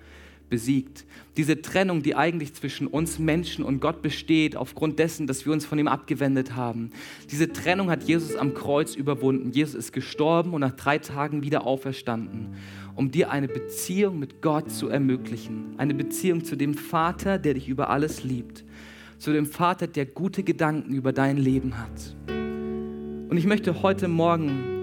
besiegt. 0.48 1.08
Diese 1.38 1.60
Trennung, 1.60 2.04
die 2.04 2.14
eigentlich 2.14 2.54
zwischen 2.54 2.86
uns 2.86 3.18
Menschen 3.18 3.66
und 3.66 3.80
Gott 3.80 4.04
besteht, 4.04 4.56
aufgrund 4.56 5.00
dessen, 5.00 5.26
dass 5.26 5.44
wir 5.44 5.54
uns 5.54 5.66
von 5.66 5.80
ihm 5.80 5.88
abgewendet 5.88 6.56
haben. 6.56 6.92
Diese 7.32 7.52
Trennung 7.52 7.90
hat 7.90 8.04
Jesus 8.04 8.36
am 8.36 8.54
Kreuz 8.54 8.94
überwunden. 8.94 9.50
Jesus 9.50 9.74
ist 9.74 9.92
gestorben 9.92 10.54
und 10.54 10.62
nach 10.62 10.76
drei 10.76 11.00
Tagen 11.00 11.42
wieder 11.42 11.66
auferstanden, 11.66 12.50
um 12.94 13.10
dir 13.10 13.32
eine 13.32 13.48
Beziehung 13.48 14.20
mit 14.20 14.44
Gott 14.44 14.70
zu 14.70 14.90
ermöglichen. 14.90 15.74
Eine 15.80 15.96
Beziehung 15.96 16.44
zu 16.44 16.56
dem 16.56 16.76
Vater, 16.76 17.40
der 17.40 17.56
dich 17.56 17.70
über 17.70 17.90
alles 17.90 18.24
liebt. 18.24 18.64
Zu 19.18 19.34
dem 19.34 19.48
Vater, 19.48 19.88
der 19.88 20.06
gute 20.06 20.44
Gedanken 20.44 20.94
über 20.94 21.12
dein 21.12 21.38
Leben 21.38 21.80
hat. 21.80 22.16
Und 22.28 23.38
ich 23.38 23.48
möchte 23.48 23.82
heute 23.82 24.08
Morgen 24.08 24.81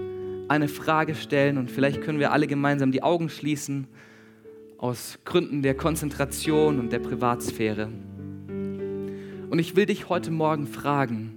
eine 0.49 0.67
Frage 0.67 1.15
stellen 1.15 1.57
und 1.57 1.69
vielleicht 1.69 2.01
können 2.01 2.19
wir 2.19 2.31
alle 2.31 2.47
gemeinsam 2.47 2.91
die 2.91 3.03
Augen 3.03 3.29
schließen 3.29 3.87
aus 4.77 5.19
Gründen 5.25 5.61
der 5.61 5.75
Konzentration 5.75 6.79
und 6.79 6.91
der 6.91 6.99
Privatsphäre. 6.99 7.89
Und 9.49 9.59
ich 9.59 9.75
will 9.75 9.85
dich 9.85 10.09
heute 10.09 10.31
Morgen 10.31 10.67
fragen, 10.67 11.35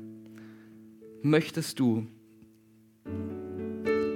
möchtest 1.23 1.79
du 1.79 2.07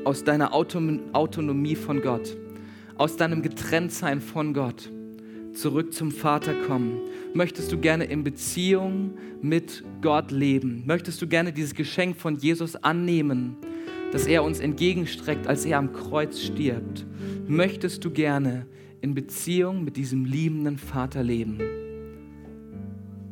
aus 0.05 0.25
deiner 0.25 0.55
Autonomie 0.55 1.77
von 1.77 2.01
Gott, 2.01 2.37
aus 2.97 3.17
deinem 3.17 3.43
Getrenntsein 3.43 4.21
von 4.21 4.55
Gott 4.55 4.91
zurück 5.53 5.93
zum 5.93 6.11
Vater 6.11 6.55
kommen? 6.55 7.01
Möchtest 7.35 7.73
du 7.73 7.79
gerne 7.79 8.05
in 8.05 8.25
Beziehung 8.25 9.19
mit 9.43 9.83
Gott 10.01 10.31
leben? 10.31 10.85
Möchtest 10.87 11.21
du 11.21 11.27
gerne 11.27 11.53
dieses 11.53 11.75
Geschenk 11.75 12.17
von 12.17 12.37
Jesus 12.37 12.77
annehmen? 12.77 13.57
Das 14.17 14.27
er 14.27 14.45
uns 14.45 14.61
entgegenstreckt, 14.61 15.47
als 15.47 15.67
er 15.67 15.77
am 15.77 15.93
Kreuz 15.93 16.41
stirbt, 16.41 17.05
möchtest 17.47 18.03
du 18.03 18.11
gerne 18.11 18.64
in 19.03 19.14
Beziehung 19.14 19.85
mit 19.85 19.99
diesem 19.99 20.25
liebenden 20.25 20.79
Vater 20.79 21.23
leben. 21.23 21.61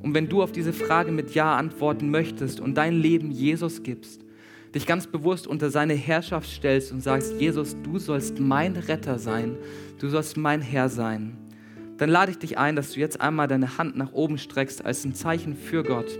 Und 0.02 0.12
wenn 0.12 0.28
du 0.28 0.42
auf 0.42 0.52
diese 0.52 0.74
Frage 0.74 1.10
mit 1.10 1.34
Ja 1.34 1.56
antworten 1.56 2.10
möchtest 2.10 2.60
und 2.60 2.74
dein 2.74 2.92
Leben 2.92 3.30
Jesus 3.30 3.82
gibst, 3.82 4.26
dich 4.74 4.84
ganz 4.84 5.06
bewusst 5.06 5.46
unter 5.46 5.70
seine 5.70 5.94
Herrschaft 5.94 6.50
stellst 6.50 6.92
und 6.92 7.00
sagst, 7.00 7.40
Jesus, 7.40 7.78
du 7.82 7.98
sollst 7.98 8.38
mein 8.38 8.76
Retter 8.76 9.18
sein, 9.18 9.56
du 10.00 10.10
sollst 10.10 10.36
mein 10.36 10.60
Herr 10.60 10.90
sein, 10.90 11.38
dann 11.96 12.10
lade 12.10 12.32
ich 12.32 12.38
dich 12.38 12.58
ein, 12.58 12.76
dass 12.76 12.92
du 12.92 13.00
jetzt 13.00 13.22
einmal 13.22 13.48
deine 13.48 13.78
Hand 13.78 13.96
nach 13.96 14.12
oben 14.12 14.36
streckst 14.36 14.84
als 14.84 15.02
ein 15.06 15.14
Zeichen 15.14 15.56
für 15.56 15.82
Gott 15.82 16.18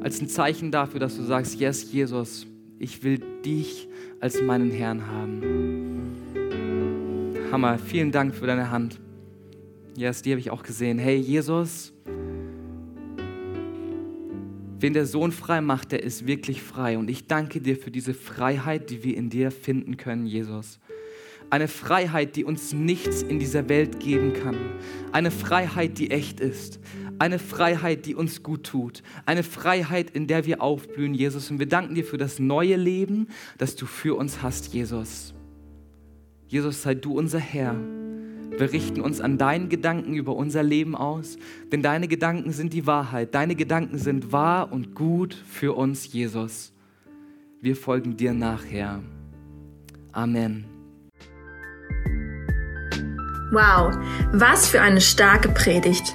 als 0.00 0.20
ein 0.20 0.28
Zeichen 0.28 0.70
dafür, 0.70 1.00
dass 1.00 1.16
du 1.16 1.22
sagst, 1.22 1.58
yes, 1.58 1.92
Jesus, 1.92 2.46
ich 2.78 3.02
will 3.02 3.20
dich 3.44 3.88
als 4.20 4.40
meinen 4.42 4.70
Herrn 4.70 5.06
haben. 5.06 6.12
Hammer, 7.50 7.78
vielen 7.78 8.12
Dank 8.12 8.34
für 8.34 8.46
deine 8.46 8.70
Hand. 8.70 9.00
Yes, 9.96 10.22
die 10.22 10.30
habe 10.30 10.40
ich 10.40 10.50
auch 10.50 10.62
gesehen. 10.62 10.98
Hey, 10.98 11.16
Jesus, 11.16 11.92
wen 14.78 14.92
der 14.92 15.06
Sohn 15.06 15.32
frei 15.32 15.60
macht, 15.60 15.92
der 15.92 16.02
ist 16.02 16.26
wirklich 16.26 16.62
frei. 16.62 16.98
Und 16.98 17.10
ich 17.10 17.26
danke 17.26 17.60
dir 17.60 17.76
für 17.76 17.90
diese 17.90 18.14
Freiheit, 18.14 18.90
die 18.90 19.02
wir 19.02 19.16
in 19.16 19.30
dir 19.30 19.50
finden 19.50 19.96
können, 19.96 20.26
Jesus. 20.26 20.78
Eine 21.50 21.66
Freiheit, 21.66 22.36
die 22.36 22.44
uns 22.44 22.74
nichts 22.74 23.22
in 23.22 23.38
dieser 23.38 23.68
Welt 23.68 24.00
geben 24.00 24.34
kann. 24.34 24.56
Eine 25.12 25.30
Freiheit, 25.30 25.98
die 25.98 26.10
echt 26.10 26.40
ist. 26.40 26.78
Eine 27.18 27.38
Freiheit, 27.38 28.06
die 28.06 28.14
uns 28.14 28.42
gut 28.42 28.64
tut. 28.64 29.02
Eine 29.26 29.42
Freiheit, 29.42 30.10
in 30.10 30.26
der 30.26 30.46
wir 30.46 30.62
aufblühen, 30.62 31.14
Jesus. 31.14 31.50
Und 31.50 31.58
wir 31.58 31.66
danken 31.66 31.94
dir 31.94 32.04
für 32.04 32.18
das 32.18 32.38
neue 32.38 32.76
Leben, 32.76 33.28
das 33.58 33.76
du 33.76 33.86
für 33.86 34.16
uns 34.16 34.42
hast, 34.42 34.72
Jesus. 34.72 35.34
Jesus, 36.46 36.82
sei 36.82 36.94
du 36.94 37.18
unser 37.18 37.40
Herr. 37.40 37.74
Wir 38.50 38.72
richten 38.72 39.00
uns 39.00 39.20
an 39.20 39.38
deinen 39.38 39.68
Gedanken 39.68 40.14
über 40.14 40.34
unser 40.34 40.62
Leben 40.62 40.96
aus, 40.96 41.36
denn 41.70 41.82
deine 41.82 42.08
Gedanken 42.08 42.52
sind 42.52 42.72
die 42.72 42.86
Wahrheit. 42.86 43.34
Deine 43.34 43.54
Gedanken 43.54 43.98
sind 43.98 44.32
wahr 44.32 44.72
und 44.72 44.94
gut 44.94 45.34
für 45.34 45.76
uns, 45.76 46.12
Jesus. 46.12 46.72
Wir 47.60 47.76
folgen 47.76 48.16
dir 48.16 48.32
nachher. 48.32 49.02
Amen. 50.12 50.64
Wow, 53.52 53.96
was 54.32 54.68
für 54.68 54.80
eine 54.80 55.00
starke 55.00 55.48
Predigt. 55.48 56.14